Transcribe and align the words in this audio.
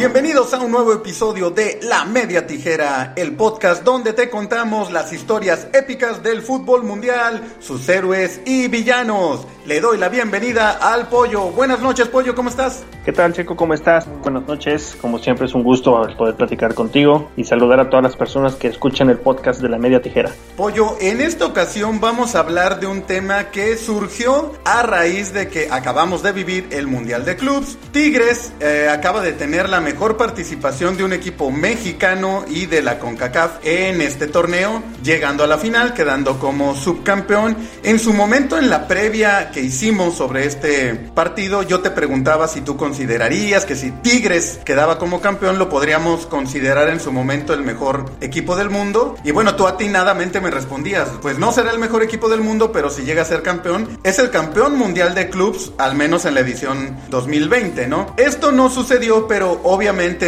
Bienvenidos 0.00 0.54
a 0.54 0.60
un 0.60 0.70
nuevo 0.70 0.94
episodio 0.94 1.50
de 1.50 1.78
La 1.82 2.06
Media 2.06 2.46
Tijera, 2.46 3.12
el 3.16 3.36
podcast 3.36 3.84
donde 3.84 4.14
te 4.14 4.30
contamos 4.30 4.90
las 4.90 5.12
historias 5.12 5.68
épicas 5.74 6.22
del 6.22 6.40
fútbol 6.40 6.84
mundial, 6.84 7.42
sus 7.60 7.86
héroes 7.86 8.40
y 8.46 8.68
villanos. 8.68 9.46
Le 9.66 9.78
doy 9.78 9.98
la 9.98 10.08
bienvenida 10.08 10.70
al 10.70 11.08
Pollo. 11.08 11.50
Buenas 11.50 11.80
noches, 11.80 12.08
Pollo, 12.08 12.34
¿cómo 12.34 12.48
estás? 12.48 12.82
¿Qué 13.04 13.12
tal, 13.12 13.34
Chico? 13.34 13.56
¿Cómo 13.56 13.74
estás? 13.74 14.06
Buenas 14.22 14.46
noches. 14.46 14.96
Como 15.00 15.18
siempre 15.18 15.46
es 15.46 15.54
un 15.54 15.62
gusto 15.62 16.00
poder 16.16 16.34
platicar 16.34 16.74
contigo 16.74 17.30
y 17.36 17.44
saludar 17.44 17.78
a 17.80 17.90
todas 17.90 18.02
las 18.02 18.16
personas 18.16 18.54
que 18.54 18.68
escuchan 18.68 19.10
el 19.10 19.18
podcast 19.18 19.60
de 19.60 19.68
La 19.68 19.78
Media 19.78 20.00
Tijera. 20.00 20.30
Pollo, 20.56 20.96
en 21.00 21.20
esta 21.20 21.44
ocasión 21.44 22.00
vamos 22.00 22.34
a 22.34 22.40
hablar 22.40 22.80
de 22.80 22.86
un 22.86 23.02
tema 23.02 23.50
que 23.50 23.76
surgió 23.76 24.52
a 24.64 24.82
raíz 24.82 25.34
de 25.34 25.48
que 25.48 25.68
acabamos 25.70 26.22
de 26.22 26.32
vivir 26.32 26.68
el 26.70 26.86
Mundial 26.86 27.26
de 27.26 27.36
Clubs. 27.36 27.76
Tigres 27.92 28.52
eh, 28.60 28.88
acaba 28.90 29.20
de 29.20 29.32
tener 29.32 29.68
la 29.68 29.80
mejor 29.90 30.16
participación 30.16 30.96
de 30.96 31.02
un 31.02 31.12
equipo 31.12 31.50
mexicano 31.50 32.44
y 32.48 32.66
de 32.66 32.80
la 32.80 33.00
CONCACAF 33.00 33.58
en 33.64 34.00
este 34.00 34.28
torneo, 34.28 34.84
llegando 35.02 35.42
a 35.42 35.48
la 35.48 35.58
final, 35.58 35.94
quedando 35.94 36.38
como 36.38 36.76
subcampeón. 36.76 37.56
En 37.82 37.98
su 37.98 38.12
momento, 38.12 38.56
en 38.56 38.70
la 38.70 38.86
previa 38.86 39.50
que 39.50 39.60
hicimos 39.60 40.16
sobre 40.16 40.46
este 40.46 40.94
partido, 40.94 41.64
yo 41.64 41.80
te 41.80 41.90
preguntaba 41.90 42.46
si 42.46 42.60
tú 42.60 42.76
considerarías 42.76 43.66
que 43.66 43.74
si 43.74 43.90
Tigres 43.90 44.60
quedaba 44.64 44.96
como 44.96 45.20
campeón, 45.20 45.58
lo 45.58 45.68
podríamos 45.68 46.24
considerar 46.26 46.88
en 46.88 47.00
su 47.00 47.10
momento 47.10 47.52
el 47.52 47.64
mejor 47.64 48.12
equipo 48.20 48.54
del 48.54 48.70
mundo. 48.70 49.16
Y 49.24 49.32
bueno, 49.32 49.56
tú 49.56 49.66
atinadamente 49.66 50.40
me 50.40 50.52
respondías, 50.52 51.08
pues 51.20 51.36
no 51.36 51.50
será 51.50 51.72
el 51.72 51.80
mejor 51.80 52.04
equipo 52.04 52.28
del 52.28 52.42
mundo, 52.42 52.70
pero 52.70 52.90
si 52.90 53.02
llega 53.02 53.22
a 53.22 53.24
ser 53.24 53.42
campeón, 53.42 53.98
es 54.04 54.20
el 54.20 54.30
campeón 54.30 54.78
mundial 54.78 55.16
de 55.16 55.30
clubs, 55.30 55.72
al 55.78 55.96
menos 55.96 56.26
en 56.26 56.34
la 56.34 56.40
edición 56.40 56.96
2020, 57.08 57.88
¿no? 57.88 58.14
Esto 58.16 58.52
no 58.52 58.70
sucedió, 58.70 59.26
pero 59.26 59.60
obviamente 59.64 59.79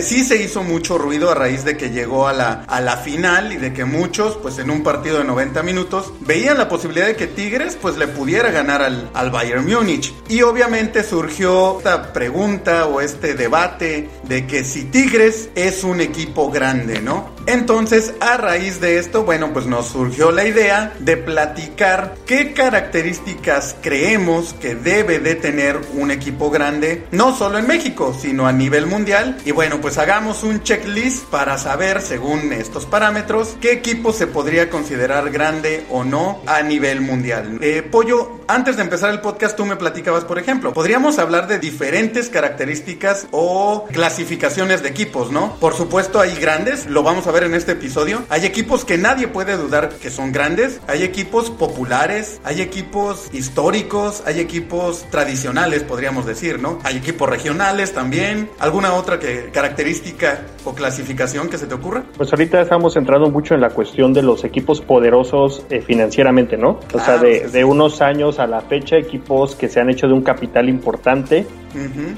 sí 0.03 0.25
se 0.25 0.43
hizo 0.43 0.63
mucho 0.63 0.99
ruido 0.99 1.31
a 1.31 1.35
raíz 1.35 1.65
de 1.65 1.77
que 1.77 1.91
llegó 1.91 2.27
a 2.27 2.33
la, 2.33 2.65
a 2.67 2.81
la 2.81 2.97
final 2.97 3.53
y 3.53 3.57
de 3.57 3.73
que 3.73 3.85
muchos, 3.85 4.37
pues 4.37 4.59
en 4.59 4.71
un 4.71 4.83
partido 4.83 5.19
de 5.19 5.25
90 5.25 5.63
minutos, 5.63 6.13
veían 6.21 6.59
la 6.59 6.69
posibilidad 6.69 7.07
de 7.07 7.17
que 7.17 7.27
Tigres, 7.27 7.77
pues 7.81 7.97
le 7.97 8.09
pudiera 8.09 8.51
ganar 8.51 8.83
al, 8.83 9.11
al 9.15 9.31
Bayern 9.31 9.67
Múnich. 9.67 10.15
Y 10.29 10.43
obviamente 10.43 11.05
surgió 11.05 11.79
esta 11.79 12.13
pregunta 12.13 12.87
o 12.87 13.01
este 13.01 13.35
debate 13.35 14.09
de 14.25 14.47
que 14.47 14.65
si 14.65 14.85
Tigres 14.85 15.51
es 15.55 15.85
un 15.85 16.01
equipo 16.01 16.51
grande, 16.51 17.01
¿no? 17.01 17.33
Entonces, 17.47 18.15
a 18.21 18.37
raíz 18.37 18.81
de 18.81 18.99
esto, 18.99 19.25
bueno, 19.25 19.53
pues 19.53 19.67
nos 19.67 19.89
surgió 19.89 20.31
la 20.31 20.47
idea 20.47 20.93
de 21.01 21.17
platicar 21.17 22.15
qué 22.25 22.53
características 22.53 23.75
creemos 23.83 24.55
que 24.55 24.77
debe 24.77 25.19
de 25.19 25.35
tener 25.35 25.81
un 25.95 26.13
equipo 26.13 26.51
grande, 26.51 27.05
no 27.11 27.37
solo 27.37 27.59
en 27.59 27.67
México, 27.67 28.17
sino 28.19 28.47
a 28.47 28.53
nivel 28.53 28.87
mundial. 28.87 29.39
Y 29.45 29.51
bueno, 29.51 29.81
pues 29.81 29.99
hagamos 29.99 30.45
un 30.45 30.63
checklist 30.63 31.25
para 31.25 31.59
saber, 31.59 32.01
según 32.01 32.53
estos 32.53 32.87
parámetros, 32.87 33.57
qué 33.61 33.73
equipo 33.73 34.13
se 34.13 34.27
podría 34.27 34.71
considerar 34.71 35.31
grande 35.31 35.85
o 35.91 36.05
no 36.05 36.41
a 36.47 36.63
nivel 36.63 37.01
mundial. 37.01 37.59
Eh, 37.61 37.83
Pollo, 37.83 38.41
antes 38.47 38.77
de 38.77 38.83
empezar 38.83 39.11
el 39.11 39.21
podcast, 39.21 39.57
tú 39.57 39.65
me 39.65 39.77
platicabas, 39.77 40.25
por 40.25 40.39
ejemplo, 40.39 40.73
podríamos 40.73 41.19
hablar 41.19 41.49
de 41.49 41.59
diferentes 41.59 42.29
características 42.29 43.27
o 43.31 43.87
clasificaciones 43.93 44.83
de 44.83 44.91
equipos, 44.91 45.33
¿no? 45.33 45.57
Por 45.57 45.75
supuesto, 45.75 46.21
hay 46.21 46.37
grandes, 46.37 46.87
lo 46.87 47.03
vamos 47.03 47.27
a 47.27 47.33
ver 47.33 47.45
en 47.45 47.55
este 47.55 47.73
episodio. 47.73 48.23
Hay 48.29 48.47
equipos 48.47 48.85
que 48.85 48.99
nadie 48.99 49.27
puede 49.27 49.57
dudar 49.57 49.89
que 49.91 50.11
son 50.11 50.33
grandes, 50.33 50.81
hay 50.87 51.03
equipos 51.03 51.51
populares, 51.51 52.41
hay 52.45 52.61
equipos 52.61 53.29
históricos, 53.33 54.23
hay 54.27 54.39
equipos 54.39 55.07
tradicionales, 55.11 55.83
podríamos 55.83 56.27
decir, 56.27 56.61
¿no? 56.61 56.79
Hay 56.85 56.97
equipos 56.97 57.29
regionales 57.29 57.93
también. 57.93 58.51
¿Alguna 58.59 58.95
otra 58.95 59.19
que, 59.19 59.32
característica 59.53 60.43
o 60.65 60.75
clasificación 60.75 61.49
que 61.49 61.59
se 61.59 61.67
te 61.67 61.75
ocurra? 61.75 62.05
Pues 62.17 62.33
ahorita 62.33 62.61
estamos 62.61 62.95
centrando 62.95 63.31
mucho 63.31 63.55
en 63.55 63.61
la 63.61 63.71
cuestión 63.71 64.13
de 64.13 64.23
los 64.23 64.45
equipos 64.45 64.81
poderosos 64.81 65.65
eh, 65.71 65.81
financieramente, 65.81 66.57
¿no? 66.57 66.81
O 66.93 66.99
sea, 66.99 67.19
de, 67.19 67.49
de 67.49 67.65
unos 67.65 68.01
años 68.01 68.39
a 68.39 68.47
la 68.47 68.61
fecha, 68.61 68.97
equipos 68.97 69.55
que 69.55 69.69
se 69.69 69.81
han 69.81 69.91
hecho 69.91 70.07
de 70.07 70.13
un 70.13 70.23
capital 70.23 70.69
importante 70.69 71.47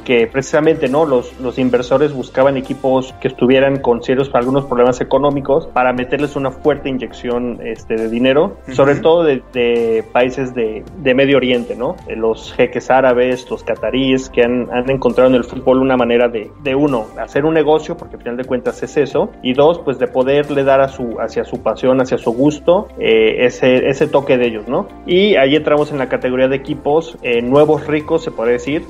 que 0.04 0.26
precisamente 0.26 0.88
no 0.88 1.06
los, 1.06 1.38
los 1.40 1.58
inversores 1.58 2.12
buscaban 2.12 2.56
equipos 2.56 3.14
que 3.20 3.28
estuvieran 3.28 3.80
con 3.80 4.02
serios 4.02 4.30
algunos 4.34 4.64
problemas 4.66 5.00
económicos 5.00 5.66
para 5.66 5.92
meterles 5.92 6.36
una 6.36 6.50
fuerte 6.50 6.88
inyección 6.88 7.60
este, 7.62 7.94
de 7.94 8.08
dinero, 8.08 8.56
sobre 8.72 8.96
todo 8.96 9.24
de, 9.24 10.04
países 10.12 10.54
de, 10.54 10.84
de, 10.98 11.14
Medio 11.14 11.36
Oriente, 11.36 11.76
¿no? 11.76 11.96
Los 12.08 12.52
jeques 12.54 12.90
árabes, 12.90 13.48
los 13.50 13.62
cataríes, 13.62 14.28
que 14.28 14.42
han, 14.42 14.68
han 14.72 14.90
encontrado 14.90 15.30
en 15.30 15.36
el 15.36 15.44
fútbol 15.44 15.78
una 15.78 15.96
manera 15.96 16.28
de, 16.28 16.50
de, 16.62 16.74
uno, 16.74 17.06
hacer 17.18 17.44
un 17.44 17.54
negocio, 17.54 17.96
porque 17.96 18.16
al 18.16 18.22
final 18.22 18.36
de 18.36 18.44
cuentas 18.44 18.82
es 18.82 18.96
eso, 18.96 19.30
y 19.42 19.52
dos, 19.54 19.78
pues 19.84 19.98
de 19.98 20.08
poderle 20.08 20.64
dar 20.64 20.80
a 20.80 20.88
su, 20.88 21.16
hacia 21.20 21.44
su 21.44 21.62
pasión, 21.62 22.00
hacia 22.00 22.18
su 22.18 22.32
gusto, 22.32 22.88
eh, 22.98 23.46
ese, 23.46 23.88
ese 23.88 24.08
toque 24.08 24.36
de 24.36 24.46
ellos, 24.46 24.68
¿no? 24.68 24.88
Y 25.06 25.36
ahí 25.36 25.54
entramos 25.54 25.92
en 25.92 25.98
la 25.98 26.08
categoría 26.08 26.48
de 26.48 26.56
equipos 26.56 27.16
eh, 27.22 27.40
nuevos 27.42 27.86
ricos, 27.86 28.24
se 28.24 28.30
puede 28.30 28.52
decir, 28.52 28.84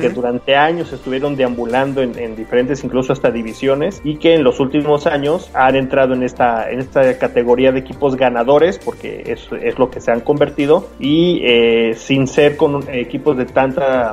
que 0.00 0.08
durante 0.10 0.56
años 0.56 0.92
estuvieron 0.92 1.36
deambulando 1.36 2.02
en, 2.02 2.36
diferentes, 2.36 2.84
incluso 2.84 3.12
hasta 3.12 3.30
divisiones, 3.30 4.00
y 4.04 4.16
que 4.16 4.34
en 4.34 4.44
los 4.44 4.60
últimos 4.60 5.06
años 5.06 5.50
han 5.54 5.76
entrado 5.76 6.14
en 6.14 6.22
esta, 6.22 6.70
en 6.70 6.80
esta 6.80 7.18
categoría 7.18 7.72
de 7.72 7.80
equipos 7.80 8.16
ganadores, 8.16 8.78
porque 8.78 9.22
es, 9.26 9.48
es 9.62 9.78
lo 9.78 9.90
que 9.90 10.00
se 10.00 10.10
han 10.10 10.20
convertido, 10.20 10.88
y 10.98 11.40
eh, 11.44 11.94
sin 11.96 12.26
ser 12.26 12.56
con 12.56 12.88
equipos 12.92 13.36
de 13.36 13.46
tanta 13.46 14.12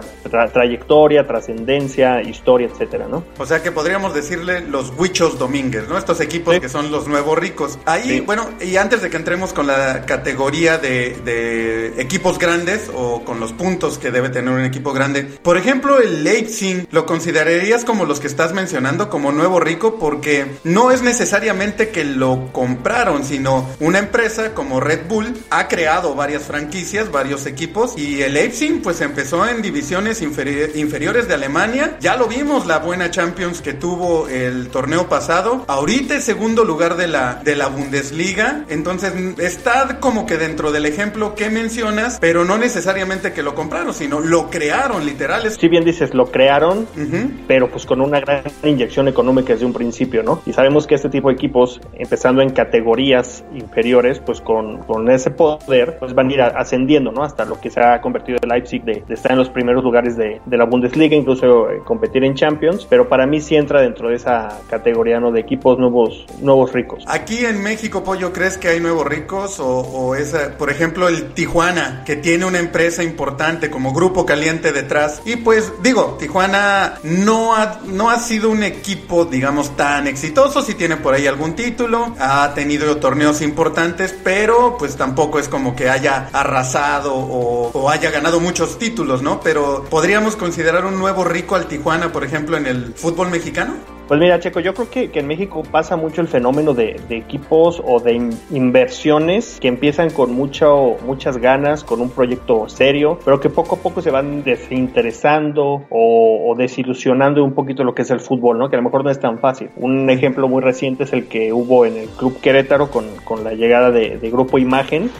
trayectoria, 0.53 1.25
trascendencia, 1.25 2.21
historia, 2.21 2.67
etcétera, 2.67 3.07
¿no? 3.09 3.23
O 3.37 3.45
sea 3.45 3.61
que 3.61 3.71
podríamos 3.71 4.13
decirle 4.13 4.61
los 4.61 4.93
Huichos 4.97 5.37
Domínguez, 5.37 5.87
¿no? 5.87 5.97
Estos 5.97 6.21
equipos 6.21 6.55
sí. 6.55 6.61
que 6.61 6.69
son 6.69 6.91
los 6.91 7.07
nuevos 7.07 7.37
ricos. 7.37 7.79
Ahí, 7.85 8.03
sí. 8.03 8.19
bueno, 8.21 8.49
y 8.61 8.77
antes 8.77 9.01
de 9.01 9.09
que 9.09 9.17
entremos 9.17 9.53
con 9.53 9.67
la 9.67 10.05
categoría 10.05 10.77
de, 10.77 11.15
de 11.23 12.01
equipos 12.01 12.39
grandes 12.39 12.89
o 12.93 13.23
con 13.23 13.39
los 13.39 13.53
puntos 13.53 13.97
que 13.97 14.11
debe 14.11 14.29
tener 14.29 14.53
un 14.53 14.63
equipo 14.63 14.93
grande, 14.93 15.27
por 15.49 15.57
ejemplo, 15.57 15.99
el 15.99 16.23
Leipzig 16.23 16.87
lo 16.91 17.07
considerarías 17.07 17.83
como 17.83 18.05
los 18.05 18.19
que 18.19 18.27
estás 18.27 18.53
mencionando 18.53 19.09
como 19.09 19.31
nuevo 19.31 19.59
rico 19.59 19.97
porque 19.97 20.45
no 20.63 20.91
es 20.91 21.01
necesariamente 21.01 21.89
que 21.89 22.03
lo 22.03 22.53
compraron, 22.53 23.25
sino 23.25 23.67
una 23.79 23.97
empresa 23.97 24.53
como 24.53 24.79
Red 24.79 25.07
Bull 25.07 25.35
ha 25.49 25.67
creado 25.67 26.13
varias 26.13 26.43
franquicias, 26.43 27.11
varios 27.11 27.47
equipos 27.47 27.97
y 27.97 28.21
el 28.21 28.35
Leipzig 28.35 28.83
pues 28.83 29.01
empezó 29.01 29.43
en 29.47 29.63
divisiones 29.63 30.21
inferi 30.21 30.69
inferiores 30.75 31.27
de 31.27 31.33
Alemania. 31.33 31.97
Ya 31.99 32.15
lo 32.15 32.27
vimos 32.27 32.67
la 32.67 32.77
buena 32.77 33.09
Champions 33.09 33.61
que 33.61 33.73
tuvo 33.73 34.27
el 34.27 34.67
torneo 34.67 35.09
pasado. 35.09 35.65
Ahorita 35.67 36.15
es 36.15 36.25
segundo 36.25 36.63
lugar 36.63 36.95
de 36.95 37.07
la 37.07 37.41
de 37.43 37.55
la 37.55 37.69
Bundesliga, 37.69 38.65
entonces 38.69 39.13
está 39.39 39.99
como 39.99 40.27
que 40.27 40.37
dentro 40.37 40.71
del 40.71 40.85
ejemplo 40.85 41.33
que 41.33 41.49
mencionas, 41.49 42.19
pero 42.21 42.45
no 42.45 42.59
necesariamente 42.59 43.33
que 43.33 43.41
lo 43.41 43.55
compraron, 43.55 43.95
sino 43.95 44.19
lo 44.19 44.51
crearon 44.51 45.07
literal 45.07 45.38
si 45.47 45.67
bien 45.67 45.83
dices, 45.83 46.13
lo 46.13 46.25
crearon, 46.27 46.79
uh 46.79 46.99
-huh. 46.99 47.31
pero 47.47 47.69
pues 47.69 47.85
con 47.85 48.01
una 48.01 48.19
gran 48.19 48.43
inyección 48.63 49.07
económica 49.07 49.53
desde 49.53 49.65
un 49.65 49.73
principio, 49.73 50.23
¿no? 50.23 50.41
Y 50.45 50.53
sabemos 50.53 50.87
que 50.87 50.95
este 50.95 51.09
tipo 51.09 51.29
de 51.29 51.35
equipos, 51.35 51.79
empezando 51.93 52.41
en 52.41 52.49
categorías 52.51 53.43
inferiores, 53.53 54.19
pues 54.19 54.41
con, 54.41 54.79
con 54.79 55.09
ese 55.09 55.31
poder, 55.31 55.97
pues 55.99 56.13
van 56.13 56.29
a 56.29 56.33
ir 56.33 56.41
ascendiendo, 56.41 57.11
¿no? 57.11 57.23
Hasta 57.23 57.45
lo 57.45 57.59
que 57.59 57.69
se 57.69 57.81
ha 57.81 58.01
convertido 58.01 58.37
el 58.41 58.49
Leipzig 58.49 58.83
de, 58.83 59.03
de 59.07 59.13
estar 59.13 59.31
en 59.31 59.37
los 59.37 59.49
primeros 59.49 59.83
lugares 59.83 60.15
de, 60.17 60.41
de 60.45 60.57
la 60.57 60.65
Bundesliga, 60.65 61.15
incluso 61.15 61.69
eh, 61.69 61.81
competir 61.85 62.23
en 62.23 62.35
Champions, 62.35 62.85
pero 62.89 63.07
para 63.07 63.25
mí 63.25 63.41
sí 63.41 63.55
entra 63.55 63.81
dentro 63.81 64.09
de 64.09 64.15
esa 64.15 64.59
categoría, 64.69 65.19
¿no? 65.19 65.31
De 65.31 65.39
equipos 65.39 65.77
nuevos, 65.79 66.25
nuevos 66.41 66.73
ricos. 66.73 67.03
Aquí 67.07 67.45
en 67.45 67.61
México, 67.63 68.03
Pollo, 68.03 68.31
¿crees 68.33 68.57
que 68.57 68.67
hay 68.69 68.79
nuevos 68.79 69.05
ricos? 69.05 69.59
O, 69.59 69.79
o 69.79 70.15
es, 70.15 70.33
por 70.57 70.69
ejemplo, 70.69 71.07
el 71.07 71.33
Tijuana, 71.33 72.03
que 72.05 72.15
tiene 72.15 72.45
una 72.45 72.59
empresa 72.59 73.03
importante 73.03 73.69
como 73.69 73.93
Grupo 73.93 74.25
Caliente 74.25 74.71
detrás 74.71 75.21
y 75.29 75.35
pues 75.35 75.73
digo, 75.83 76.17
Tijuana 76.19 76.97
no 77.03 77.55
ha, 77.55 77.81
no 77.85 78.09
ha 78.09 78.17
sido 78.17 78.49
un 78.49 78.63
equipo, 78.63 79.25
digamos, 79.25 79.75
tan 79.77 80.07
exitoso. 80.07 80.63
Si 80.63 80.73
tiene 80.73 80.97
por 80.97 81.13
ahí 81.13 81.27
algún 81.27 81.55
título, 81.55 82.15
ha 82.19 82.51
tenido 82.55 82.97
torneos 82.97 83.41
importantes, 83.41 84.15
pero 84.23 84.75
pues 84.79 84.95
tampoco 84.95 85.37
es 85.37 85.47
como 85.47 85.75
que 85.75 85.87
haya 85.87 86.29
arrasado 86.33 87.13
o, 87.13 87.89
haya 87.91 88.09
ganado 88.09 88.39
muchos 88.39 88.79
títulos, 88.79 89.21
¿no? 89.21 89.39
Pero 89.41 89.85
podríamos 89.89 90.35
considerar 90.35 90.85
un 90.85 90.97
nuevo 90.97 91.23
rico 91.23 91.55
al 91.55 91.67
Tijuana, 91.67 92.11
por 92.11 92.23
ejemplo, 92.23 92.57
en 92.57 92.65
el 92.65 92.93
fútbol 92.95 93.29
mexicano. 93.29 93.98
Pues 94.09 94.19
mira, 94.19 94.39
Checo, 94.39 94.59
yo 94.59 94.73
creo 94.73 94.89
que, 94.89 95.11
en 95.19 95.27
México 95.27 95.61
pasa 95.69 95.95
mucho 95.95 96.21
el 96.21 96.27
fenómeno 96.27 96.73
de, 96.73 96.99
equipos 97.11 97.79
o 97.85 97.99
de 97.99 98.19
inversiones 98.49 99.59
que 99.61 99.67
empiezan 99.67 100.09
con 100.09 100.33
mucho, 100.33 100.97
muchas 101.05 101.37
ganas, 101.37 101.83
con 101.83 102.01
un 102.01 102.09
proyecto 102.09 102.67
serio, 102.67 103.19
pero 103.23 103.39
que 103.39 103.51
poco 103.51 103.75
a 103.75 103.77
poco 103.77 104.01
se 104.01 104.09
van 104.09 104.43
desinteresando 104.43 105.85
o, 105.91 106.55
desilusionando 106.57 107.43
un 107.43 107.53
poquito 107.53 107.83
lo 107.83 107.93
que 107.93 108.01
es 108.01 108.09
el 108.09 108.19
fútbol, 108.19 108.57
¿no? 108.57 108.71
Que 108.71 108.77
a 108.77 108.79
lo 108.79 108.85
mejor 108.85 109.03
no 109.03 109.11
es 109.11 109.19
tan 109.19 109.37
fácil. 109.37 109.69
Un 109.75 110.09
ejemplo 110.09 110.47
muy 110.47 110.63
reciente 110.63 111.03
es 111.03 111.13
el 111.13 111.27
que 111.27 111.53
hubo 111.53 111.85
en 111.85 111.95
el 111.95 112.09
Club 112.09 112.41
Querétaro 112.41 112.89
con, 112.89 113.05
con 113.23 113.43
la 113.43 113.53
llegada 113.53 113.91
de, 113.91 114.17
Grupo 114.31 114.57
Imagen, 114.57 115.11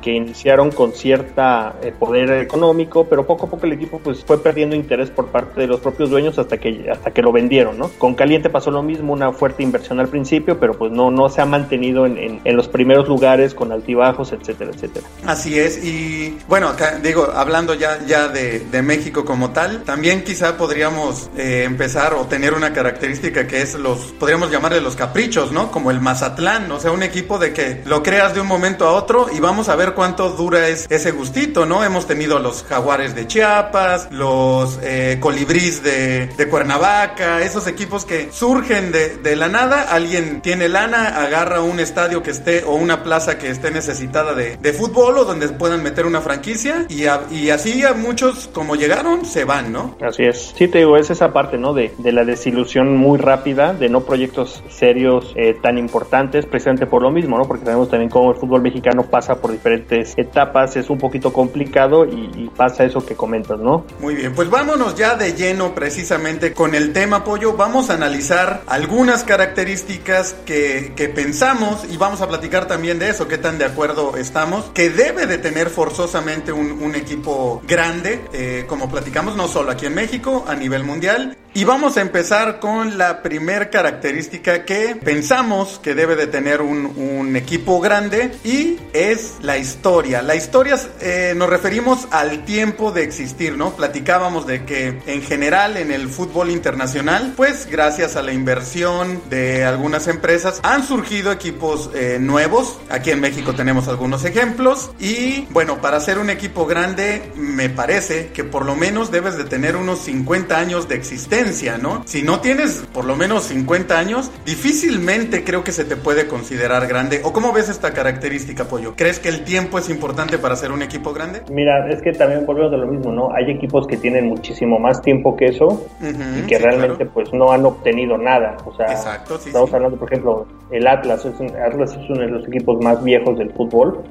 que 0.00 0.12
iniciaron 0.12 0.70
con 0.70 0.92
cierta 0.92 1.74
eh, 1.82 1.92
poder 1.92 2.30
económico, 2.40 3.04
pero 3.04 3.26
poco 3.26 3.44
a 3.44 3.50
poco 3.50 3.66
el 3.66 3.72
equipo 3.72 3.98
pues 3.98 4.24
fue 4.24 4.42
perdiendo 4.42 4.74
interés 4.74 5.10
por 5.10 5.26
parte 5.26 5.60
de 5.60 5.66
los 5.66 5.80
propios 5.80 6.08
dueños 6.08 6.38
hasta 6.38 6.56
que, 6.56 6.90
hasta 6.90 7.10
que 7.10 7.20
lo 7.20 7.30
vendieron, 7.30 7.76
¿no? 7.76 7.90
Con 7.98 8.14
Caliente 8.22 8.50
pasó 8.50 8.70
lo 8.70 8.84
mismo, 8.84 9.12
una 9.12 9.32
fuerte 9.32 9.64
inversión 9.64 9.98
al 9.98 10.06
principio, 10.06 10.60
pero 10.60 10.74
pues 10.74 10.92
no, 10.92 11.10
no 11.10 11.28
se 11.28 11.40
ha 11.40 11.44
mantenido 11.44 12.06
en, 12.06 12.40
en, 12.44 12.56
los 12.56 12.68
primeros 12.68 13.08
lugares 13.08 13.52
con 13.52 13.72
altibajos, 13.72 14.30
etcétera, 14.30 14.70
etcétera. 14.72 15.04
Así 15.26 15.58
es, 15.58 15.84
y 15.84 16.38
bueno, 16.46 16.68
acá 16.68 17.00
digo, 17.02 17.32
hablando 17.34 17.74
ya, 17.74 17.98
ya 18.06 18.28
de, 18.28 18.60
de 18.60 18.82
México 18.82 19.24
como 19.24 19.50
tal, 19.50 19.82
también 19.82 20.22
quizá 20.22 20.56
podríamos 20.56 21.30
eh, 21.36 21.64
empezar 21.66 22.14
o 22.14 22.26
tener 22.26 22.54
una 22.54 22.72
característica 22.72 23.48
que 23.48 23.60
es 23.60 23.74
los, 23.74 23.98
podríamos 24.20 24.52
llamarle 24.52 24.80
los 24.80 24.94
caprichos, 24.94 25.50
¿no? 25.50 25.72
Como 25.72 25.90
el 25.90 26.00
Mazatlán, 26.00 26.70
o 26.70 26.78
sea, 26.78 26.92
un 26.92 27.02
equipo 27.02 27.40
de 27.40 27.52
que 27.52 27.82
lo 27.86 28.04
creas 28.04 28.34
de 28.34 28.40
un 28.40 28.46
momento 28.46 28.86
a 28.86 28.92
otro 28.92 29.26
y 29.34 29.40
vamos 29.40 29.68
a 29.68 29.74
ver 29.74 29.94
cuánto 29.94 30.30
dura 30.30 30.68
es, 30.68 30.86
ese 30.90 31.10
gustito, 31.10 31.66
¿no? 31.66 31.82
Hemos 31.82 32.06
tenido 32.06 32.38
los 32.38 32.62
jaguares 32.62 33.16
de 33.16 33.26
Chiapas, 33.26 34.06
los 34.12 34.78
eh, 34.84 35.16
colibrís 35.18 35.82
de, 35.82 36.28
de 36.28 36.48
Cuernavaca, 36.48 37.42
esos 37.42 37.66
equipos 37.66 38.04
que 38.04 38.11
surgen 38.30 38.92
de, 38.92 39.36
la 39.36 39.48
nada, 39.48 39.82
alguien 39.82 40.40
tiene 40.40 40.68
lana, 40.68 41.22
agarra 41.22 41.62
un 41.62 41.80
estadio 41.80 42.22
que 42.22 42.30
esté 42.30 42.64
o 42.64 42.74
una 42.74 43.02
plaza 43.02 43.38
que 43.38 43.50
esté 43.50 43.70
necesitada 43.70 44.34
de, 44.34 44.72
fútbol 44.72 45.18
o 45.18 45.24
donde 45.24 45.48
puedan 45.50 45.82
meter 45.82 46.06
una 46.06 46.20
franquicia 46.20 46.86
y, 46.88 47.04
y 47.34 47.50
así 47.50 47.84
a 47.84 47.92
muchos 47.92 48.48
como 48.52 48.74
llegaron 48.74 49.24
se 49.24 49.44
van, 49.44 49.72
¿no? 49.72 49.96
Así 50.00 50.24
es. 50.24 50.52
Sí, 50.56 50.68
te 50.68 50.78
digo, 50.78 50.96
es 50.96 51.10
esa 51.10 51.32
parte, 51.32 51.58
¿no? 51.58 51.74
De, 51.74 51.92
la 52.12 52.24
desilusión 52.24 52.96
muy 52.96 53.18
rápida, 53.18 53.72
de 53.72 53.88
no 53.88 54.02
proyectos 54.02 54.62
serios 54.68 55.32
eh, 55.34 55.56
tan 55.62 55.78
importantes, 55.78 56.44
precisamente 56.44 56.86
por 56.86 57.02
lo 57.02 57.10
mismo, 57.10 57.38
¿no? 57.38 57.44
Porque 57.44 57.64
sabemos 57.64 57.88
también 57.88 58.10
cómo 58.10 58.32
el 58.32 58.36
fútbol 58.36 58.62
mexicano 58.62 59.04
pasa 59.04 59.36
por 59.36 59.50
diferentes 59.50 60.12
etapas, 60.16 60.76
es 60.76 60.90
un 60.90 60.98
poquito 60.98 61.32
complicado 61.32 62.04
y, 62.04 62.30
y 62.34 62.50
pasa 62.54 62.84
eso 62.84 63.04
que 63.04 63.14
comentas, 63.14 63.58
¿no? 63.58 63.84
Muy 64.00 64.14
bien, 64.14 64.34
pues 64.34 64.50
vámonos 64.50 64.94
ya 64.94 65.14
de 65.14 65.32
lleno 65.32 65.74
precisamente 65.74 66.52
con 66.52 66.74
el 66.74 66.92
tema, 66.92 67.24
Pollo. 67.24 67.54
Vamos 67.54 67.90
a 67.90 67.96
analizar 68.02 68.62
algunas 68.66 69.22
características 69.22 70.34
que, 70.44 70.92
que, 70.96 71.08
pensamos 71.08 71.84
y 71.88 71.96
vamos 71.96 72.20
a 72.20 72.28
platicar 72.28 72.66
también 72.66 72.98
de 72.98 73.10
eso, 73.10 73.28
qué 73.28 73.38
tan 73.38 73.58
de 73.58 73.64
acuerdo 73.64 74.16
estamos, 74.16 74.64
que 74.74 74.90
debe 74.90 75.26
de 75.26 75.38
tener 75.38 75.70
forzosamente 75.70 76.52
un, 76.52 76.92
equipo 76.96 77.62
grande, 77.66 78.20
eh, 78.32 78.64
como 78.68 78.90
platicamos, 78.90 79.36
no 79.36 79.48
solo 79.48 79.70
aquí 79.70 79.86
en 79.86 79.94
México, 79.94 80.44
a 80.46 80.54
nivel 80.54 80.84
mundial. 80.84 81.38
Y 81.54 81.64
vamos 81.64 81.98
a 81.98 82.00
empezar 82.00 82.60
con 82.60 82.96
la 82.96 83.20
primer 83.20 83.68
característica 83.68 84.64
que 84.64 84.96
pensamos 84.96 85.78
que 85.82 85.94
debe 85.94 86.16
de 86.16 86.26
tener 86.26 86.62
un, 86.62 86.86
un 86.96 87.36
equipo 87.36 87.78
grande 87.78 88.32
y 88.42 88.78
es 88.94 89.34
la 89.42 89.58
historia. 89.58 90.22
La 90.22 90.34
historia 90.34 90.78
eh, 91.00 91.34
nos 91.36 91.50
referimos 91.50 92.08
al 92.10 92.46
tiempo 92.46 92.90
de 92.90 93.02
existir, 93.02 93.58
¿no? 93.58 93.76
Platicábamos 93.76 94.46
de 94.46 94.64
que 94.64 95.02
en 95.06 95.20
general 95.20 95.76
en 95.76 95.92
el 95.92 96.08
fútbol 96.08 96.48
internacional, 96.48 97.34
pues 97.36 97.68
gracias 97.70 98.16
a 98.16 98.22
la 98.22 98.32
inversión 98.32 99.20
de 99.28 99.66
algunas 99.66 100.08
empresas, 100.08 100.58
han 100.62 100.86
surgido 100.86 101.32
equipos 101.32 101.90
eh, 101.94 102.16
nuevos. 102.18 102.78
Aquí 102.88 103.10
en 103.10 103.20
México 103.20 103.52
tenemos 103.52 103.88
algunos 103.88 104.24
ejemplos. 104.24 104.90
Y 104.98 105.46
bueno, 105.50 105.82
para 105.82 106.00
ser 106.00 106.18
un 106.18 106.30
equipo 106.30 106.64
grande, 106.64 107.30
me 107.36 107.68
parece 107.68 108.28
que 108.28 108.42
por 108.42 108.64
lo 108.64 108.74
menos 108.74 109.10
debes 109.10 109.36
de 109.36 109.44
tener 109.44 109.76
unos 109.76 109.98
50 110.04 110.58
años 110.58 110.88
de 110.88 110.94
existencia, 110.94 111.41
¿no? 111.80 112.02
Si 112.06 112.22
no 112.22 112.40
tienes 112.40 112.86
por 112.92 113.04
lo 113.04 113.16
menos 113.16 113.44
50 113.44 113.98
años, 113.98 114.30
difícilmente 114.46 115.42
creo 115.44 115.64
que 115.64 115.72
se 115.72 115.84
te 115.84 115.96
puede 115.96 116.28
considerar 116.28 116.86
grande. 116.86 117.20
¿O 117.24 117.32
cómo 117.32 117.52
ves 117.52 117.68
esta 117.68 117.92
característica, 117.92 118.64
Pollo? 118.64 118.94
¿Crees 118.96 119.18
que 119.18 119.28
el 119.28 119.42
tiempo 119.42 119.78
es 119.78 119.88
importante 119.88 120.38
para 120.38 120.54
ser 120.54 120.70
un 120.70 120.82
equipo 120.82 121.12
grande? 121.12 121.42
Mira, 121.50 121.88
es 121.88 122.00
que 122.00 122.12
también 122.12 122.46
volvemos 122.46 122.70
de 122.70 122.78
lo 122.78 122.86
mismo, 122.86 123.12
¿no? 123.12 123.32
Hay 123.34 123.50
equipos 123.50 123.86
que 123.86 123.96
tienen 123.96 124.26
muchísimo 124.28 124.78
más 124.78 125.02
tiempo 125.02 125.36
que 125.36 125.46
eso 125.46 125.84
y 126.00 126.46
que 126.46 126.58
realmente 126.58 127.06
pues 127.06 127.32
no 127.32 127.50
han 127.50 127.64
obtenido 127.66 128.16
nada. 128.16 128.56
O 128.64 128.74
sea, 128.74 128.86
estamos 128.86 129.74
hablando, 129.74 129.96
por 129.96 130.12
ejemplo, 130.12 130.46
el 130.70 130.86
Atlas. 130.86 131.24
Es 131.24 131.34
Atlas 131.40 131.92
es 131.92 132.10
uno 132.10 132.20
de 132.20 132.28
los 132.28 132.46
equipos 132.46 132.82
más 132.82 133.02
viejos 133.02 133.38
del 133.38 133.50
fútbol 133.52 134.02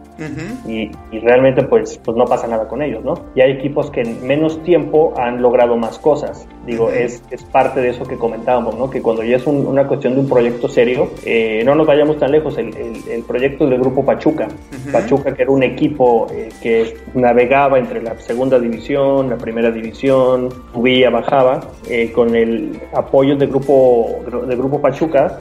y, 0.67 0.91
realmente 1.19 1.63
pues, 1.63 1.97
pues 2.03 2.17
no 2.17 2.25
pasa 2.25 2.47
nada 2.47 2.67
con 2.67 2.81
ellos, 2.81 3.03
¿no? 3.03 3.13
Y 3.35 3.41
hay 3.41 3.51
equipos 3.51 3.89
que 3.91 4.01
en 4.01 4.25
menos 4.25 4.61
tiempo 4.63 5.13
han 5.17 5.41
logrado 5.41 5.77
más 5.77 5.99
cosas. 5.99 6.47
Digo, 6.65 6.89
es, 6.89 7.20
es 7.29 7.43
parte 7.43 7.79
de 7.79 7.89
eso 7.89 8.05
que 8.05 8.17
comentábamos, 8.17 8.77
¿no? 8.77 8.89
Que 8.89 9.01
cuando 9.01 9.23
ya 9.23 9.37
es 9.37 9.47
una 9.47 9.87
cuestión 9.87 10.15
de 10.15 10.21
un 10.21 10.29
proyecto 10.29 10.67
serio, 10.67 11.09
eh, 11.25 11.61
no 11.65 11.75
nos 11.75 11.87
vayamos 11.87 12.17
tan 12.17 12.31
lejos. 12.31 12.57
El, 12.57 12.75
el, 13.09 13.23
proyecto 13.23 13.67
del 13.67 13.79
grupo 13.79 14.03
Pachuca. 14.03 14.47
Pachuca, 14.91 15.33
que 15.33 15.43
era 15.43 15.51
un 15.51 15.63
equipo 15.63 16.27
eh, 16.31 16.49
que 16.61 16.97
navegaba 17.13 17.79
entre 17.79 18.01
la 18.01 18.17
segunda 18.19 18.59
división, 18.59 19.29
la 19.29 19.37
primera 19.37 19.71
división, 19.71 20.49
subía, 20.73 21.09
bajaba, 21.09 21.61
eh, 21.87 22.11
con 22.11 22.35
el 22.35 22.79
apoyo 22.93 23.35
del 23.35 23.49
grupo, 23.49 24.19
del 24.47 24.57
grupo 24.57 24.81
Pachuca, 24.81 25.37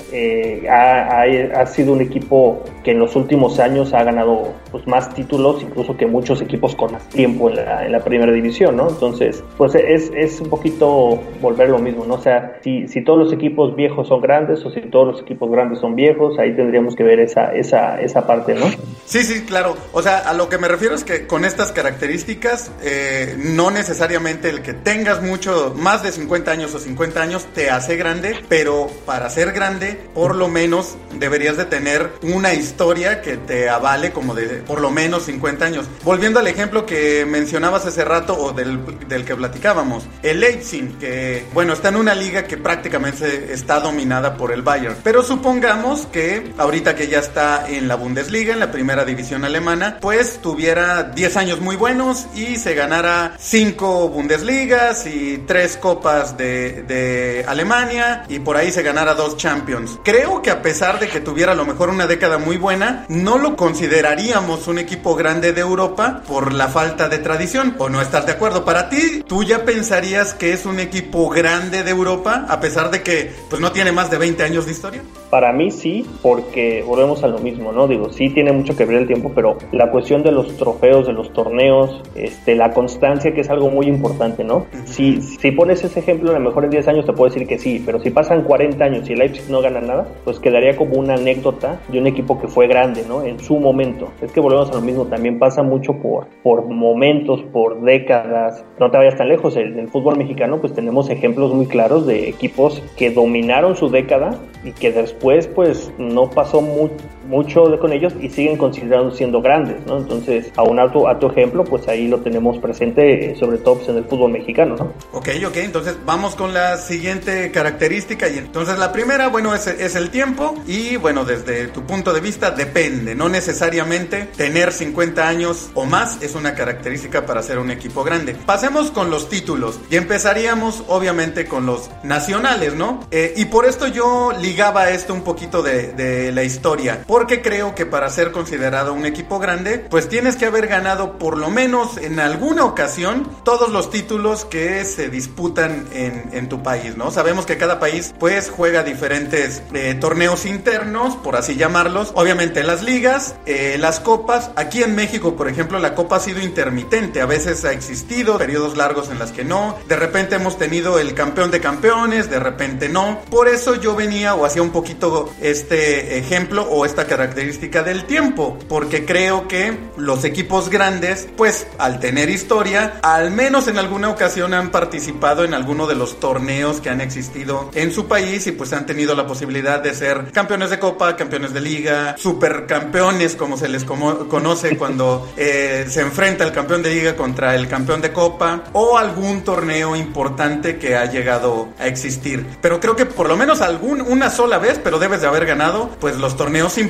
ha, 0.71 1.23
ha, 1.23 1.67
sido 1.67 1.93
un 1.93 2.03
equipo 2.03 2.62
que 2.85 2.93
en 2.93 2.99
los 2.99 3.17
últimos 3.17 3.59
años 3.59 3.93
ha 3.94 4.05
ganado 4.05 4.53
pues, 4.71 4.87
más 4.87 5.12
títulos, 5.15 5.62
incluso 5.62 5.97
que 5.97 6.06
muchos 6.06 6.41
equipos 6.43 6.76
con 6.76 6.93
más 6.93 7.09
tiempo 7.09 7.49
en 7.50 7.56
la, 7.56 7.87
en 7.87 7.93
la 7.93 8.00
primera 8.00 8.33
división, 8.33 8.76
¿no? 8.76 8.88
Entonces, 8.88 9.43
pues 9.56 9.75
es, 9.75 10.12
es 10.15 10.41
un 10.41 10.50
poquito 10.50 11.19
volver 11.41 11.69
lo 11.70 11.78
mismo, 11.78 12.05
¿no? 12.05 12.14
O 12.14 12.22
sea, 12.22 12.58
si, 12.62 12.88
si 12.88 13.02
todos 13.02 13.19
los 13.19 13.32
equipos 13.32 13.75
viejos 13.76 14.08
son 14.08 14.20
grandes 14.20 14.64
o 14.64 14.70
si 14.70 14.81
todos 14.82 15.06
los 15.06 15.22
equipos 15.22 15.50
grandes 15.50 15.78
son 15.78 15.94
viejos, 15.94 16.38
ahí 16.38 16.55
tendríamos 16.55 16.96
que 16.96 17.02
ver 17.02 17.20
esa, 17.20 17.55
esa, 17.55 18.00
esa 18.00 18.26
parte, 18.26 18.55
¿no? 18.55 18.67
Sí, 19.05 19.22
sí, 19.22 19.43
claro. 19.44 19.76
O 19.93 20.02
sea, 20.02 20.19
a 20.19 20.34
lo 20.34 20.49
que 20.49 20.58
me 20.58 20.69
refiero 20.69 20.94
es 20.94 21.05
que 21.05 21.26
con 21.26 21.44
estas 21.44 21.72
características, 21.72 22.70
eh, 22.82 23.37
no 23.38 23.70
necesariamente 23.70 24.50
el 24.50 24.62
que 24.62 24.72
tengas 24.72 25.22
mucho, 25.22 25.75
más 25.76 26.02
de 26.02 26.12
50 26.12 26.50
años 26.50 26.75
o 26.75 26.78
50 26.78 27.20
años 27.20 27.46
te 27.55 27.70
hace 27.70 27.96
grande, 27.96 28.37
pero 28.49 28.88
para 29.06 29.28
ser 29.31 29.52
grande, 29.52 29.99
por 30.14 30.37
lo 30.37 30.49
menos 30.49 30.96
deberías 31.19 31.56
de 31.56 31.64
tener 31.64 32.11
una 32.23 32.55
historia 32.55 33.20
que 33.23 33.37
te 33.37 33.69
avale 33.69 34.12
como 34.12 34.34
de 34.34 34.46
por 34.62 34.81
lo 34.81 34.90
menos 34.90 35.25
50 35.25 35.64
años. 35.64 35.88
Volviendo 36.05 36.40
al 36.40 36.46
ejemplo 36.46 36.87
que 36.87 37.25
mencionabas 37.26 37.87
hace 37.87 38.05
rato 38.05 38.37
o 38.37 38.52
del, 38.52 38.78
del 39.08 39.25
que 39.25 39.34
platicábamos, 39.34 40.06
el 40.23 40.40
Leipzig 40.40 40.99
que, 40.99 41.44
bueno, 41.52 41.60
está 41.69 41.89
en 41.91 41.97
una 41.97 42.15
liga 42.15 42.45
que 42.45 42.57
prácticamente 42.57 43.53
está 43.53 43.81
dominada 43.81 44.37
por 44.37 44.53
el 44.53 44.62
Bayern. 44.62 44.97
Pero 45.03 45.23
supongamos 45.23 46.07
que 46.07 46.53
ahorita 46.57 46.95
que 46.95 47.09
ya 47.09 47.19
está 47.19 47.69
en 47.69 47.87
la 47.87 47.97
Bundesliga, 47.97 48.55
en 48.55 48.61
la 48.61 48.73
primera 48.73 49.05
división 49.05 49.45
alemana, 49.45 49.99
pues 50.01 50.41
tuviera 50.41 51.03
10 51.03 51.37
años 51.37 51.61
muy 51.61 51.77
buenos 51.77 52.27
y 52.35 52.57
se 52.57 52.75
ganara 52.75 53.35
5 53.39 54.09
Bundesligas 54.09 55.07
y 55.07 55.39
3 55.47 55.77
copas 55.77 56.37
de, 56.37 56.83
de 56.83 57.45
Alemania 57.47 58.25
y 58.29 58.38
por 58.38 58.57
ahí 58.57 58.73
se 58.73 58.83
ganara 58.83 59.14
2 59.14 59.37
Champions. 59.37 59.99
Creo 60.02 60.43
que 60.43 60.50
a 60.50 60.62
pesar 60.62 60.99
de 60.99 61.09
que 61.09 61.21
tuviera 61.21 61.52
a 61.52 61.57
lo 61.57 61.67
mejor 61.67 61.90
una 61.90 62.07
década 62.07 62.38
muy 62.38 62.57
buena, 62.57 63.05
no 63.09 63.38
lo 63.38 63.57
consideraríamos 63.57 64.67
un 64.67 64.79
equipo 64.79 65.14
grande 65.14 65.52
de 65.52 65.61
Europa 65.61 66.23
por 66.26 66.55
la 66.55 66.69
falta 66.69 67.09
de 67.09 67.19
tradición. 67.19 67.75
¿O 67.79 67.88
no 67.88 68.00
estás 68.00 68.26
de 68.26 68.33
acuerdo? 68.33 68.64
Para 68.64 68.88
ti, 68.88 69.23
tú 69.26 69.45
ya 69.45 69.64
pensarías 69.64 70.35
que 70.35 70.52
es 70.52 70.64
un 70.64 70.81
equipo 70.81 71.29
grande 71.29 71.50
de 71.59 71.90
Europa, 71.90 72.47
a 72.49 72.61
pesar 72.61 72.92
de 72.92 73.02
que 73.02 73.33
pues 73.49 73.61
no 73.61 73.73
tiene 73.73 73.90
más 73.90 74.09
de 74.09 74.19
20 74.19 74.42
años 74.45 74.66
de 74.66 74.73
historia? 74.73 75.02
Para 75.30 75.52
mí 75.52 75.71
sí, 75.71 76.07
porque 76.23 76.85
volvemos 76.87 77.25
a 77.25 77.28
lo 77.28 77.38
mismo, 77.38 77.73
¿no? 77.73 77.88
Digo, 77.88 78.12
sí 78.12 78.30
tiene 78.30 78.52
mucho 78.52 78.76
que 78.76 78.85
ver 78.85 78.99
el 78.99 79.07
tiempo, 79.07 79.33
pero 79.35 79.59
la 79.73 79.90
cuestión 79.90 80.23
de 80.23 80.30
los 80.30 80.57
trofeos, 80.57 81.09
de 81.09 81.12
los 81.12 81.33
torneos, 81.33 82.02
este, 82.14 82.54
la 82.54 82.73
constancia, 82.73 83.33
que 83.33 83.40
es 83.40 83.50
algo 83.50 83.69
muy 83.69 83.87
importante, 83.87 84.45
¿no? 84.45 84.66
si, 84.85 85.21
si 85.21 85.50
pones 85.50 85.83
ese 85.83 86.00
ejemplo, 86.00 86.30
a 86.30 86.35
lo 86.35 86.40
mejor 86.40 86.64
en 86.64 86.71
10 86.71 86.88
años 86.88 87.07
te 87.07 87.12
puedo 87.12 87.33
decir 87.33 87.47
que 87.49 87.59
sí, 87.59 87.83
pero 87.85 88.00
si 88.00 88.11
pasan 88.11 88.42
40 88.42 88.85
años 88.85 89.09
y 89.09 89.12
el 89.12 89.19
Leipzig 89.21 89.50
no 89.50 89.61
gana 89.61 89.80
nada, 89.80 90.07
pues 90.25 90.38
quedaría 90.38 90.76
como 90.76 90.99
una 90.99 91.14
anécdota 91.14 91.80
de 91.88 91.99
un 91.99 92.07
equipo 92.07 92.40
que 92.40 92.49
fue 92.49 92.66
grande, 92.69 93.04
¿no? 93.09 93.23
En 93.23 93.40
su 93.40 93.59
momento. 93.59 94.12
Es 94.23 94.33
que 94.33 94.40
volvemos 94.40 94.71
a 94.71 94.75
lo 94.75 94.80
mismo, 94.80 95.07
también 95.07 95.38
pasa 95.38 95.62
mucho 95.62 95.95
por, 95.95 96.28
por 96.42 96.64
momentos, 96.66 97.42
por 97.52 97.83
décadas. 97.83 98.64
No 98.78 98.90
te 98.90 98.97
vayas 98.97 99.16
tan 99.16 99.28
lejos, 99.28 99.57
el, 99.57 99.78
el 99.78 99.88
fútbol 99.88 100.16
mexicano 100.16 100.61
pues 100.61 100.75
tenemos 100.75 101.09
ejemplos 101.11 101.39
muy 101.49 101.66
claros 101.66 102.06
de 102.06 102.28
equipos 102.28 102.82
que 102.97 103.11
dominaron 103.11 103.75
su 103.76 103.88
década 103.88 104.38
y 104.64 104.73
que 104.73 104.92
después 104.92 105.47
pues 105.47 105.90
no 105.99 106.28
pasó 106.30 106.61
muy, 106.61 106.90
mucho 107.30 107.78
con 107.78 107.92
ellos 107.92 108.12
y 108.20 108.28
siguen 108.28 108.56
considerando 108.56 109.12
siendo 109.12 109.40
grandes, 109.40 109.87
¿no? 109.87 109.99
Entonces, 109.99 110.52
a 110.56 110.62
un 110.62 110.78
alto, 110.78 111.08
a 111.08 111.18
tu 111.18 111.28
ejemplo, 111.28 111.64
pues 111.64 111.87
ahí 111.88 112.08
lo 112.08 112.18
tenemos 112.18 112.58
presente, 112.58 113.34
sobre 113.37 113.58
todo 113.58 113.76
pues, 113.76 113.88
en 113.88 113.99
el 113.99 114.04
fútbol 114.04 114.32
mexicano, 114.32 114.76
¿no? 114.76 114.92
Ok, 115.12 115.28
ok, 115.46 115.56
entonces 115.58 115.96
vamos 116.04 116.34
con 116.34 116.52
la 116.52 116.76
siguiente 116.76 117.50
característica 117.52 118.28
y 118.28 118.38
entonces 118.38 118.78
la 118.78 118.92
primera, 118.92 119.28
bueno, 119.28 119.54
es, 119.54 119.66
el 119.96 120.10
tiempo 120.10 120.54
y 120.66 120.96
bueno, 120.96 121.25
desde 121.25 121.68
tu 121.68 121.82
punto 121.82 122.12
de 122.12 122.20
vista 122.20 122.50
depende, 122.50 123.14
no 123.14 123.28
necesariamente 123.28 124.28
tener 124.37 124.72
50 124.72 125.26
años 125.26 125.70
o 125.75 125.84
más 125.84 126.22
es 126.22 126.34
una 126.34 126.54
característica 126.54 127.26
para 127.26 127.42
ser 127.42 127.58
un 127.58 127.70
equipo 127.70 128.02
grande. 128.02 128.34
Pasemos 128.34 128.90
con 128.90 129.10
los 129.10 129.28
títulos 129.28 129.78
y 129.90 129.96
empezaríamos 129.96 130.82
obviamente 130.88 131.46
con 131.46 131.66
los 131.66 131.90
nacionales, 132.02 132.75
¿no? 132.75 133.00
Eh, 133.10 133.34
y 133.37 133.44
por 133.46 133.66
esto 133.66 133.87
yo 133.87 134.32
ligaba 134.40 134.90
esto 134.90 135.14
un 135.14 135.22
poquito 135.22 135.62
de, 135.62 135.92
de 135.92 136.32
la 136.32 136.42
historia, 136.42 137.04
porque 137.21 137.43
creo 137.43 137.75
que 137.75 137.85
para 137.85 138.09
ser 138.09 138.33
considerado 138.33 138.95
un 138.95 139.05
equipo 139.05 139.39
grande, 139.39 139.77
pues 139.79 140.09
tienes 140.09 140.37
que 140.37 140.47
haber 140.47 140.69
ganado 140.69 141.19
por 141.19 141.37
lo 141.37 141.50
menos 141.50 141.99
en 141.99 142.19
alguna 142.19 142.65
ocasión 142.65 143.31
todos 143.45 143.69
los 143.69 143.91
títulos 143.91 144.47
que 144.47 144.87
se 144.87 145.11
disputan 145.11 145.87
en, 145.93 146.49
tu 146.49 146.62
país, 146.62 146.97
¿no? 146.97 147.11
Sabemos 147.11 147.45
que 147.45 147.59
cada 147.59 147.79
país 147.79 148.15
pues 148.19 148.49
juega 148.49 148.83
diferentes 148.85 149.62
eh, 149.75 149.95
torneos 150.00 150.47
internos, 150.47 151.15
por 151.17 151.37
así 151.37 151.57
llamarlos, 151.57 152.12
obviamente 152.15 152.65
las 152.65 152.83
ligas, 152.83 153.35
eh, 153.45 153.77
las 153.79 154.00
copas, 154.00 154.50
aquí 154.57 154.83
en 154.83 154.95
México 154.95 155.37
por 155.37 155.47
ejemplo 155.47 155.79
la 155.79 155.95
copa 155.95 156.17
ha 156.17 156.21
sido 156.21 156.41
intermitente, 156.41 157.21
a 157.21 157.27
veces 157.27 157.67
ha 157.67 157.73
existido 157.73 158.39
periodos 158.39 158.79
largos 158.79 159.11
en 159.11 159.19
las 159.19 159.31
que 159.31 159.45
no, 159.45 159.77
de 159.87 159.97
repente 159.97 160.37
hemos 160.37 160.57
tenido 160.57 160.99
el 160.99 161.12
campeón 161.12 161.50
de 161.50 161.61
campeones, 161.61 162.31
de 162.31 162.41
repente 162.41 162.89
no, 162.89 163.21
por 163.29 163.47
eso 163.47 163.75
yo 163.75 163.95
venía 163.95 164.35
o 164.35 164.47
hacía 164.47 164.62
un 164.62 164.71
poquito 164.71 165.31
este 165.43 166.17
ejemplo 166.17 166.62
o 166.62 166.87
esta 166.87 167.10
característica 167.11 167.83
del 167.83 168.05
tiempo, 168.05 168.57
porque 168.69 169.05
creo 169.05 169.49
que 169.49 169.76
los 169.97 170.25
equipos 170.25 170.71
grandes 170.71 171.26
pues 171.37 171.67
al 171.76 171.99
tener 171.99 172.31
historia, 172.31 173.00
al 173.02 173.33
menos 173.33 173.67
en 173.67 173.79
alguna 173.79 174.11
ocasión 174.11 174.55
han 174.55 174.71
participado 174.71 175.45
en 175.45 175.52
alguno 175.52 175.88
de 175.88 175.97
los 175.97 176.21
torneos 176.21 176.81
que 176.81 176.88
han 176.88 177.00
existido 177.00 177.69
en 177.75 177.93
su 177.93 178.07
país 178.07 178.47
y 178.47 178.52
pues 178.52 178.73
han 178.73 178.87
tenido 178.87 179.17
la 179.17 179.26
posibilidad 179.26 179.81
de 179.81 179.93
ser 179.93 180.31
campeones 180.31 180.71
de 180.71 180.79
copa, 180.79 181.17
campeones 181.17 181.52
de 181.52 181.61
liga, 181.61 182.14
supercampeones 182.17 183.35
como 183.35 183.57
se 183.57 183.69
les 183.69 183.83
conoce 183.83 184.76
cuando 184.79 185.33
eh, 185.37 185.87
se 185.88 186.02
enfrenta 186.02 186.45
el 186.45 186.52
campeón 186.52 186.81
de 186.85 186.95
liga 186.95 187.17
contra 187.17 187.57
el 187.57 187.67
campeón 187.67 188.02
de 188.02 188.12
copa 188.12 188.62
o 188.73 188.97
algún 188.97 189.43
torneo 189.43 189.97
importante 189.97 190.79
que 190.79 190.95
ha 190.95 191.07
llegado 191.07 191.71
a 191.81 191.88
existir. 191.88 192.47
Pero 192.62 192.79
creo 192.79 192.95
que 192.95 193.05
por 193.05 193.29
lo 193.29 193.37
menos 193.37 193.62
algún, 193.62 194.00
una 194.00 194.31
sola 194.31 194.59
vez, 194.59 194.81
pero 194.83 195.00
debes 195.00 195.23
de 195.23 195.26
haber 195.26 195.45
ganado 195.45 195.90
pues 195.99 196.17
los 196.17 196.37
torneos 196.37 196.79
importantes 196.79 196.89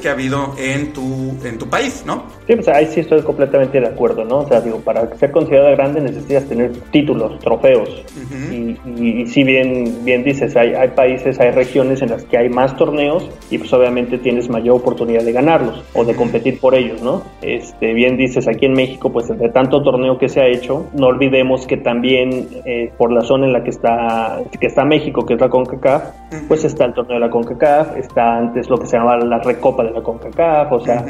que 0.00 0.08
ha 0.08 0.12
habido 0.12 0.54
en 0.58 0.92
tu, 0.92 1.36
en 1.44 1.58
tu 1.58 1.68
país, 1.68 2.04
¿no? 2.06 2.24
Sí, 2.46 2.54
pues 2.54 2.68
ahí 2.68 2.86
sí 2.86 3.00
estoy 3.00 3.22
completamente 3.22 3.80
de 3.80 3.86
acuerdo, 3.86 4.24
¿no? 4.24 4.40
O 4.40 4.48
sea, 4.48 4.60
digo, 4.60 4.78
para 4.80 5.14
ser 5.16 5.30
considerada 5.30 5.70
grande 5.70 6.00
necesitas 6.00 6.44
tener 6.48 6.72
títulos, 6.90 7.38
trofeos. 7.40 8.04
y, 8.50 8.76
y, 9.00 9.26
si 9.26 9.44
bien, 9.44 10.04
bien 10.04 10.24
dices, 10.24 10.56
hay, 10.56 10.74
hay 10.74 10.88
países, 10.88 11.38
hay 11.40 11.50
regiones 11.50 12.02
en 12.02 12.10
las 12.10 12.24
que 12.24 12.38
hay 12.38 12.48
más 12.48 12.76
torneos 12.76 13.28
y 13.50 13.58
pues 13.58 13.72
obviamente 13.72 14.18
tienes 14.18 14.48
mayor 14.48 14.76
oportunidad 14.76 15.22
de 15.22 15.32
ganarlos 15.32 15.82
o 15.94 16.04
de 16.04 16.14
competir 16.14 16.58
por 16.58 16.74
ellos, 16.74 17.02
¿no? 17.02 17.22
Este, 17.42 17.92
bien 17.92 18.16
dices, 18.16 18.48
aquí 18.48 18.66
en 18.66 18.72
México, 18.72 19.12
pues 19.12 19.30
entre 19.30 19.48
tanto 19.50 19.82
torneo 19.82 20.18
que 20.18 20.28
se 20.28 20.40
ha 20.40 20.46
hecho, 20.46 20.86
no 20.94 21.06
olvidemos 21.08 21.66
que 21.66 21.76
también 21.76 22.48
eh, 22.64 22.92
por 22.96 23.12
la 23.12 23.22
zona 23.22 23.46
en 23.46 23.52
la 23.52 23.62
que 23.62 23.70
está, 23.70 24.40
que 24.58 24.66
está 24.66 24.84
México, 24.84 25.24
que 25.24 25.34
es 25.34 25.40
la 25.40 25.48
CONCACAF, 25.48 26.02
pues 26.48 26.64
está 26.64 26.86
el 26.86 26.94
torneo 26.94 27.14
de 27.14 27.26
la 27.26 27.30
CONCACAF, 27.30 27.96
está 27.96 28.38
antes 28.38 28.68
lo 28.68 28.78
que 28.78 28.86
se 28.86 28.96
llama 28.96 29.16
la 29.32 29.38
Recopa 29.38 29.84
de 29.84 29.92
la 29.92 30.02
CONCACAF, 30.02 30.72
o 30.72 30.80
sea, 30.80 31.04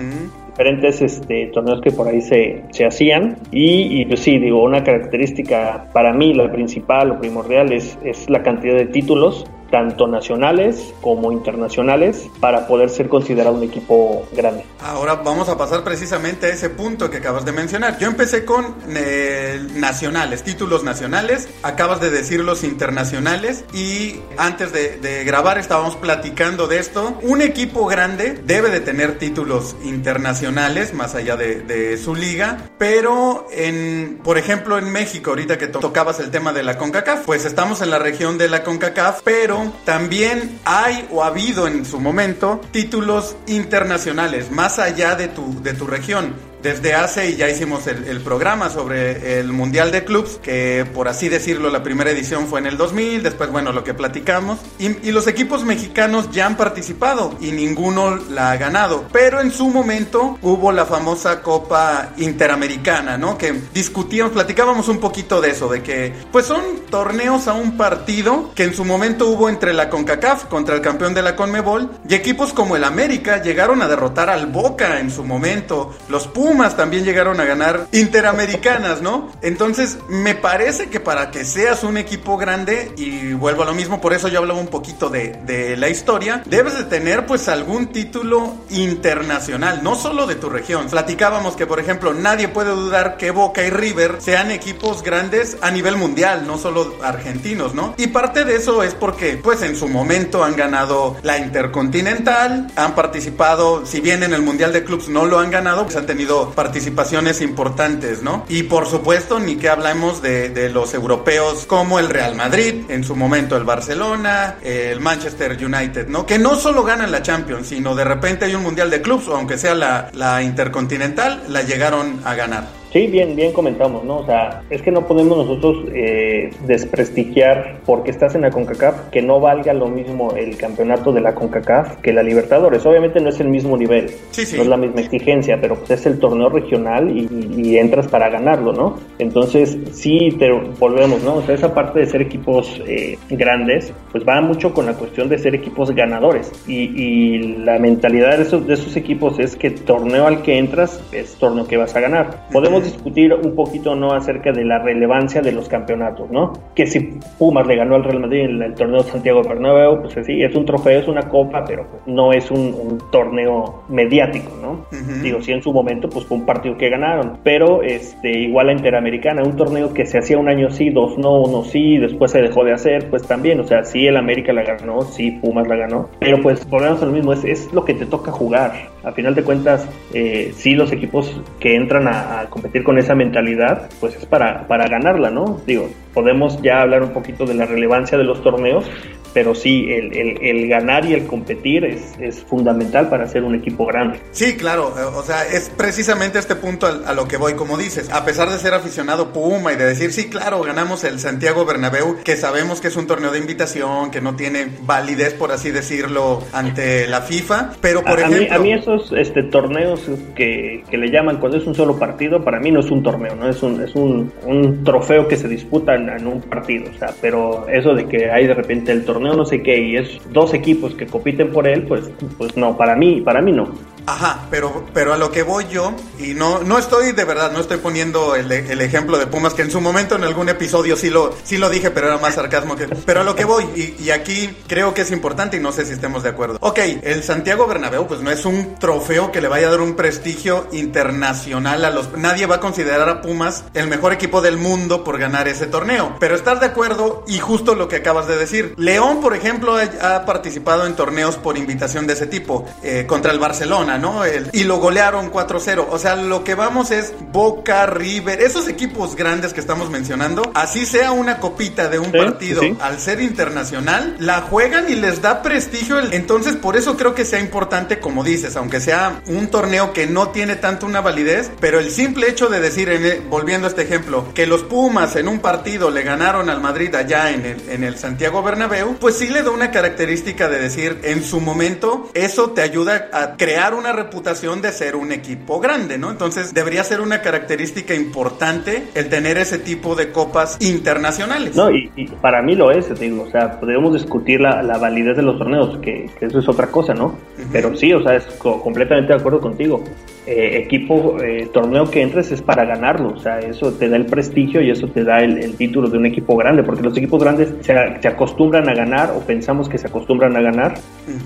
diferentes 0.49 1.03
este, 1.03 1.47
torneos 1.53 1.81
que 1.81 1.91
por 1.91 2.09
ahí 2.09 2.21
se, 2.21 2.63
se 2.71 2.85
hacían. 2.85 3.37
Y, 3.51 4.01
y, 4.01 4.05
pues 4.07 4.21
sí, 4.21 4.39
digo, 4.39 4.63
una 4.63 4.85
característica 4.85 5.87
para 5.93 6.13
mí, 6.13 6.35
la 6.35 6.51
principal 6.51 7.11
o 7.13 7.19
primordial 7.19 7.73
es, 7.73 7.99
es 8.05 8.31
la 8.31 8.43
cantidad 8.43 8.77
de 8.77 8.87
títulos 8.87 9.47
tanto 9.73 10.07
nacionales 10.07 10.93
como 11.01 11.33
internacionales 11.33 12.29
para 12.41 12.67
poder 12.67 12.91
ser 12.91 13.09
considerado 13.09 13.57
un 13.57 13.63
equipo 13.63 14.29
grande. 14.31 14.67
Ahora 14.81 15.15
vamos 15.15 15.49
a 15.49 15.57
pasar 15.57 15.83
precisamente 15.83 16.47
a 16.47 16.49
ese 16.51 16.69
punto 16.69 17.09
que 17.09 17.17
acabas 17.17 17.47
de 17.47 17.53
mencionar. 17.53 17.99
Yo 17.99 18.07
empecé 18.07 18.45
con 18.45 18.77
eh, 18.95 19.67
nacionales, 19.75 20.43
títulos 20.43 20.85
nacionales, 20.85 21.49
acabas 21.63 22.01
de 22.01 22.11
decir 22.11 22.41
los 22.41 22.65
internacionales 22.65 23.65
y 23.73 24.21
antes 24.37 24.73
de, 24.73 25.23
grabar 25.25 25.57
estábamos 25.59 25.97
platicando 25.97 26.67
de 26.67 26.79
esto. 26.79 27.19
Un 27.23 27.41
equipo 27.41 27.87
grande 27.87 28.39
debe 28.45 28.69
de 28.69 28.81
tener 28.81 29.19
títulos 29.19 29.75
internacionales 29.85 30.93
más 30.93 31.15
allá 31.15 31.37
de, 31.37 31.63
su 31.97 32.15
liga, 32.15 32.59
pero 32.77 33.47
en, 33.51 34.21
por 34.23 34.37
ejemplo, 34.37 34.79
en 34.79 34.91
México, 34.91 35.31
ahorita 35.31 35.57
que 35.57 35.67
to 35.67 35.79
tocabas 35.79 36.21
el 36.21 36.31
tema 36.31 36.53
de 36.53 36.63
la 36.63 36.77
CONCACAF, 36.77 37.25
pues 37.25 37.47
estamos 37.47 37.81
en 37.81 37.91
la 37.91 37.99
región 37.99 38.37
de 38.37 38.49
la 38.49 38.63
CONCACAF, 38.63 39.23
pero 39.25 39.62
también 39.85 40.59
hay 40.65 41.09
o 41.13 41.23
ha 41.23 41.29
habido 41.29 41.67
en 41.67 41.85
su 41.85 42.01
momento 42.01 42.61
títulos 42.71 43.37
internacionales 43.47 44.51
más 44.51 44.79
allá 44.79 45.15
de 45.15 45.29
tu, 45.29 45.63
de 45.63 45.75
tu 45.75 45.87
región 45.87 46.52
desde 46.63 46.95
hace, 46.95 47.31
y 47.31 47.37
ya 47.37 47.49
hicimos 47.51 47.87
el, 47.87 48.05
el, 48.05 48.21
programa 48.21 48.71
sobre 48.71 49.41
el 49.41 49.53
Mundial 49.53 49.91
de 49.91 50.05
Clubs, 50.05 50.39
que 50.43 50.87
por 50.95 51.09
así 51.09 51.29
decirlo, 51.29 51.71
la 51.71 51.83
primera 51.83 52.11
edición 52.11 52.47
fue 52.47 52.61
en 52.61 52.67
el 52.67 52.77
2000, 52.77 53.23
después, 53.23 53.51
bueno, 53.51 53.73
lo 53.73 53.83
que 53.83 53.95
platicamos. 53.95 54.61
Y, 54.79 55.09
y, 55.09 55.13
los 55.13 55.27
equipos 55.27 55.65
mexicanos 55.65 56.31
ya 56.31 56.47
han 56.47 56.57
participado 56.57 57.37
y 57.41 57.51
ninguno 57.51 58.17
la 58.17 58.53
ha 58.53 58.57
ganado. 58.57 59.05
Pero 59.13 59.41
en 59.41 59.51
su 59.51 59.69
momento 59.69 60.39
hubo 60.43 60.71
la 60.73 60.87
famosa 60.87 61.43
Copa 61.43 62.11
Interamericana, 62.19 63.19
¿no? 63.19 63.37
Que 63.37 63.53
discutíamos, 63.75 64.33
platicábamos 64.33 64.89
un 64.89 65.01
poquito 65.01 65.41
de 65.41 65.51
eso, 65.51 65.69
de 65.69 65.83
que, 65.83 66.15
pues 66.31 66.47
son 66.47 66.63
torneos 66.91 67.49
a 67.49 67.55
un 67.55 67.77
partido 67.77 68.53
que 68.55 68.65
en 68.65 68.75
su 68.75 68.85
momento 68.85 69.27
hubo 69.27 69.49
entre 69.49 69.73
la 69.73 69.91
CONCACAF 69.91 70.45
contra 70.45 70.77
el 70.77 70.81
campeón 70.81 71.15
de 71.15 71.23
la 71.23 71.35
CONMEBOL 71.35 71.91
y 72.09 72.15
equipos 72.15 72.53
como 72.53 72.77
el 72.77 72.85
América 72.85 73.43
llegaron 73.43 73.83
a 73.83 73.89
derrotar 73.89 74.31
al 74.31 74.47
Boca 74.47 75.01
en 75.01 75.11
su 75.11 75.25
momento, 75.25 75.95
los 76.09 76.29
Pumas 76.29 76.52
También 76.53 77.05
llegaron 77.05 77.41
a 77.41 77.45
ganar 77.45 77.89
interamericanas, 77.93 79.01
¿no? 79.01 79.33
Entonces, 79.41 79.99
me 80.09 80.35
parece 80.35 80.91
que 80.91 81.01
para 81.01 81.31
que 81.31 81.45
seas 81.45 81.83
un 81.83 81.97
equipo 81.97 82.37
grande, 82.37 82.93
y 82.97 83.33
vuelvo 83.33 83.63
a 83.63 83.67
lo 83.67 83.75
mismo, 83.75 84.01
por 84.01 84.13
eso 84.13 84.29
yo 84.29 84.39
hablaba 84.39 84.61
un 84.61 84.69
poquito 84.69 85.09
de, 85.09 85.41
de 85.45 85.77
la 85.77 85.89
historia, 85.89 86.43
debes 86.47 86.77
de 86.77 86.85
tener 86.85 87.27
pues 87.27 87.49
algún 87.49 87.87
título 87.89 88.55
internacional, 88.71 89.83
no 89.83 89.97
solo 89.97 90.27
de 90.27 90.35
tu 90.35 90.51
región. 90.51 90.89
Platicábamos 90.89 91.57
que, 91.57 91.67
por 91.67 91.81
ejemplo, 91.81 92.13
nadie 92.15 92.49
puede 92.49 92.71
dudar 92.71 93.17
que 93.17 93.31
Boca 93.31 93.65
y 93.65 93.71
River 93.71 94.19
sean 94.21 94.51
equipos 94.51 95.03
grandes 95.03 95.57
a 95.63 95.71
nivel 95.71 95.97
mundial, 95.97 96.47
no 96.47 96.59
solo 96.59 96.97
argentinos, 97.03 97.75
¿no? 97.75 97.95
Y 97.97 98.09
parte 98.09 98.45
de 98.45 98.57
eso 98.57 98.83
es 98.83 98.95
porque, 98.95 99.41
pues 99.43 99.63
en 99.63 99.75
su 99.75 99.89
momento 99.89 100.45
han 100.45 100.55
ganado 100.55 101.17
la 101.23 101.39
Intercontinental, 101.39 102.71
han 102.77 102.95
participado, 102.95 103.85
si 103.87 104.01
bien 104.01 104.23
en 104.23 104.33
el 104.33 104.43
Mundial 104.43 104.73
de 104.73 104.85
Clubs 104.85 105.09
no 105.09 105.25
lo 105.27 105.39
han 105.39 105.51
ganado, 105.51 105.85
pues 105.85 105.97
han 105.97 106.07
tenido 106.07 106.42
participaciones 106.49 107.41
importantes, 107.41 108.23
¿no? 108.23 108.45
Y 108.49 108.65
por 108.65 108.87
supuesto, 108.87 109.39
ni 109.39 109.57
que 109.57 109.69
hablamos 109.69 110.23
de, 110.23 110.71
los 110.73 110.95
europeos 110.95 111.67
como 111.67 111.99
el 111.99 112.09
Real 112.09 112.35
Madrid, 112.35 112.85
en 112.89 113.05
su 113.05 113.17
momento 113.17 113.57
el 113.57 113.65
Barcelona, 113.65 114.57
el 114.63 115.01
Manchester 115.01 115.53
United, 115.53 116.09
¿no? 116.09 116.25
Que 116.27 116.39
no 116.39 116.57
solo 116.57 116.85
ganan 116.85 117.11
la 117.11 117.23
Champions, 117.23 117.69
sino 117.69 117.95
de 117.95 118.05
repente 118.05 118.45
hay 118.45 118.55
un 118.55 118.63
Mundial 118.63 118.91
de 118.91 119.03
Clubs, 119.03 119.29
o 119.29 119.37
aunque 119.37 119.59
sea 119.59 119.75
la 119.75 120.43
Intercontinental, 120.43 121.45
la 121.49 121.63
llegaron 121.63 122.21
a 122.25 122.35
ganar. 122.35 122.82
Sí, 122.93 123.07
bien, 123.07 123.35
bien 123.35 123.53
comentamos, 123.53 124.05
¿no? 124.05 124.19
O 124.19 124.27
sea, 124.27 124.63
es 124.69 124.83
que 124.83 124.91
no 124.91 125.07
podemos 125.07 125.39
nosotros 125.39 125.87
eh, 125.95 126.51
desprestigiar 126.67 127.79
porque 127.87 128.11
estás 128.11 128.35
en 128.35 128.43
la 128.43 128.51
CONCACAF 128.51 129.09
que 129.09 129.23
no 129.23 129.41
valga 129.41 129.73
lo 129.73 129.87
mismo 129.87 130.33
el 130.37 130.59
campeonato 130.59 131.11
de 131.11 131.23
la 131.23 131.35
CONCACAF 131.35 131.97
que 132.03 132.13
la 132.13 132.23
Libertadores. 132.23 132.85
Obviamente 132.85 133.19
no 133.21 133.31
es 133.31 133.41
el 133.41 133.49
mismo 133.49 133.79
nivel, 133.79 134.11
sí, 134.31 134.45
sí. 134.45 134.57
no 134.57 134.63
es 134.63 134.69
la 134.69 134.77
misma 134.77 135.01
exigencia, 135.01 135.59
pero 135.59 135.77
pues 135.77 135.93
es 135.93 136.05
el 136.05 136.19
torneo 136.19 136.51
regional 136.51 137.17
y, 137.17 137.29
y 137.57 137.79
entras 137.79 138.09
para 138.09 138.29
ganarlo, 138.29 138.75
¿no? 138.75 138.99
Entonces, 139.19 139.79
sí, 139.93 140.37
te 140.39 140.53
volvemos, 140.53 141.23
¿no? 141.23 141.37
O 141.37 141.43
sea, 141.43 141.55
esa 141.55 141.73
parte 141.73 142.01
de 142.01 142.07
ser 142.07 142.21
equipos 142.21 142.79
eh, 142.87 143.17
grandes, 143.31 143.91
pues 144.11 144.23
va 144.29 144.39
mucho 144.43 144.75
con 144.75 144.85
la 144.85 144.93
cuestión 144.93 145.31
de 145.31 145.39
ser 145.39 145.55
equipos 145.55 145.91
ganadores. 145.93 146.53
Y, 146.67 146.91
y 146.95 147.39
la 147.59 147.79
mentalidad 147.79 148.37
de 148.37 148.43
esos, 148.43 148.67
de 148.67 148.75
esos 148.75 148.97
equipos 148.97 149.39
es 149.39 149.57
que 149.57 149.71
torneo 149.71 150.27
al 150.27 150.43
que 150.43 150.59
entras 150.59 151.03
es 151.13 151.37
torneo 151.37 151.67
que 151.67 151.79
vas 151.79 151.97
a 151.97 152.01
ganar. 152.01 152.49
Podemos 152.53 152.82
podemos 152.83 152.93
discutir 152.93 153.33
un 153.35 153.55
poquito 153.55 153.95
no 153.95 154.13
acerca 154.13 154.53
de 154.53 154.65
la 154.65 154.79
relevancia 154.79 155.41
de 155.41 155.53
los 155.53 155.69
campeonatos, 155.69 156.31
¿no? 156.31 156.53
Que 156.75 156.87
si 156.87 157.19
Pumas 157.39 157.67
le 157.67 157.77
ganó 157.77 157.97
al 157.97 158.05
Real 158.05 158.21
Madrid 158.21 158.41
en 158.41 158.63
el 158.63 158.75
torneo 158.75 159.03
Santiago 159.03 159.43
Bernabéu, 159.43 160.03
pues 160.03 160.27
sí, 160.27 160.43
es 160.43 160.55
un 160.55 160.65
trofeo, 160.65 161.01
es 161.01 161.09
una 161.09 161.29
copa, 161.29 161.65
pero 161.67 161.87
pues, 161.89 162.03
no 162.07 162.33
es 162.33 162.51
un, 162.51 162.73
torneo 163.11 163.85
mediático, 163.89 164.51
¿no? 164.61 164.87
Digo, 165.23 165.41
sí 165.41 165.53
en 165.53 165.63
su 165.63 165.73
momento 165.73 166.09
pues 166.09 166.25
fue 166.27 166.39
un 166.39 166.47
partido 166.47 166.77
que 166.77 166.89
ganaron, 166.89 167.39
pero 167.43 167.83
este 167.83 168.31
igual 168.31 168.67
la 168.67 168.73
Interamericana, 168.73 169.43
un 169.43 169.57
torneo 169.57 169.93
que 169.93 170.07
se 170.07 170.19
hacía 170.19 170.39
un 170.39 170.49
año 170.49 170.71
sí, 170.71 170.91
dos 170.91 171.19
no, 171.19 171.43
uno 171.43 171.65
sí, 171.65 171.99
después 171.99 172.31
se 172.31 172.41
dejó 172.41 172.65
de 172.65 172.73
hacer, 172.73 173.11
pues 173.11 173.23
también, 173.27 173.61
o 173.61 173.65
sea, 173.65 173.85
sí 173.85 174.07
el 174.07 174.17
América 174.17 174.53
la 174.53 174.63
ganó, 174.63 175.03
sí 175.03 175.33
Pumas 175.43 175.69
la 175.69 175.77
ganó, 175.77 176.09
pero 176.19 176.41
pues 176.41 176.69
volvemos 176.69 177.03
a 177.03 177.07
lo 177.07 177.13
mismo, 177.13 177.33
es, 177.33 177.45
es 177.45 177.73
lo 177.73 177.85
que 177.85 177.95
te 177.95 178.07
toca 178.07 178.31
jugar. 178.31 178.92
A 179.05 179.13
final 179.13 179.35
de 179.35 179.43
cuentas, 179.43 179.89
eh, 180.15 180.53
sí 180.55 180.75
los 180.75 180.93
equipos 180.93 181.41
que 181.59 181.75
entran 181.75 182.07
a, 182.07 182.47
competir 182.49 182.85
con 182.85 182.99
esa 182.99 183.15
mentalidad, 183.15 183.91
pues 184.01 184.15
es 184.17 184.27
para, 184.27 184.67
para 184.69 184.87
ganarla, 184.87 185.31
¿no? 185.31 185.61
Digo, 185.67 185.89
podemos 186.15 186.61
ya 186.63 186.83
hablar 186.83 187.03
un 187.03 187.11
poquito 187.11 187.45
de 187.45 187.55
la 187.55 187.67
relevancia 187.67 188.17
de 188.17 188.25
los 188.25 188.43
torneos, 188.43 188.85
pero 189.33 189.55
sí, 189.55 189.87
el, 189.91 190.39
el, 190.41 190.69
ganar 190.69 191.05
y 191.05 191.15
el 191.15 191.27
competir 191.27 191.85
es, 191.85 192.01
es, 192.21 192.43
fundamental 192.43 193.09
para 193.09 193.27
ser 193.27 193.45
un 193.45 193.55
equipo 193.55 193.87
grande. 193.87 194.21
Sí, 194.33 194.57
claro, 194.57 194.95
eh, 194.99 195.05
o 195.05 195.23
sea, 195.23 195.47
es 195.47 195.71
precisamente 195.71 196.39
este 196.39 196.57
punto 196.57 196.87
a, 196.87 197.13
lo 197.13 197.27
que 197.27 197.37
voy, 197.37 197.55
como 197.55 197.77
dices, 197.77 198.11
a 198.11 198.25
pesar 198.25 198.51
de 198.51 198.59
ser 198.59 198.75
aficionado 198.75 199.33
Puma 199.33 199.73
y 199.73 199.77
de 199.77 199.85
decir, 199.85 200.13
sí, 200.13 200.29
claro, 200.29 200.63
ganamos 200.63 201.05
el 201.05 201.19
Santiago 201.19 201.65
Bernabéu, 201.65 202.19
que 202.25 202.37
sabemos 202.37 202.81
que 202.81 202.89
es 202.89 202.97
un 202.97 203.07
torneo 203.07 203.31
de 203.31 203.39
invitación, 203.39 204.11
que 204.11 204.21
no 204.21 204.37
tiene 204.37 204.69
validez, 204.83 205.35
por 205.35 205.53
así 205.53 205.71
decirlo, 205.71 206.43
ante 206.53 207.07
la 207.07 207.23
FIFA, 207.23 207.73
pero 207.81 208.03
por 208.03 208.21
ejemplo... 208.21 208.55
a 208.55 208.59
mí 208.59 208.73
esos 208.73 209.13
este, 209.13 209.43
torneos 209.45 210.01
que, 210.35 210.85
que, 210.91 210.97
le 210.97 211.11
llaman 211.11 211.39
cuando 211.39 211.59
es 211.59 211.67
un 211.67 211.75
solo 211.75 211.99
partido, 211.99 212.45
para 212.45 212.61
mí 212.61 212.71
no 212.71 212.81
es 212.81 212.91
un 212.91 213.03
torneo, 213.03 213.35
¿no? 213.35 213.49
Es 213.49 213.63
un, 213.63 213.83
es 213.83 213.95
un, 213.95 214.33
un 214.45 214.85
trofeo 214.85 215.27
que 215.27 215.37
se 215.37 215.49
disputa 215.49 215.95
en, 215.95 216.09
en 216.09 216.27
un 216.27 216.41
partido, 216.41 216.91
o 216.95 216.99
sea, 216.99 217.13
pero 217.21 217.69
eso 217.69 217.95
de 217.95 218.07
que 218.07 218.31
hay 218.31 218.47
de 218.47 218.55
repente 218.55 218.93
el 218.93 219.05
torneo 219.05 219.22
no 219.23 219.45
sé 219.45 219.63
qué 219.63 219.79
y 219.79 219.97
es 219.97 220.21
dos 220.33 220.55
equipos 220.55 220.95
que 220.95 221.07
compiten 221.07 221.51
por 221.51 221.67
él, 221.67 221.85
pues, 221.87 222.11
pues 222.39 222.57
no, 222.57 222.77
para 222.77 222.97
mí, 222.97 223.21
para 223.21 223.41
mí 223.41 223.53
no. 223.53 223.71
Ajá, 224.07 224.47
pero, 224.51 224.85
pero 224.93 225.13
a 225.13 225.17
lo 225.17 225.31
que 225.31 225.43
voy 225.43 225.67
yo, 225.71 225.93
y 226.19 226.35
no, 226.35 226.63
no 226.63 226.79
estoy 226.79 227.13
de 227.13 227.25
verdad, 227.25 227.53
no 227.53 227.61
estoy 227.61 227.79
poniendo 227.79 228.35
el, 228.35 228.51
el, 228.51 228.81
ejemplo 228.81 229.17
de 229.17 229.27
Pumas, 229.27 229.55
que 229.55 229.63
en 229.63 229.71
su 229.71 229.81
momento 229.81 230.17
en 230.17 230.25
algún 230.25 230.49
episodio 230.49 230.97
sí 230.97 231.09
lo, 231.09 231.33
sí 231.45 231.57
lo 231.57 231.71
dije, 231.71 231.91
pero 231.91 232.09
era 232.09 232.19
más 232.19 232.35
sarcasmo 232.35 232.75
que. 232.75 232.89
Pero 232.89 233.21
a 233.21 233.25
lo 233.25 233.37
que 233.37 233.45
voy, 233.45 233.65
y, 233.99 234.11
aquí 234.11 234.51
creo 234.67 234.93
que 234.93 235.03
es 235.03 235.11
importante 235.13 235.57
y 235.57 235.61
no 235.61 235.73
sé 235.73 235.87
si 235.87 235.93
estemos 235.93 236.23
de 236.23 236.31
acuerdo. 236.31 236.59
Ok, 236.61 236.79
el 237.03 237.23
Santiago 237.23 237.67
Bernabéu, 237.67 238.07
pues 238.07 238.21
no 238.21 238.31
es 238.31 238.45
un 238.45 238.75
trofeo 238.79 239.31
que 239.31 239.41
le 239.41 239.49
vaya 239.49 239.69
a 239.69 239.71
dar 239.71 239.81
un 239.81 239.95
prestigio 239.95 240.67
internacional 240.73 241.85
a 241.85 241.91
los. 241.91 242.17
Nadie 242.17 242.47
va 242.47 242.57
a 242.57 242.61
considerar 242.61 243.09
a 243.09 243.23
Pumas 243.23 243.65
el 243.75 243.87
mejor 243.87 244.13
equipo 244.13 244.43
del 244.43 244.59
mundo 244.59 245.05
por 245.05 245.19
ganar 245.19 245.47
ese 245.47 245.67
torneo. 245.67 246.17
Pero 246.19 246.35
estar 246.35 246.59
de 246.59 246.67
acuerdo, 246.67 247.25
y 247.29 247.39
justo 247.39 247.75
lo 247.75 247.89
que 247.89 247.97
acabas 247.97 248.27
de 248.27 248.37
decir. 248.37 248.75
León 248.77 249.12
por 249.21 249.35
ejemplo, 249.35 249.77
ha, 249.77 250.25
participado 250.25 250.87
en 250.87 250.95
torneos 250.95 251.37
por 251.37 251.57
invitación 251.57 252.07
de 252.07 252.15
ese 252.15 252.27
tipo, 252.27 252.65
eh, 252.83 253.05
contra 253.07 253.33
el 253.33 253.39
Barcelona, 253.39 253.99
¿no? 253.99 254.23
y 254.53 254.65
lo 254.65 254.79
golearon 254.79 255.31
4-0. 255.31 255.87
O 255.91 255.99
sea, 255.99 256.17
lo 256.17 256.45
que 256.45 256.55
vamos 256.55 256.91
es 256.91 257.13
Boca, 257.33 257.87
River, 257.87 258.41
esos 258.41 258.69
equipos 258.69 259.17
grandes 259.17 259.53
que 259.53 259.61
estamos 259.61 259.91
mencionando, 259.91 260.51
así 260.55 260.87
sea 260.87 261.13
una 261.13 261.39
copita 261.39 261.89
de 261.89 261.99
un 261.99 262.13
partido, 262.13 262.63
al 262.81 262.99
ser 263.01 263.21
internacional, 263.21 264.17
la 264.19 264.43
juegan 264.43 264.91
y 264.91 264.95
les 264.95 265.23
da 265.23 265.43
prestigio. 265.43 265.99
Entonces, 266.13 266.57
por 266.57 266.77
eso 266.77 266.97
creo 266.97 267.15
que 267.15 267.25
sea 267.25 267.41
importante, 267.41 267.99
como 267.99 268.25
dices, 268.25 268.57
aunque 268.57 268.81
sea 268.81 269.23
un 269.27 269.49
torneo 269.49 269.93
que 269.93 270.07
no 270.07 270.29
tiene 270.29 270.57
tanto 270.57 270.87
una 270.87 271.01
validez, 271.01 271.51
pero 271.61 271.81
el 271.81 271.91
simple 271.91 272.29
hecho 272.29 272.49
de 272.49 272.61
decir, 272.61 272.89
en 272.89 273.29
volviendo 273.29 273.67
a 273.67 273.71
este 273.71 273.83
ejemplo, 273.83 274.33
que 274.35 274.47
los 274.47 274.63
Pumas 274.63 275.17
en 275.17 275.29
un 275.29 275.41
partido 275.41 275.91
le 275.91 276.03
ganaron 276.03 276.49
al 276.49 276.61
Madrid 276.61 276.95
allá 276.95 277.31
en 277.31 277.45
el, 277.45 277.69
en 277.69 277.85
el 277.85 277.99
Santiago 277.99 278.43
Bernabéu, 278.43 278.97
pues 279.03 279.19
sí 279.19 279.29
le 279.29 279.43
da 279.43 279.51
una 279.51 279.73
característica 279.73 280.49
de 280.49 280.61
decir, 280.61 281.01
en 281.03 281.25
su 281.25 281.41
momento, 281.41 282.09
eso 282.15 282.53
te 282.53 282.63
ayuda 282.63 283.09
a 283.13 283.37
crear 283.37 283.75
una 283.75 283.93
reputación 283.93 284.63
de 284.63 284.71
ser 284.71 284.95
un 284.95 285.11
equipo 285.11 285.59
grande, 285.59 285.99
¿no? 285.99 286.09
Entonces 286.09 286.55
debería 286.55 286.85
ser 286.85 287.01
una 287.01 287.21
característica 287.21 287.97
importante 287.97 288.85
el 288.95 289.09
tener 289.09 289.39
ese 289.39 289.59
tipo 289.59 289.97
de 289.97 290.13
copas 290.13 290.57
internacionales. 290.61 291.57
No, 291.57 291.69
y, 291.69 291.91
para 292.21 292.43
mí 292.43 292.55
lo 292.55 292.71
es, 292.71 292.97
digo, 293.01 293.25
o 293.25 293.31
sea, 293.33 293.59
podemos 293.59 293.93
discutir 293.93 294.41
la, 294.41 294.63
validez 294.79 295.17
de 295.17 295.23
los 295.25 295.37
torneos, 295.37 295.79
que, 295.79 296.09
eso 296.21 296.39
es 296.39 296.49
otra 296.49 296.69
cosa, 296.69 296.95
¿no? 296.95 297.19
Pero 297.51 297.77
sí, 297.77 297.93
o 297.93 298.05
sea, 298.05 298.15
es 298.15 298.25
completamente 298.39 299.13
de 299.13 299.19
acuerdo 299.19 299.41
contigo. 299.41 299.83
Eh, 300.25 300.63
equipo, 300.63 301.21
eh, 301.21 301.49
torneo 301.53 301.91
que 301.91 302.01
entres 302.01 302.31
es 302.31 302.41
para 302.41 302.65
ganarlo, 302.65 303.09
o 303.09 303.19
sea, 303.19 303.41
eso 303.41 303.73
te 303.73 303.89
da 303.89 303.97
el 303.97 304.07
prestigio 304.07 304.63
y 304.63 304.71
eso 304.71 304.87
te 304.87 305.03
da 305.03 305.19
el, 305.19 305.57
título 305.57 305.89
de 305.89 305.99
un 305.99 306.07
equipo 306.07 306.37
grande, 306.37 306.63
porque 306.63 306.81
los 306.81 306.97
equipos 306.97 307.21
grandes 307.21 307.53
se, 307.63 307.75
se 308.01 308.07
acostumbran 308.07 308.69
a 308.69 308.73
ganar 308.73 309.11
o 309.17 309.19
pensamos 309.19 309.69
que 309.69 309.79
se 309.79 309.89
acostumbran 309.89 310.37
a 310.37 310.41
ganar 310.41 310.75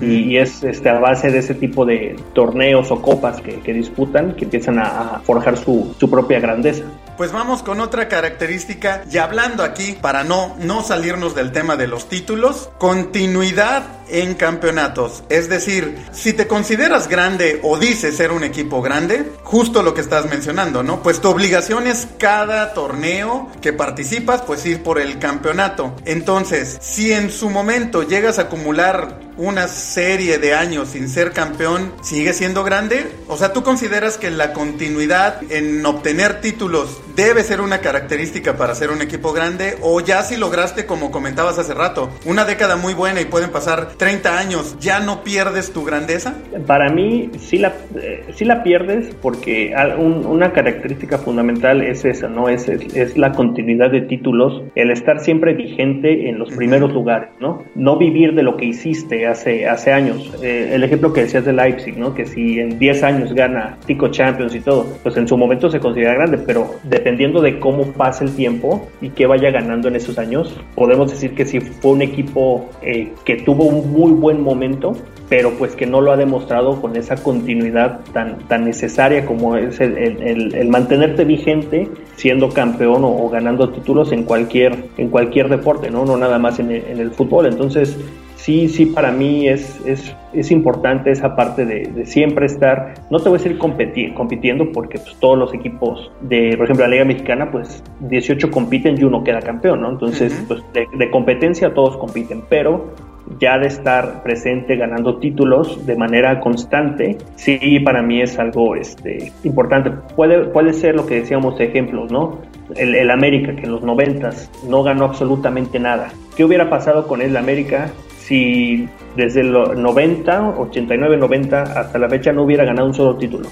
y, 0.01 0.37
es 0.37 0.63
este, 0.63 0.89
a 0.89 0.97
base 0.97 1.29
de 1.29 1.37
ese 1.37 1.53
tipo 1.53 1.85
de 1.85 2.15
torneos 2.33 2.89
o 2.89 2.99
copas 2.99 3.39
que, 3.39 3.71
disputan 3.71 4.33
que 4.33 4.45
empiezan 4.45 4.79
a, 4.79 5.21
forjar 5.23 5.57
su, 5.57 5.93
su, 5.99 6.09
propia 6.09 6.39
grandeza. 6.39 6.85
Pues 7.17 7.31
vamos 7.31 7.63
con 7.63 7.79
otra 7.79 8.07
característica 8.07 9.03
y 9.11 9.17
hablando 9.17 9.63
aquí 9.63 9.97
para 9.99 10.23
no, 10.23 10.55
no 10.59 10.83
salirnos 10.83 11.33
del 11.33 11.51
tema 11.51 11.75
de 11.75 11.87
los 11.87 12.07
títulos, 12.09 12.69
continuidad 12.77 13.83
en 14.07 14.35
campeonatos. 14.35 15.23
Es 15.29 15.49
decir, 15.49 15.97
si 16.11 16.33
te 16.33 16.45
consideras 16.45 17.07
grande 17.07 17.59
o 17.63 17.79
dices 17.79 18.15
ser 18.15 18.31
un 18.31 18.43
equipo 18.43 18.83
grande, 18.83 19.31
justo 19.43 19.81
lo 19.81 19.95
que 19.95 20.01
estás 20.01 20.29
mencionando, 20.29 20.83
¿no? 20.83 21.01
Pues 21.01 21.19
tu 21.19 21.29
obligación 21.29 21.87
es 21.87 22.07
cada 22.19 22.75
torneo 22.75 23.49
que 23.61 23.73
participas, 23.73 24.43
pues 24.43 24.63
ir 24.67 24.83
por 24.83 24.99
el 24.99 25.17
campeonato. 25.17 25.95
Entonces, 26.05 26.77
si 26.81 27.11
en 27.13 27.31
su 27.31 27.49
momento 27.49 28.03
llegas 28.03 28.37
a 28.37 28.43
acumular 28.43 29.21
una 29.37 29.67
serie 29.67 30.39
de 30.39 30.55
años 30.55 30.89
sin 30.89 31.09
ser 31.09 31.31
campeón, 31.31 31.93
¿sigue 32.01 32.33
siendo 32.33 32.63
grande? 32.63 33.11
O 33.27 33.37
sea, 33.37 33.53
¿tú 33.53 33.63
consideras 33.63 34.17
que 34.17 34.31
la 34.31 34.53
continuidad 34.53 35.41
en 35.51 35.85
obtener 35.85 36.41
títulos 36.41 37.01
debe 37.17 37.41
ser 37.43 37.61
una 37.61 37.79
característica 37.79 38.55
para 38.57 38.75
ser 38.75 38.91
un 38.91 39.01
equipo 39.01 39.33
grande? 39.33 39.73
¿O 39.81 39.99
ya 40.01 40.21
si 40.21 40.37
lograste, 40.37 40.85
como 40.85 41.09
comentabas 41.09 41.57
hace 41.57 41.73
rato, 41.73 42.11
una 42.25 42.45
década 42.45 42.77
muy 42.77 42.93
buena 42.93 43.19
y 43.19 43.25
pueden 43.25 43.49
pasar 43.49 43.95
30 43.97 44.37
años, 44.37 44.77
ya 44.79 44.99
no 44.99 45.23
pierdes 45.23 45.73
tu 45.73 45.83
grandeza? 45.83 46.35
Para 46.67 46.89
mí 46.89 47.31
sí 47.39 47.57
la, 47.57 47.73
eh, 47.95 48.23
la 48.41 48.61
pierdes 48.61 49.15
porque 49.19 49.73
una 49.97 50.53
característica 50.53 51.17
fundamental 51.17 51.81
es 51.81 52.05
esa, 52.05 52.29
¿no? 52.29 52.49
Es, 52.49 52.69
es, 52.69 53.17
la 53.17 53.31
continuidad 53.31 53.89
de 53.89 54.01
títulos, 54.01 54.61
el 54.75 54.91
estar 54.91 55.19
siempre 55.19 55.55
vigente 55.55 56.29
en 56.29 56.37
los 56.37 56.51
primeros 56.51 56.93
lugares, 56.93 57.29
¿no? 57.39 57.63
No 57.73 57.97
vivir 57.97 58.35
de 58.35 58.43
lo 58.43 58.57
que 58.57 58.65
hiciste 58.65 59.25
hace, 59.25 59.67
hace 59.67 59.91
años. 59.91 60.31
Eh, 60.43 60.69
el 60.73 60.83
ejemplo 60.83 61.11
que 61.13 61.21
decías 61.21 61.45
de 61.45 61.53
Leipzig, 61.53 61.97
¿no? 61.97 62.13
Que 62.13 62.27
si 62.27 62.59
en 62.59 62.77
10 62.77 63.03
años 63.03 63.33
gana 63.33 63.77
Tico 63.87 64.09
Champions 64.09 64.53
y 64.53 64.59
todo, 64.59 64.85
pues 65.01 65.17
en 65.17 65.27
su 65.27 65.35
momento 65.35 65.71
se 65.71 65.79
considera 65.79 66.13
grande, 66.13 66.37
pero 66.37 66.75
dependiendo 67.07 67.41
de 67.41 67.57
cómo 67.57 67.93
pasa 67.93 68.25
el 68.25 68.35
tiempo 68.35 68.89
y 68.99 69.11
qué 69.11 69.27
vaya 69.27 69.49
ganando 69.49 69.87
en 69.87 69.95
esos 69.95 70.19
años, 70.19 70.53
podemos 70.75 71.09
decir 71.09 71.33
que 71.35 71.45
si 71.45 71.61
fue 71.61 71.91
un 71.91 72.01
equipo 72.01 72.69
eh, 72.81 73.13
que 73.23 73.37
tuvo 73.37 73.63
un 73.63 73.93
muy 73.93 74.11
buen 74.11 74.41
momento, 74.41 74.91
pero 75.29 75.51
pues 75.51 75.73
que 75.73 75.85
no 75.85 76.01
lo 76.01 76.11
ha 76.11 76.17
demostrado 76.17 76.81
con 76.81 76.97
esa 76.97 77.15
continuidad 77.15 78.01
tan, 78.11 78.39
tan 78.49 78.65
necesaria 78.65 79.25
como 79.25 79.55
es 79.55 79.79
el, 79.79 79.97
el, 79.97 80.67
mantenerte 80.67 81.23
vigente 81.23 81.87
siendo 82.17 82.49
campeón 82.49 83.05
o, 83.05 83.29
ganando 83.29 83.69
títulos 83.69 84.11
en 84.11 84.23
cualquier, 84.23 84.75
en 84.97 85.07
cualquier 85.07 85.47
deporte, 85.47 85.89
¿no? 85.89 86.03
No 86.03 86.17
nada 86.17 86.37
más 86.39 86.59
en 86.59 86.71
en 86.71 86.99
el 86.99 87.11
fútbol. 87.11 87.45
Entonces, 87.45 87.97
sí, 88.47 88.69
sí, 88.69 88.85
para 88.85 89.11
mí 89.11 89.49
es, 89.49 89.77
es, 89.85 90.15
es 90.31 90.51
importante 90.51 91.11
esa 91.11 91.35
parte 91.35 91.65
de, 91.65 92.05
siempre 92.05 92.45
estar, 92.45 92.93
no 93.09 93.19
te 93.19 93.27
voy 93.27 93.39
a 93.39 93.43
decir 93.43 93.57
compitiendo, 93.57 94.71
porque 94.71 94.99
pues, 94.99 95.17
todos 95.19 95.37
los 95.37 95.53
equipos 95.53 96.09
de, 96.21 96.55
por 96.55 96.63
ejemplo, 96.63 96.85
la 96.85 96.91
Liga 96.91 97.03
Mexicana, 97.03 97.51
pues 97.51 97.83
18 97.99 98.49
compiten 98.49 98.97
y 98.97 99.03
uno 99.03 99.21
queda 99.21 99.41
campeón, 99.41 99.81
¿no? 99.81 99.89
Entonces, 99.89 100.45
pues 100.47 100.63
de, 100.71 101.11
competencia 101.11 101.73
todos 101.73 101.97
compiten, 101.97 102.41
pero 102.47 102.93
ya 103.37 103.59
de 103.59 103.67
estar 103.67 104.23
presente 104.23 104.77
ganando 104.77 105.17
títulos 105.17 105.85
de 105.85 105.97
manera 105.97 106.39
constante, 106.39 107.17
sí 107.35 107.81
para 107.81 108.01
mí 108.01 108.21
es 108.21 108.39
algo 108.39 108.77
este, 108.77 109.33
importante. 109.43 109.91
Puede, 110.15 110.45
puede 110.45 110.71
ser 110.71 110.95
lo 110.95 111.05
que 111.05 111.15
decíamos 111.15 111.57
de 111.57 111.65
ejemplos, 111.65 112.13
¿no? 112.13 112.39
El, 112.77 112.95
el 112.95 113.11
América, 113.11 113.53
que 113.57 113.63
en 113.63 113.73
los 113.73 113.83
noventas 113.83 114.49
no 114.65 114.83
ganó 114.83 115.03
absolutamente 115.03 115.79
nada. 115.79 116.13
¿Qué 116.37 116.45
hubiera 116.45 116.69
pasado 116.69 117.07
con 117.07 117.21
el 117.21 117.35
América 117.35 117.91
si 118.27 118.89
desde 119.15 119.43
los 119.43 119.75
90, 119.75 120.49
89, 120.57 121.17
90 121.17 121.61
hasta 121.61 121.97
la 121.97 122.09
fecha 122.09 122.33
no 122.33 122.43
hubiera 122.43 122.65
ganado 122.65 122.87
un 122.87 122.93
solo 122.93 123.15
título. 123.15 123.49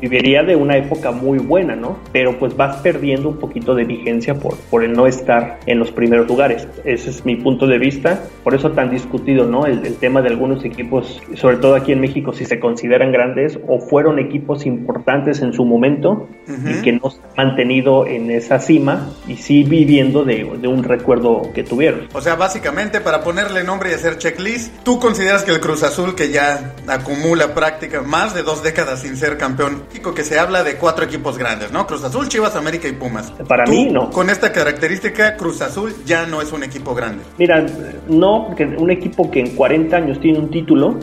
Viviría 0.00 0.42
de 0.42 0.56
una 0.56 0.76
época 0.76 1.12
muy 1.12 1.38
buena, 1.38 1.76
¿no? 1.76 1.98
Pero 2.10 2.38
pues 2.38 2.56
vas 2.56 2.78
perdiendo 2.78 3.28
un 3.28 3.38
poquito 3.38 3.74
de 3.74 3.84
vigencia 3.84 4.34
por, 4.34 4.56
por 4.70 4.82
el 4.82 4.92
no 4.92 5.06
estar 5.06 5.60
en 5.66 5.78
los 5.78 5.92
primeros 5.92 6.26
lugares. 6.26 6.66
Ese 6.84 7.10
es 7.10 7.24
mi 7.24 7.36
punto 7.36 7.66
de 7.66 7.78
vista. 7.78 8.24
Por 8.42 8.54
eso 8.54 8.72
tan 8.72 8.90
discutido, 8.90 9.46
¿no? 9.46 9.66
El, 9.66 9.80
tema 10.00 10.22
de 10.22 10.28
algunos 10.28 10.64
equipos, 10.64 11.20
sobre 11.34 11.56
todo 11.56 11.74
aquí 11.74 11.92
en 11.92 12.00
México, 12.00 12.32
si 12.32 12.46
se 12.46 12.58
consideran 12.58 13.12
grandes 13.12 13.58
o 13.68 13.80
fueron 13.80 14.18
equipos 14.18 14.64
importantes 14.64 15.42
en 15.42 15.52
su 15.52 15.64
momento 15.66 16.28
y 16.48 16.80
que 16.82 16.92
no 16.92 17.10
se 17.10 17.20
han 17.36 17.48
mantenido 17.48 18.06
en 18.06 18.30
esa 18.30 18.58
cima 18.60 19.10
y 19.28 19.36
sí 19.36 19.62
viviendo 19.62 20.24
de, 20.24 20.48
de 20.60 20.68
un 20.68 20.84
recuerdo 20.84 21.42
que 21.54 21.64
tuvieron. 21.64 22.08
O 22.14 22.20
sea, 22.20 22.36
básicamente 22.36 23.00
para 23.00 23.22
ponerle 23.22 23.62
nombre 23.62 23.89
y 23.90 23.94
hacer 23.94 24.18
checklist, 24.18 24.72
¿Tú 24.84 24.98
consideras 24.98 25.42
que 25.42 25.50
el 25.50 25.60
Cruz 25.60 25.82
Azul, 25.82 26.14
que 26.14 26.30
ya 26.30 26.74
acumula 26.86 27.54
práctica 27.54 28.02
más 28.02 28.34
de 28.34 28.42
dos 28.42 28.62
décadas 28.62 29.00
sin 29.00 29.16
ser 29.16 29.36
campeón, 29.36 29.82
que 30.14 30.24
se 30.24 30.38
habla 30.38 30.64
de 30.64 30.76
cuatro 30.76 31.04
equipos 31.04 31.38
grandes, 31.38 31.70
¿no? 31.72 31.86
Cruz 31.86 32.02
Azul, 32.04 32.28
Chivas, 32.28 32.56
América 32.56 32.88
y 32.88 32.92
Pumas. 32.92 33.30
Para 33.46 33.66
mí 33.66 33.88
no. 33.90 34.10
Con 34.10 34.30
esta 34.30 34.52
característica, 34.52 35.36
Cruz 35.36 35.60
Azul 35.60 35.94
ya 36.06 36.26
no 36.26 36.40
es 36.40 36.52
un 36.52 36.62
equipo 36.62 36.94
grande. 36.94 37.22
Mira, 37.38 37.64
no, 38.08 38.46
porque 38.46 38.64
un 38.64 38.90
equipo 38.90 39.30
que 39.30 39.40
en 39.40 39.54
40 39.54 39.96
años 39.96 40.20
tiene 40.20 40.38
un 40.38 40.50
título, 40.50 40.98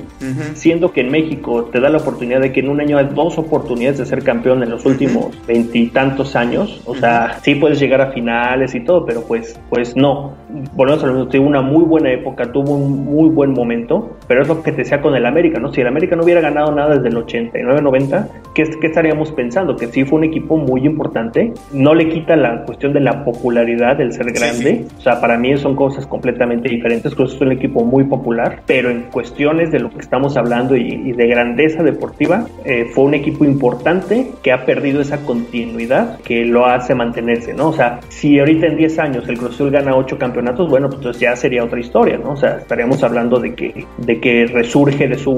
siendo 0.56 0.92
que 0.92 1.02
en 1.02 1.12
México 1.12 1.66
te 1.72 1.80
da 1.80 1.90
la 1.90 1.98
oportunidad 1.98 2.42
de 2.42 2.52
que 2.52 2.60
en 2.62 2.70
un 2.70 2.82
año 2.82 2.98
hay 2.98 3.10
dos 3.14 3.38
oportunidades 3.38 4.00
de 4.00 4.06
ser 4.06 4.24
campeón 4.24 4.64
en 4.64 4.70
los 4.70 4.86
últimos 4.86 5.36
veintitantos 5.48 6.36
años, 6.36 6.82
o 6.86 6.96
sea, 6.96 7.40
sí 7.44 7.56
puedes 7.56 7.80
llegar 7.80 8.02
a 8.02 8.12
finales 8.12 8.74
y 8.76 8.84
todo, 8.84 9.06
pero 9.06 9.22
pues, 9.24 9.60
pues 9.70 9.96
no. 9.96 10.36
Volvemos 10.74 11.04
a 11.04 11.08
lo 11.08 11.28
tuvo 11.28 11.48
una 11.48 11.62
muy 11.62 11.84
buena 11.84 12.12
época, 12.12 12.52
tuvo 12.52 12.77
un 12.78 13.06
muy 13.06 13.30
buen 13.30 13.54
momento 13.54 14.18
pero 14.28 14.42
es 14.42 14.48
lo 14.48 14.62
que 14.62 14.72
te 14.72 14.80
decía 14.80 15.02
con 15.02 15.16
el 15.16 15.26
América, 15.26 15.60
¿no? 15.60 15.72
Si 15.72 15.82
el 15.82 15.88
América 15.88 16.16
no 16.16 16.24
hubiera 16.24 16.42
ganado 16.42 16.72
nada 16.72 16.96
desde 16.96 17.10
el 17.10 17.16
89-90, 17.16 18.28
¿qué, 18.54 18.64
¿qué, 18.80 18.88
estaríamos 18.88 19.32
pensando? 19.32 19.76
Que 19.76 19.88
sí 19.88 20.04
fue 20.04 20.20
un 20.20 20.26
equipo 20.26 20.58
muy 20.58 20.86
importante, 20.86 21.54
no 21.72 21.96
le 21.96 22.10
quita 22.10 22.36
la 22.36 22.64
cuestión 22.64 22.94
de 22.94 23.00
la 23.00 23.24
popularidad 23.24 23.98
del 23.98 24.12
ser 24.12 24.32
grande, 24.32 24.86
o 24.98 25.02
sea, 25.02 25.22
para 25.22 25.38
mí 25.38 25.56
son 25.58 25.76
cosas 25.76 26.06
completamente 26.06 26.70
diferentes, 26.70 27.16
Cruz 27.16 27.36
es 27.36 27.42
un 27.42 27.52
equipo 27.52 27.84
muy 27.84 28.04
popular, 28.04 28.62
pero 28.66 28.90
en 28.90 29.04
cuestiones 29.04 29.72
de 29.72 29.80
lo 29.80 29.90
que 29.90 30.00
estamos 30.00 30.36
hablando 30.38 30.76
y, 30.76 31.12
de 31.14 31.28
grandeza 31.28 31.84
deportiva, 31.84 32.46
eh, 32.66 32.86
fue 32.94 33.06
un 33.06 33.14
equipo 33.14 33.46
importante 33.46 34.32
que 34.44 34.52
ha 34.52 34.66
perdido 34.66 35.02
esa 35.02 35.26
continuidad 35.26 36.20
que 36.20 36.46
lo 36.46 36.66
hace 36.66 36.94
mantenerse, 36.96 37.54
¿no? 37.54 37.70
O 37.70 37.74
sea, 37.74 38.00
si 38.10 38.40
ahorita 38.40 38.68
en 38.68 38.78
10 38.78 39.00
años 39.00 39.30
el 39.30 39.38
Cruz 39.38 39.56
Azul 39.56 39.72
gana 39.72 39.96
8 39.96 40.18
campeonatos, 40.18 40.70
bueno, 40.70 40.90
pues 40.90 41.18
ya 41.20 41.36
sería 41.36 41.64
otra 41.64 41.80
historia, 41.80 42.18
¿no? 42.18 42.32
O 42.32 42.36
sea, 42.36 42.60
estaríamos 42.68 43.02
hablando 43.02 43.40
de 43.40 43.56
que, 43.56 43.88
de 43.98 44.20
que 44.20 44.46
resurge 44.46 45.08
de 45.08 45.18
su 45.18 45.32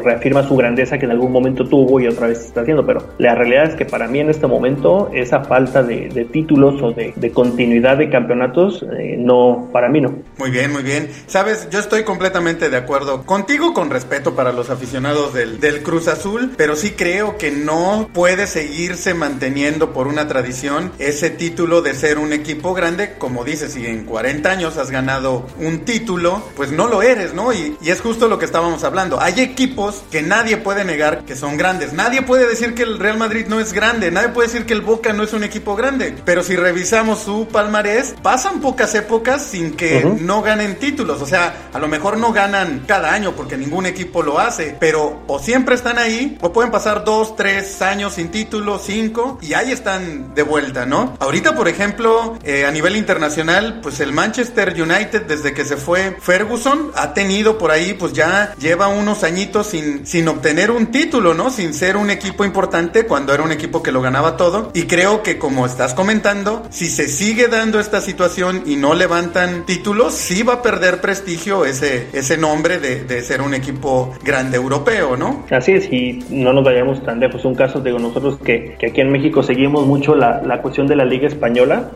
reafirma 0.00 0.46
su 0.46 0.56
grandeza 0.56 0.98
que 0.98 1.06
en 1.06 1.12
algún 1.12 1.32
momento 1.32 1.64
tuvo 1.64 2.00
y 2.00 2.06
otra 2.06 2.28
vez 2.28 2.44
está 2.44 2.62
haciendo, 2.62 2.84
pero 2.84 3.04
la 3.18 3.34
realidad 3.34 3.64
es 3.70 3.74
que 3.74 3.84
para 3.84 4.06
mí 4.06 4.20
en 4.20 4.30
este 4.30 4.46
momento 4.46 5.10
esa 5.12 5.44
falta 5.44 5.82
de, 5.82 6.28
títulos 6.30 6.80
o 6.82 6.92
de, 6.92 7.32
continuidad 7.32 7.96
de 7.96 8.10
campeonatos, 8.10 8.84
eh, 8.98 9.16
no, 9.18 9.68
para 9.72 9.88
mí 9.88 10.00
no. 10.00 10.14
Muy 10.38 10.50
bien, 10.50 10.72
muy 10.72 10.82
bien. 10.82 11.08
Sabes, 11.26 11.68
yo 11.70 11.78
estoy 11.78 12.04
completamente 12.04 12.70
de 12.70 12.76
acuerdo 12.76 13.24
contigo 13.24 13.72
con 13.72 13.90
respeto 13.90 14.34
para 14.34 14.52
los 14.52 14.70
aficionados 14.70 15.34
del, 15.34 15.60
del 15.60 15.82
Cruz 15.82 16.08
Azul, 16.08 16.52
pero 16.56 16.76
sí 16.76 16.92
creo 16.92 17.38
que 17.38 17.50
no 17.50 18.08
puede 18.12 18.46
seguirse 18.46 19.14
manteniendo 19.14 19.92
por 19.92 20.06
una 20.06 20.28
tradición 20.28 20.92
ese 20.98 21.30
título 21.30 21.82
de 21.82 21.94
ser 21.94 22.18
un 22.18 22.32
equipo 22.32 22.74
grande, 22.74 23.14
como 23.18 23.44
dices, 23.44 23.72
si 23.72 23.86
en 23.86 24.04
40 24.04 24.50
años 24.50 24.76
has 24.76 24.90
ganado 24.90 25.46
un 25.58 25.80
título, 25.80 26.42
pues 26.56 26.70
no 26.70 26.86
lo 26.86 27.02
eres 27.02 27.22
¿no? 27.34 27.52
Y, 27.52 27.76
es 27.84 28.00
justo 28.00 28.28
lo 28.28 28.38
que 28.38 28.46
estábamos 28.46 28.82
hablando. 28.84 29.20
Hay 29.20 29.40
equipos 29.40 29.81
que 30.10 30.22
nadie 30.22 30.56
puede 30.56 30.84
negar 30.84 31.24
que 31.24 31.36
son 31.36 31.56
grandes. 31.56 31.92
Nadie 31.92 32.22
puede 32.22 32.46
decir 32.46 32.74
que 32.74 32.82
el 32.82 32.98
Real 32.98 33.18
Madrid 33.18 33.46
no 33.48 33.60
es 33.60 33.72
grande. 33.72 34.10
Nadie 34.10 34.28
puede 34.28 34.48
decir 34.48 34.66
que 34.66 34.72
el 34.72 34.80
Boca 34.80 35.12
no 35.12 35.22
es 35.22 35.32
un 35.32 35.44
equipo 35.44 35.76
grande. 35.76 36.14
Pero 36.24 36.42
si 36.42 36.56
revisamos 36.56 37.20
su 37.20 37.48
palmarés, 37.48 38.14
pasan 38.22 38.60
pocas 38.60 38.94
épocas 38.94 39.42
sin 39.44 39.76
que 39.76 40.04
no 40.20 40.42
ganen 40.42 40.78
títulos. 40.78 41.20
O 41.20 41.26
sea, 41.26 41.68
a 41.72 41.78
lo 41.78 41.88
mejor 41.88 42.18
no 42.18 42.32
ganan 42.32 42.84
cada 42.86 43.12
año 43.12 43.32
porque 43.32 43.56
ningún 43.56 43.86
equipo 43.86 44.22
lo 44.22 44.38
hace. 44.38 44.76
Pero 44.78 45.22
o 45.26 45.38
siempre 45.38 45.74
están 45.74 45.98
ahí, 45.98 46.38
o 46.40 46.52
pueden 46.52 46.70
pasar 46.70 47.04
dos, 47.04 47.36
tres 47.36 47.80
años 47.82 48.14
sin 48.14 48.30
título, 48.30 48.78
cinco, 48.78 49.38
y 49.40 49.54
ahí 49.54 49.72
están 49.72 50.34
de 50.34 50.42
vuelta, 50.42 50.86
¿no? 50.86 51.16
Ahorita, 51.20 51.54
por 51.54 51.68
ejemplo, 51.68 52.38
eh, 52.44 52.66
a 52.66 52.70
nivel 52.70 52.96
internacional, 52.96 53.80
pues 53.82 54.00
el 54.00 54.12
Manchester 54.12 54.74
United, 54.80 55.22
desde 55.22 55.52
que 55.52 55.64
se 55.64 55.76
fue 55.76 56.16
Ferguson, 56.20 56.90
ha 56.94 57.14
tenido 57.14 57.58
por 57.58 57.70
ahí, 57.70 57.94
pues 57.94 58.12
ya 58.12 58.54
lleva 58.58 58.88
unos 58.88 59.24
añitos 59.24 59.71
sin, 59.72 60.06
sin 60.06 60.28
obtener 60.28 60.70
un 60.70 60.86
título, 60.86 61.34
¿no? 61.34 61.50
Sin 61.50 61.74
ser 61.74 61.96
un 61.96 62.10
equipo 62.10 62.44
importante 62.44 63.06
cuando 63.06 63.34
era 63.34 63.42
un 63.42 63.50
equipo 63.50 63.82
que 63.82 63.90
lo 63.90 64.00
ganaba 64.00 64.36
todo. 64.36 64.70
Y 64.74 64.82
creo 64.82 65.22
que 65.22 65.38
como 65.38 65.66
estás 65.66 65.94
comentando, 65.94 66.62
si 66.70 66.86
se 66.86 67.08
sigue 67.08 67.48
dando 67.48 67.80
esta 67.80 68.00
situación 68.00 68.62
y 68.66 68.76
no 68.76 68.94
levantan 68.94 69.66
títulos, 69.66 70.14
sí 70.14 70.42
va 70.42 70.54
a 70.54 70.62
perder 70.62 71.00
prestigio 71.00 71.64
ese, 71.64 72.06
ese 72.12 72.36
nombre 72.38 72.78
de, 72.78 73.02
de 73.04 73.22
ser 73.22 73.42
un 73.42 73.54
equipo 73.54 74.14
grande 74.22 74.56
europeo, 74.56 75.16
¿no? 75.16 75.44
Así 75.50 75.72
es, 75.72 75.92
y 75.92 76.24
no 76.30 76.52
nos 76.52 76.64
vayamos 76.64 77.02
tan 77.02 77.18
lejos. 77.18 77.44
Un 77.44 77.54
caso, 77.54 77.80
digo, 77.80 77.98
nosotros 77.98 78.38
que, 78.44 78.76
que 78.78 78.86
aquí 78.86 79.00
en 79.00 79.10
México 79.10 79.42
seguimos 79.42 79.86
mucho 79.86 80.14
la, 80.14 80.40
la 80.42 80.62
cuestión 80.62 80.86
de 80.86 80.96
la 80.96 81.04
Liga 81.04 81.26
Española. 81.26 81.90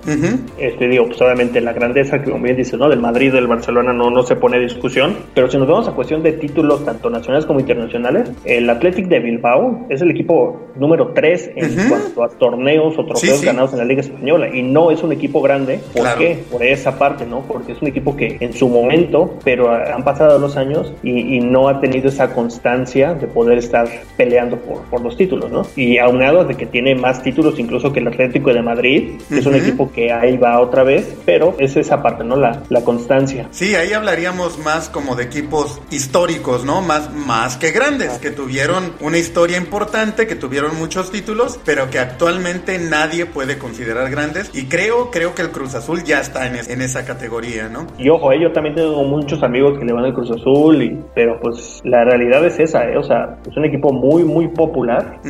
Este, 0.58 0.88
digo, 0.88 1.06
pues 1.06 1.20
obviamente 1.20 1.60
la 1.60 1.72
grandeza, 1.72 2.18
que 2.22 2.30
como 2.30 2.42
bien 2.42 2.56
dice, 2.56 2.76
¿no? 2.76 2.88
Del 2.88 3.00
Madrid, 3.00 3.32
del 3.32 3.46
Barcelona 3.46 3.92
no, 3.92 4.10
no 4.10 4.22
se 4.22 4.36
pone 4.36 4.58
discusión 4.58 4.86
pero 5.34 5.50
si 5.50 5.58
nos 5.58 5.68
vamos 5.68 5.88
a 5.88 5.92
cuestión 5.92 6.22
de 6.22 6.32
títulos 6.32 6.84
tanto 6.84 7.10
nacionales 7.10 7.46
como 7.46 7.60
internacionales, 7.66 8.30
el 8.44 8.68
Athletic 8.70 9.08
de 9.08 9.18
Bilbao 9.18 9.86
es 9.88 10.00
el 10.00 10.10
equipo 10.10 10.66
número 10.76 11.12
3 11.14 11.50
en 11.56 11.88
cuanto 11.88 12.22
a 12.22 12.28
torneos 12.28 12.98
o 12.98 13.04
trofeos 13.04 13.42
ganados 13.42 13.72
en 13.72 13.78
la 13.78 13.84
Liga 13.84 14.02
Española 14.02 14.48
y 14.54 14.62
no 14.62 14.90
es 14.90 15.02
un 15.02 15.12
equipo 15.12 15.42
grande. 15.42 15.80
¿Por 15.94 16.14
qué? 16.16 16.44
Por 16.50 16.62
esa 16.62 16.98
parte, 16.98 17.26
¿no? 17.26 17.40
Porque 17.40 17.72
es 17.72 17.82
un 17.82 17.88
equipo 17.88 18.16
que 18.16 18.36
en 18.40 18.52
su 18.52 18.68
momento, 18.68 19.38
pero 19.44 19.72
han 19.72 20.04
pasado 20.04 20.38
los 20.38 20.56
años 20.56 20.92
y, 21.02 21.36
no 21.46 21.68
ha 21.68 21.80
tenido 21.80 22.08
esa 22.08 22.32
constancia 22.32 23.14
de 23.14 23.26
poder 23.26 23.58
estar 23.58 23.86
peleando 24.16 24.56
por, 24.56 24.82
por 24.84 25.00
los 25.02 25.16
títulos, 25.16 25.50
¿no? 25.50 25.62
Y 25.76 25.98
aunado 25.98 26.44
de 26.44 26.54
que 26.54 26.66
tiene 26.66 26.94
más 26.94 27.22
títulos 27.22 27.58
incluso 27.58 27.92
que 27.92 28.00
el 28.00 28.08
Atlético 28.08 28.52
de 28.52 28.62
Madrid, 28.62 29.20
que 29.28 29.38
es 29.38 29.46
un 29.46 29.54
equipo 29.54 29.90
que 29.92 30.12
ahí 30.12 30.36
va 30.36 30.58
otra 30.60 30.82
vez, 30.82 31.16
pero 31.24 31.54
es 31.58 31.76
esa 31.76 32.02
parte, 32.02 32.24
¿no? 32.24 32.36
La, 32.36 32.62
la 32.68 32.82
constancia. 32.82 33.48
Sí, 33.50 33.74
ahí 33.74 33.92
hablaríamos 33.92 34.58
más 34.58 34.88
como 34.88 35.14
de 35.14 35.24
equipos 35.24 35.80
históricos, 35.90 36.64
¿no? 36.64 36.82
Más, 36.82 37.12
más 37.14 37.55
que 37.58 37.70
grandes, 37.70 38.18
que 38.18 38.30
tuvieron 38.30 38.92
una 39.00 39.18
historia 39.18 39.56
importante, 39.56 40.26
que 40.26 40.34
tuvieron 40.34 40.76
muchos 40.76 41.10
títulos, 41.10 41.58
pero 41.64 41.90
que 41.90 41.98
actualmente 41.98 42.78
nadie 42.78 43.26
puede 43.26 43.58
considerar 43.58 44.10
grandes. 44.10 44.50
Y 44.54 44.66
creo, 44.66 45.10
creo 45.10 45.34
que 45.34 45.42
el 45.42 45.50
Cruz 45.50 45.74
Azul 45.74 46.04
ya 46.04 46.20
está 46.20 46.46
en, 46.46 46.56
en 46.70 46.82
esa 46.82 47.04
categoría, 47.04 47.68
¿no? 47.68 47.86
Y 47.98 48.08
ojo, 48.08 48.32
eh, 48.32 48.40
yo 48.40 48.52
también 48.52 48.74
tengo 48.74 49.02
muchos 49.04 49.42
amigos 49.42 49.78
que 49.78 49.84
le 49.84 49.92
van 49.92 50.04
al 50.04 50.14
Cruz 50.14 50.30
Azul, 50.30 50.82
y, 50.82 50.98
pero 51.14 51.38
pues 51.40 51.80
la 51.84 52.04
realidad 52.04 52.44
es 52.44 52.58
esa, 52.58 52.88
¿eh? 52.88 52.96
O 52.96 53.02
sea, 53.02 53.38
es 53.48 53.56
un 53.56 53.64
equipo 53.64 53.92
muy, 53.92 54.24
muy 54.24 54.48
popular, 54.48 55.20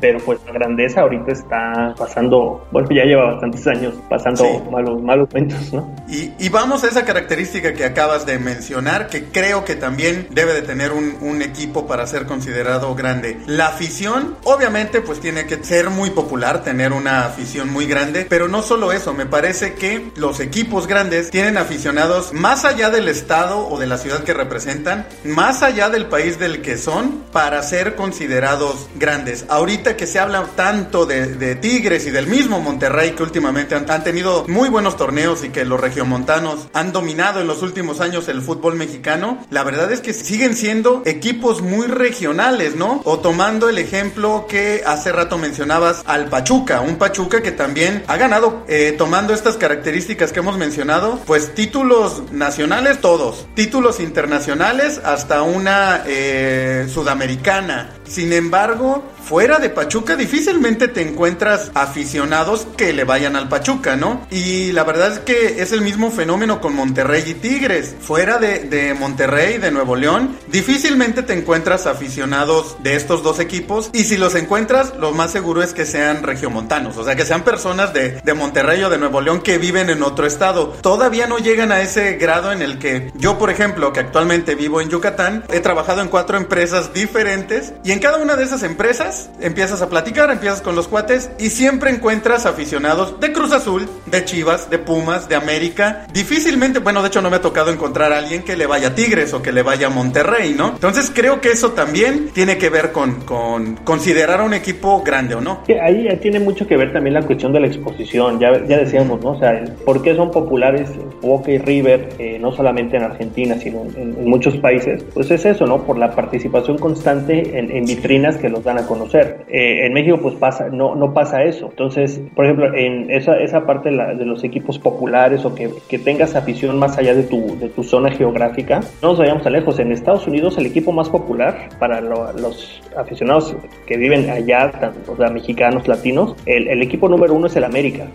pero 0.00 0.18
pues 0.20 0.38
la 0.46 0.52
grandeza 0.52 1.02
ahorita 1.02 1.32
está 1.32 1.94
pasando, 1.98 2.66
bueno, 2.70 2.88
ya 2.90 3.04
lleva 3.04 3.32
bastantes 3.32 3.66
años 3.66 3.94
pasando 4.08 4.44
malos, 4.70 5.02
malos 5.02 5.28
momentos, 5.32 5.72
¿no? 5.72 5.94
Y, 6.08 6.32
y 6.38 6.48
vamos 6.48 6.84
a 6.84 6.88
esa 6.88 7.04
característica 7.04 7.74
que 7.74 7.84
acabas 7.84 8.26
de 8.26 8.38
mencionar, 8.38 9.08
que 9.08 9.24
creo 9.24 9.64
que 9.64 9.74
también 9.74 10.28
debe 10.30 10.54
de 10.54 10.62
tener 10.62 10.92
un, 10.92 11.16
un, 11.20 11.42
equipo 11.42 11.75
para 11.84 12.06
ser 12.06 12.24
considerado 12.24 12.94
grande. 12.94 13.38
La 13.46 13.66
afición, 13.66 14.36
obviamente, 14.44 15.02
pues 15.02 15.20
tiene 15.20 15.46
que 15.46 15.62
ser 15.62 15.90
muy 15.90 16.10
popular, 16.10 16.62
tener 16.64 16.92
una 16.92 17.26
afición 17.26 17.70
muy 17.70 17.86
grande, 17.86 18.26
pero 18.28 18.48
no 18.48 18.62
solo 18.62 18.92
eso, 18.92 19.12
me 19.12 19.26
parece 19.26 19.74
que 19.74 20.10
los 20.16 20.40
equipos 20.40 20.86
grandes 20.86 21.30
tienen 21.30 21.58
aficionados 21.58 22.32
más 22.32 22.64
allá 22.64 22.90
del 22.90 23.08
estado 23.08 23.68
o 23.68 23.78
de 23.78 23.86
la 23.86 23.98
ciudad 23.98 24.24
que 24.24 24.32
representan, 24.32 25.06
más 25.24 25.62
allá 25.62 25.90
del 25.90 26.06
país 26.06 26.38
del 26.38 26.62
que 26.62 26.78
son, 26.78 27.24
para 27.32 27.62
ser 27.62 27.96
considerados 27.96 28.88
grandes. 28.94 29.44
Ahorita 29.48 29.96
que 29.96 30.06
se 30.06 30.18
habla 30.18 30.46
tanto 30.54 31.04
de, 31.04 31.56
Tigres 31.56 32.06
y 32.06 32.10
del 32.10 32.26
mismo 32.26 32.60
Monterrey, 32.60 33.12
que 33.12 33.22
últimamente 33.22 33.74
han 33.74 34.04
tenido 34.04 34.44
muy 34.48 34.68
buenos 34.68 34.96
torneos 34.96 35.44
y 35.44 35.48
que 35.50 35.64
los 35.64 35.80
regiomontanos 35.80 36.68
han 36.72 36.92
dominado 36.92 37.40
en 37.40 37.46
los 37.46 37.62
últimos 37.62 38.00
años 38.00 38.28
el 38.28 38.42
fútbol 38.42 38.76
mexicano, 38.76 39.38
la 39.50 39.64
verdad 39.64 39.90
es 39.90 40.00
que 40.00 40.12
siguen 40.12 40.54
siendo 40.54 41.02
equipos 41.04 41.55
muy 41.62 41.86
regionales, 41.86 42.76
¿no? 42.76 43.00
O 43.04 43.18
tomando 43.18 43.68
el 43.68 43.78
ejemplo 43.78 44.46
que 44.48 44.82
hace 44.86 45.12
rato 45.12 45.38
mencionabas 45.38 46.02
al 46.06 46.26
Pachuca, 46.26 46.80
un 46.80 46.96
Pachuca 46.96 47.42
que 47.42 47.52
también 47.52 48.04
ha 48.06 48.16
ganado, 48.16 48.64
eh, 48.68 48.94
tomando 48.96 49.34
estas 49.34 49.56
características 49.56 50.32
que 50.32 50.40
hemos 50.40 50.58
mencionado, 50.58 51.20
pues 51.26 51.54
títulos 51.54 52.22
nacionales 52.32 53.00
todos, 53.00 53.46
títulos 53.54 54.00
internacionales 54.00 55.00
hasta 55.04 55.42
una 55.42 56.02
eh, 56.06 56.86
sudamericana, 56.92 57.90
Sin 58.08 58.32
embargo, 58.32 59.04
fuera 59.24 59.58
de 59.58 59.70
Pachuca 59.70 60.16
difícilmente 60.16 60.88
te 60.88 61.02
encuentras 61.02 61.70
aficionados 61.74 62.66
que 62.76 62.92
le 62.92 63.04
vayan 63.04 63.36
al 63.36 63.48
Pachuca, 63.48 63.96
¿no? 63.96 64.26
Y 64.30 64.72
la 64.72 64.84
verdad 64.84 65.12
es 65.12 65.18
que 65.20 65.60
es 65.60 65.72
el 65.72 65.80
mismo 65.80 66.10
fenómeno 66.10 66.60
con 66.60 66.74
Monterrey 66.74 67.24
y 67.26 67.34
Tigres. 67.34 67.96
Fuera 68.00 68.38
de, 68.38 68.60
de 68.60 68.94
Monterrey, 68.94 69.58
de 69.58 69.70
Nuevo 69.70 69.96
León, 69.96 70.36
difícilmente 70.48 71.22
te 71.22 71.32
encuentras 71.32 71.86
aficionados 71.86 72.76
de 72.82 72.94
estos 72.94 73.22
dos 73.22 73.40
equipos. 73.40 73.90
Y 73.92 74.04
si 74.04 74.16
los 74.16 74.34
encuentras, 74.34 74.94
lo 74.98 75.12
más 75.12 75.32
seguro 75.32 75.62
es 75.62 75.72
que 75.72 75.86
sean 75.86 76.22
regiomontanos, 76.22 76.96
o 76.96 77.04
sea, 77.04 77.16
que 77.16 77.24
sean 77.24 77.42
personas 77.42 77.92
de, 77.92 78.20
de 78.22 78.34
Monterrey 78.34 78.82
o 78.84 78.90
de 78.90 78.98
Nuevo 78.98 79.20
León 79.20 79.40
que 79.40 79.58
viven 79.58 79.90
en 79.90 80.02
otro 80.02 80.26
estado. 80.26 80.68
Todavía 80.80 81.26
no 81.26 81.38
llegan 81.38 81.72
a 81.72 81.80
ese 81.80 82.14
grado 82.14 82.52
en 82.52 82.62
el 82.62 82.78
que 82.78 83.10
yo, 83.16 83.38
por 83.38 83.50
ejemplo, 83.50 83.92
que 83.92 84.00
actualmente 84.00 84.54
vivo 84.54 84.80
en 84.80 84.90
Yucatán, 84.90 85.44
he 85.48 85.60
trabajado 85.60 86.00
en 86.02 86.08
cuatro 86.08 86.36
empresas 86.36 86.92
diferentes 86.92 87.72
y 87.82 87.95
cada 87.98 88.18
una 88.18 88.36
de 88.36 88.44
esas 88.44 88.62
empresas 88.62 89.30
empiezas 89.40 89.82
a 89.82 89.88
platicar, 89.88 90.30
empiezas 90.30 90.60
con 90.60 90.76
los 90.76 90.88
cuates 90.88 91.30
y 91.38 91.50
siempre 91.50 91.90
encuentras 91.90 92.46
aficionados 92.46 93.20
de 93.20 93.32
Cruz 93.32 93.52
Azul, 93.52 93.88
de 94.06 94.24
Chivas, 94.24 94.70
de 94.70 94.78
Pumas, 94.78 95.28
de 95.28 95.36
América. 95.36 96.06
Difícilmente, 96.12 96.78
bueno, 96.80 97.02
de 97.02 97.08
hecho 97.08 97.22
no 97.22 97.30
me 97.30 97.36
ha 97.36 97.40
tocado 97.40 97.70
encontrar 97.72 98.12
a 98.12 98.18
alguien 98.18 98.42
que 98.42 98.56
le 98.56 98.66
vaya 98.66 98.88
a 98.88 98.94
Tigres 98.94 99.32
o 99.34 99.42
que 99.42 99.52
le 99.52 99.62
vaya 99.62 99.88
a 99.88 99.90
Monterrey, 99.90 100.54
¿no? 100.56 100.70
Entonces 100.70 101.10
creo 101.14 101.40
que 101.40 101.50
eso 101.50 101.72
también 101.72 102.30
tiene 102.32 102.58
que 102.58 102.70
ver 102.70 102.92
con, 102.92 103.20
con 103.22 103.76
considerar 103.76 104.40
a 104.40 104.44
un 104.44 104.54
equipo 104.54 105.02
grande 105.02 105.34
o 105.34 105.40
no. 105.40 105.62
Ahí 105.82 106.08
tiene 106.20 106.40
mucho 106.40 106.66
que 106.66 106.76
ver 106.76 106.92
también 106.92 107.14
la 107.14 107.22
cuestión 107.22 107.52
de 107.52 107.60
la 107.60 107.66
exposición, 107.66 108.38
ya, 108.38 108.52
decíamos, 108.52 109.22
¿no? 109.22 109.30
O 109.30 109.38
sea, 109.38 109.64
¿por 109.84 110.02
qué 110.02 110.14
son 110.14 110.30
populares 110.30 110.90
Boca 111.20 111.50
y 111.50 111.58
River, 111.58 112.08
eh, 112.18 112.38
no 112.40 112.52
solamente 112.52 112.96
en 112.96 113.02
Argentina, 113.02 113.56
sino 113.58 113.82
en, 113.96 114.24
muchos 114.24 114.56
países? 114.58 115.04
Pues 115.14 115.30
es 115.30 115.44
eso, 115.44 115.66
¿no? 115.66 115.84
Por 115.84 115.98
la 115.98 116.14
participación 116.14 116.78
constante 116.78 117.58
en, 117.58 117.85
vitrinas 117.86 118.36
que 118.36 118.48
los 118.48 118.64
dan 118.64 118.78
a 118.78 118.86
conocer. 118.86 119.44
Eh, 119.48 119.86
en 119.86 119.92
México, 119.92 120.18
pues 120.20 120.34
pasa, 120.34 120.68
no, 120.68 120.94
no 120.94 121.14
pasa 121.14 121.42
eso. 121.44 121.68
Entonces, 121.70 122.20
por 122.34 122.44
ejemplo, 122.44 122.74
en 122.74 123.10
esa, 123.10 123.38
esa 123.38 123.64
parte 123.66 123.90
de, 123.90 124.16
de 124.16 124.24
los 124.24 124.44
equipos 124.44 124.78
populares 124.78 125.44
o 125.44 125.54
que, 125.54 125.70
que, 125.88 125.98
tengas 125.98 126.34
afición 126.34 126.78
más 126.78 126.98
allá 126.98 127.14
de 127.14 127.22
tu, 127.22 127.58
de 127.58 127.68
tu 127.68 127.82
zona 127.82 128.10
geográfica, 128.10 128.80
no 129.02 129.08
nos 129.08 129.18
vayamos 129.18 129.42
tan 129.42 129.52
lejos. 129.52 129.78
En 129.78 129.92
Estados 129.92 130.26
Unidos, 130.26 130.58
el 130.58 130.66
equipo 130.66 130.92
más 130.92 131.08
popular 131.08 131.68
para 131.78 132.00
los 132.00 132.82
aficionados 132.96 133.54
que 133.86 133.96
viven 133.96 134.28
allá, 134.30 134.72
o 135.06 135.16
sea, 135.16 135.28
mexicanos, 135.28 135.88
latinos, 135.88 136.34
el, 136.46 136.68
el 136.68 136.82
equipo 136.82 137.08
número 137.08 137.34
uno 137.34 137.46
es 137.46 137.56
el 137.56 137.64
América. 137.64 138.06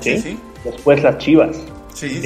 ¿sí? 0.00 0.18
sí. 0.18 0.38
Después 0.64 1.02
las 1.02 1.18
Chivas. 1.18 1.64
Sí, 1.94 2.20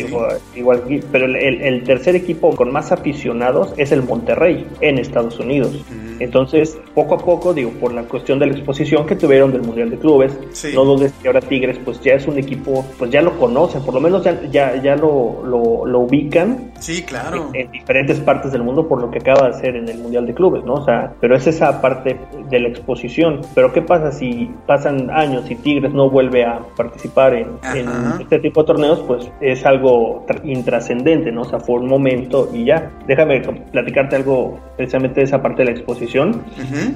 Igual, 0.57 0.83
pero 1.13 1.27
el, 1.27 1.85
tercer 1.85 2.17
equipo 2.17 2.55
con 2.57 2.73
más 2.73 2.91
aficionados 2.91 3.75
es 3.77 3.93
el 3.93 4.03
Monterrey 4.03 4.67
en 4.81 4.99
Estados 4.99 5.39
Unidos. 5.39 5.85
Entonces, 6.19 6.79
poco 6.95 7.15
a 7.15 7.19
poco, 7.19 7.55
digo, 7.55 7.71
por 7.73 7.93
la 7.93 8.03
cuestión 8.03 8.39
de 8.39 8.47
la 8.47 8.53
exposición 8.53 9.07
que 9.07 9.15
tuvieron 9.15 9.53
del 9.53 9.63
Mundial 9.63 9.91
de 9.91 9.99
Clubes, 9.99 10.33
no 10.75 10.85
dudes 10.85 11.13
que 11.23 11.29
ahora 11.29 11.41
Tigres, 11.41 11.79
pues 11.85 12.01
ya 12.01 12.15
es 12.15 12.27
un 12.27 12.39
equipo, 12.39 12.85
pues 12.99 13.11
ya 13.11 13.23
lo 13.23 13.39
conocen, 13.39 13.83
por 13.83 13.95
lo 13.95 14.01
menos 14.01 14.25
ya, 14.25 14.41
ya, 14.51 14.83
ya 14.83 14.97
lo, 14.97 15.45
lo, 15.45 15.99
ubican. 15.99 16.73
Sí, 16.81 17.03
claro. 17.03 17.51
En, 17.53 17.71
diferentes 17.71 18.19
partes 18.21 18.53
del 18.53 18.63
mundo 18.63 18.89
por 18.89 19.01
lo 19.01 19.11
que 19.11 19.19
acaba 19.19 19.49
de 19.49 19.57
hacer 19.57 19.77
en 19.77 19.89
el 19.89 19.99
Mundial 19.99 20.27
de 20.27 20.35
Clubes, 20.35 20.65
¿no? 20.65 20.75
O 20.75 20.85
sea, 20.85 21.13
pero 21.21 21.37
es 21.37 21.47
esa 21.47 21.81
parte 21.81 22.19
de 22.49 22.61
la 22.61 22.69
exposición. 22.69 23.43
Pero 23.55 23.73
¿qué 23.73 23.83
pasa 23.83 24.11
si 24.11 24.51
pasan 24.67 25.11
años 25.11 25.51
y 25.51 25.55
Tigres 25.57 25.93
no 25.93 26.09
vuelve 26.09 26.45
a 26.45 26.61
participar 26.77 27.35
en, 27.35 27.49
en 27.75 27.89
este 28.21 28.39
tipo 28.39 28.63
de 28.63 28.67
torneos? 28.67 29.01
Pues 29.07 29.31
es 29.41 29.58
es 29.59 29.67
algo 29.67 30.25
intrascendente, 30.45 31.33
¿no? 31.33 31.43
O 31.43 31.45
sea, 31.45 31.59
fue 31.59 31.77
un 31.81 31.89
momento 31.89 32.49
y 32.53 32.65
ya. 32.65 32.91
Déjame 33.07 33.41
platicarte 33.41 34.17
algo 34.17 34.59
precisamente 34.77 35.21
de 35.21 35.25
esa 35.25 35.43
parte 35.43 35.63
de 35.63 35.67
la 35.67 35.71
exposición. 35.73 36.43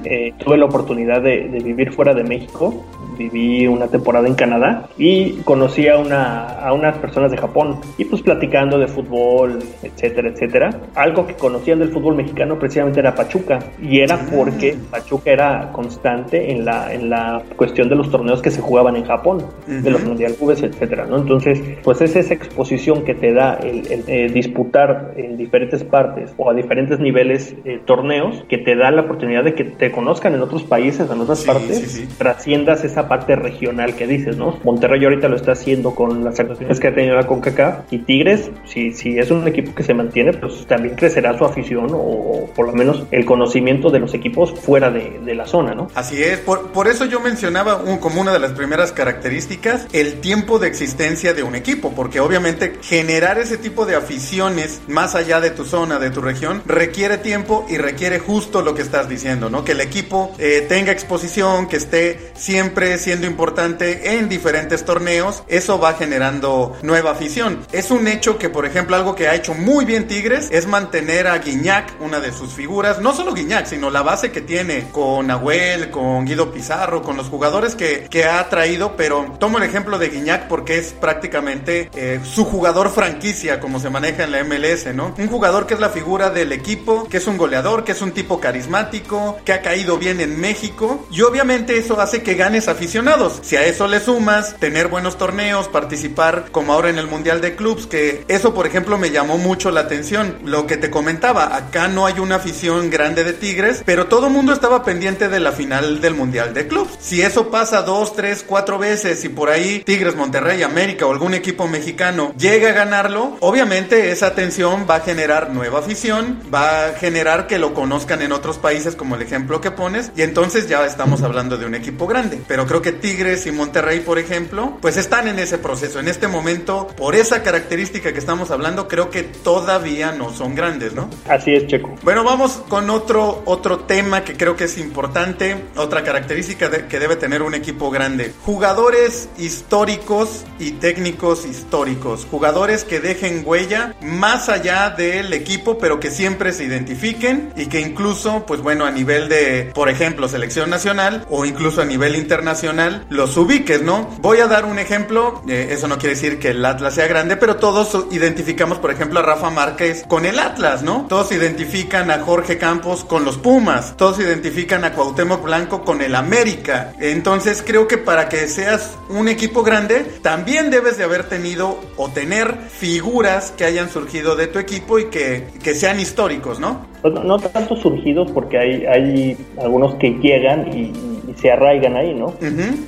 Eh, 0.04 0.32
tuve 0.38 0.56
la 0.56 0.66
oportunidad 0.66 1.22
de, 1.22 1.48
vivir 1.62 1.92
fuera 1.92 2.14
de 2.14 2.24
México, 2.24 2.84
viví 3.16 3.66
una 3.66 3.88
temporada 3.88 4.26
en 4.26 4.34
Canadá 4.34 4.88
y 4.98 5.32
conocí 5.44 5.88
a, 5.88 5.98
una, 5.98 6.44
a 6.44 6.72
unas 6.72 6.96
personas 6.98 7.30
de 7.30 7.36
Japón 7.36 7.80
y 7.98 8.04
pues 8.04 8.22
platicando 8.22 8.78
de 8.78 8.88
fútbol, 8.88 9.58
etcétera, 9.82 10.28
etcétera. 10.28 10.70
Algo 10.94 11.26
que 11.26 11.34
conocían 11.34 11.78
del 11.78 11.90
fútbol 11.90 12.16
mexicano 12.16 12.58
precisamente 12.58 13.00
era 13.00 13.14
Pachuca 13.14 13.58
y 13.80 14.00
era 14.00 14.16
ah. 14.16 14.26
porque 14.34 14.76
Pachuca 14.90 15.30
era 15.30 15.72
constante 15.72 16.52
en 16.52 16.64
la, 16.64 16.92
en 16.92 17.10
la 17.10 17.42
cuestión 17.56 17.88
de 17.88 17.96
los 17.96 18.10
torneos 18.10 18.42
que 18.42 18.50
se 18.50 18.60
jugaban 18.60 18.96
en 18.96 19.04
Japón, 19.04 19.44
de 19.66 19.90
los 19.90 20.04
Mundial 20.04 20.34
Clubes, 20.34 20.62
etcétera, 20.62 21.06
¿no? 21.06 21.18
Entonces, 21.18 21.60
pues 21.82 22.00
es 22.00 22.16
esa 22.16 22.34
exposición 22.34 23.04
que 23.04 23.14
te 23.14 23.32
da 23.32 23.54
el, 23.54 23.82
eh, 24.06 24.30
disputar 24.32 25.14
en 25.16 25.36
diferentes 25.36 25.84
partes 25.84 26.32
o 26.36 26.50
a 26.50 26.54
diferentes 26.54 26.98
niveles 26.98 27.54
eh, 27.64 27.80
torneos 27.84 28.44
que 28.48 28.58
te 28.58 28.76
da 28.76 28.90
la 28.90 29.02
oportunidad 29.02 29.44
de 29.44 29.54
que 29.54 29.64
te 29.64 29.90
conozcan 29.90 30.34
en 30.34 30.42
otros 30.42 30.64
países, 30.64 31.10
en 31.10 31.20
otras 31.20 31.44
partes, 31.44 32.08
trasciendas 32.18 32.84
esa 32.84 33.08
parte 33.12 33.36
regional 33.36 33.94
que 33.94 34.06
dices, 34.06 34.38
¿no? 34.38 34.58
Monterrey 34.64 35.04
ahorita 35.04 35.28
lo 35.28 35.36
está 35.36 35.52
haciendo 35.52 35.94
con 35.94 36.24
las 36.24 36.40
actuaciones 36.40 36.80
que 36.80 36.88
ha 36.88 36.94
tenido 36.94 37.14
la 37.14 37.26
CONCACAF 37.26 37.92
y 37.92 37.98
Tigres, 37.98 38.50
si, 38.64 38.94
si 38.94 39.18
es 39.18 39.30
un 39.30 39.46
equipo 39.46 39.74
que 39.74 39.82
se 39.82 39.92
mantiene, 39.92 40.32
pues 40.32 40.66
también 40.66 40.94
crecerá 40.94 41.36
su 41.36 41.44
afición 41.44 41.88
o, 41.92 42.48
por 42.56 42.68
lo 42.68 42.72
menos 42.72 43.04
el 43.10 43.26
conocimiento 43.26 43.90
de 43.90 43.98
los 43.98 44.14
equipos 44.14 44.58
fuera 44.58 44.90
de, 44.90 45.34
la 45.34 45.46
zona, 45.46 45.74
¿no? 45.74 45.88
Así 45.94 46.22
es, 46.22 46.38
por, 46.38 46.72
por 46.72 46.88
eso 46.88 47.04
yo 47.04 47.20
mencionaba 47.20 47.82
como 48.00 48.20
una 48.20 48.32
de 48.32 48.38
las 48.38 48.52
primeras 48.52 48.92
características 48.92 49.86
el 49.92 50.20
tiempo 50.20 50.58
de 50.58 50.68
existencia 50.68 51.34
de 51.34 51.42
un 51.42 51.54
equipo, 51.54 51.92
porque 51.94 52.20
obviamente 52.20 52.78
generar 52.80 53.38
ese 53.38 53.58
tipo 53.58 53.84
de 53.84 53.96
aficiones 53.96 54.80
más 54.88 55.14
allá 55.14 55.40
de 55.40 55.50
tu 55.50 55.66
zona, 55.66 55.98
de 55.98 56.10
tu 56.10 56.22
región, 56.22 56.62
requiere 56.64 57.18
tiempo 57.18 57.66
y 57.68 57.76
requiere 57.76 58.18
justo 58.18 58.62
lo 58.62 58.74
que 58.74 58.80
estás 58.80 59.08
diciendo, 59.08 59.50
¿no? 59.50 59.64
Que 59.64 59.72
el 59.72 59.82
equipo 59.82 60.34
eh, 60.38 60.64
tenga 60.66 60.92
exposición, 60.92 61.68
que 61.68 61.76
esté 61.76 62.32
siempre 62.34 62.91
siendo 62.98 63.26
importante 63.26 64.16
en 64.16 64.28
diferentes 64.28 64.84
torneos, 64.84 65.42
eso 65.48 65.78
va 65.78 65.94
generando 65.94 66.76
nueva 66.82 67.12
afición. 67.12 67.66
Es 67.72 67.90
un 67.90 68.08
hecho 68.08 68.38
que, 68.38 68.48
por 68.48 68.66
ejemplo, 68.66 68.96
algo 68.96 69.14
que 69.14 69.28
ha 69.28 69.34
hecho 69.34 69.54
muy 69.54 69.84
bien 69.84 70.06
Tigres 70.06 70.48
es 70.50 70.66
mantener 70.66 71.26
a 71.26 71.38
Guiñac, 71.38 72.00
una 72.00 72.20
de 72.20 72.32
sus 72.32 72.52
figuras, 72.52 73.00
no 73.00 73.14
solo 73.14 73.34
Guiñac, 73.34 73.66
sino 73.66 73.90
la 73.90 74.02
base 74.02 74.30
que 74.30 74.40
tiene 74.40 74.88
con 74.92 75.26
Nahuel, 75.26 75.90
con 75.90 76.24
Guido 76.24 76.52
Pizarro, 76.52 77.02
con 77.02 77.16
los 77.16 77.28
jugadores 77.28 77.74
que, 77.74 78.06
que 78.10 78.24
ha 78.24 78.48
traído, 78.48 78.96
pero 78.96 79.36
tomo 79.38 79.58
el 79.58 79.64
ejemplo 79.64 79.98
de 79.98 80.08
Guiñac 80.08 80.48
porque 80.48 80.78
es 80.78 80.92
prácticamente 80.92 81.90
eh, 81.94 82.20
su 82.24 82.44
jugador 82.44 82.90
franquicia, 82.90 83.60
como 83.60 83.80
se 83.80 83.90
maneja 83.90 84.24
en 84.24 84.32
la 84.32 84.44
MLS, 84.44 84.94
¿no? 84.94 85.14
Un 85.16 85.28
jugador 85.28 85.66
que 85.66 85.74
es 85.74 85.80
la 85.80 85.90
figura 85.90 86.30
del 86.30 86.52
equipo, 86.52 87.08
que 87.08 87.18
es 87.18 87.26
un 87.26 87.36
goleador, 87.36 87.84
que 87.84 87.92
es 87.92 88.02
un 88.02 88.12
tipo 88.12 88.40
carismático, 88.40 89.38
que 89.44 89.52
ha 89.52 89.62
caído 89.62 89.98
bien 89.98 90.20
en 90.20 90.40
México. 90.40 91.06
Y 91.10 91.22
obviamente 91.22 91.78
eso 91.78 92.00
hace 92.00 92.22
que 92.22 92.34
ganes 92.34 92.68
aficionados. 92.82 93.38
Si 93.42 93.54
a 93.54 93.64
eso 93.64 93.86
le 93.86 94.00
sumas 94.00 94.56
tener 94.56 94.88
buenos 94.88 95.16
torneos, 95.16 95.68
participar 95.68 96.46
como 96.50 96.72
ahora 96.72 96.90
en 96.90 96.98
el 96.98 97.06
Mundial 97.06 97.40
de 97.40 97.54
Clubs, 97.54 97.86
que 97.86 98.24
eso 98.26 98.54
por 98.54 98.66
ejemplo 98.66 98.98
me 98.98 99.10
llamó 99.10 99.38
mucho 99.38 99.70
la 99.70 99.82
atención. 99.82 100.36
Lo 100.44 100.66
que 100.66 100.76
te 100.76 100.90
comentaba, 100.90 101.54
acá 101.54 101.86
no 101.86 102.06
hay 102.06 102.18
una 102.18 102.36
afición 102.36 102.90
grande 102.90 103.22
de 103.22 103.34
Tigres, 103.34 103.84
pero 103.86 104.08
todo 104.08 104.26
el 104.26 104.32
mundo 104.32 104.52
estaba 104.52 104.82
pendiente 104.82 105.28
de 105.28 105.38
la 105.38 105.52
final 105.52 106.00
del 106.00 106.16
Mundial 106.16 106.54
de 106.54 106.66
Clubs. 106.66 106.98
Si 106.98 107.22
eso 107.22 107.52
pasa 107.52 107.82
dos, 107.82 108.16
tres, 108.16 108.44
cuatro 108.44 108.78
veces 108.78 109.24
y 109.24 109.28
por 109.28 109.48
ahí 109.48 109.84
Tigres, 109.86 110.16
Monterrey, 110.16 110.64
América 110.64 111.06
o 111.06 111.12
algún 111.12 111.34
equipo 111.34 111.68
mexicano 111.68 112.34
llega 112.36 112.70
a 112.70 112.72
ganarlo, 112.72 113.36
obviamente 113.38 114.10
esa 114.10 114.26
atención 114.26 114.86
va 114.90 114.96
a 114.96 115.00
generar 115.02 115.50
nueva 115.50 115.78
afición, 115.78 116.40
va 116.52 116.86
a 116.86 116.92
generar 116.94 117.46
que 117.46 117.60
lo 117.60 117.74
conozcan 117.74 118.22
en 118.22 118.32
otros 118.32 118.58
países 118.58 118.96
como 118.96 119.14
el 119.14 119.22
ejemplo 119.22 119.60
que 119.60 119.70
pones 119.70 120.10
y 120.16 120.22
entonces 120.22 120.68
ya 120.68 120.84
estamos 120.84 121.22
hablando 121.22 121.56
de 121.56 121.66
un 121.66 121.76
equipo 121.76 122.08
grande. 122.08 122.40
Pero 122.48 122.66
creo 122.72 122.80
que 122.80 122.92
Tigres 122.92 123.46
y 123.46 123.52
Monterrey, 123.52 124.00
por 124.00 124.18
ejemplo, 124.18 124.78
pues 124.80 124.96
están 124.96 125.28
en 125.28 125.38
ese 125.38 125.58
proceso. 125.58 126.00
En 126.00 126.08
este 126.08 126.26
momento, 126.26 126.86
por 126.96 127.14
esa 127.14 127.42
característica 127.42 128.14
que 128.14 128.18
estamos 128.18 128.50
hablando, 128.50 128.88
creo 128.88 129.10
que 129.10 129.24
todavía 129.24 130.12
no 130.12 130.32
son 130.32 130.54
grandes, 130.54 130.94
¿no? 130.94 131.10
Así 131.28 131.52
es, 131.52 131.66
Checo. 131.66 131.94
Bueno, 132.02 132.24
vamos 132.24 132.62
con 132.70 132.88
otro, 132.88 133.42
otro 133.44 133.80
tema 133.80 134.24
que 134.24 134.38
creo 134.38 134.56
que 134.56 134.64
es 134.64 134.78
importante, 134.78 135.64
otra 135.76 136.02
característica 136.02 136.70
que 136.88 136.98
debe 136.98 137.16
tener 137.16 137.42
un 137.42 137.52
equipo 137.52 137.90
grande. 137.90 138.32
Jugadores 138.42 139.28
históricos 139.36 140.46
y 140.58 140.70
técnicos 140.70 141.44
históricos 141.44 142.26
jugadores 142.30 142.84
que 142.84 143.00
dejen 143.00 143.42
huella 143.44 143.94
más 144.00 144.48
allá 144.48 144.88
del 144.88 145.34
equipo, 145.34 145.76
pero 145.76 146.00
que 146.00 146.10
siempre 146.10 146.52
se 146.52 146.64
identifiquen 146.64 147.52
y 147.54 147.66
que 147.66 147.82
incluso, 147.82 148.46
pues 148.46 148.62
bueno, 148.62 148.86
a 148.86 148.90
nivel 148.90 149.28
de, 149.28 149.72
por 149.74 149.90
ejemplo, 149.90 150.26
selección 150.26 150.70
nacional 150.70 151.26
o 151.28 151.44
incluso 151.44 151.82
a 151.82 151.84
nivel 151.84 152.16
internacional, 152.16 152.61
los 153.08 153.36
ubiques, 153.36 153.82
¿no? 153.82 154.08
Voy 154.20 154.38
a 154.38 154.46
dar 154.46 154.64
un 154.64 154.78
ejemplo, 154.78 155.42
eh, 155.48 155.68
eso 155.70 155.88
no 155.88 155.98
quiere 155.98 156.14
decir 156.14 156.38
que 156.38 156.50
el 156.50 156.64
Atlas 156.64 156.94
sea 156.94 157.08
grande, 157.08 157.36
pero 157.36 157.56
todos 157.56 158.06
identificamos, 158.12 158.78
por 158.78 158.90
ejemplo, 158.90 159.20
a 159.20 159.22
Rafa 159.22 159.50
Márquez 159.50 160.04
con 160.06 160.24
el 160.26 160.38
Atlas, 160.38 160.82
¿no? 160.82 161.06
Todos 161.08 161.32
identifican 161.32 162.10
a 162.10 162.20
Jorge 162.20 162.58
Campos 162.58 163.04
con 163.04 163.24
los 163.24 163.38
Pumas, 163.38 163.96
todos 163.96 164.20
identifican 164.20 164.84
a 164.84 164.92
Cuauhtémoc 164.92 165.42
Blanco 165.42 165.82
con 165.82 166.02
el 166.02 166.14
América. 166.14 166.92
Entonces 167.00 167.64
creo 167.66 167.88
que 167.88 167.98
para 167.98 168.28
que 168.28 168.46
seas 168.46 168.96
un 169.08 169.28
equipo 169.28 169.62
grande, 169.62 170.04
también 170.22 170.70
debes 170.70 170.98
de 170.98 171.04
haber 171.04 171.24
tenido 171.24 171.80
o 171.96 172.08
tener 172.10 172.56
figuras 172.70 173.50
que 173.50 173.64
hayan 173.64 173.90
surgido 173.90 174.36
de 174.36 174.46
tu 174.46 174.58
equipo 174.58 174.98
y 174.98 175.06
que, 175.06 175.48
que 175.62 175.74
sean 175.74 175.98
históricos, 175.98 176.60
¿no? 176.60 176.86
Pues 177.02 177.14
no, 177.14 177.36
tanto 177.38 177.74
surgidos 177.76 178.30
porque 178.30 178.58
hay, 178.58 178.86
hay 178.86 179.36
algunos 179.60 179.96
que 179.96 180.10
llegan 180.10 180.72
y, 180.72 181.11
se 181.36 181.50
arraigan 181.50 181.96
ahí, 181.96 182.14
¿no? 182.14 182.34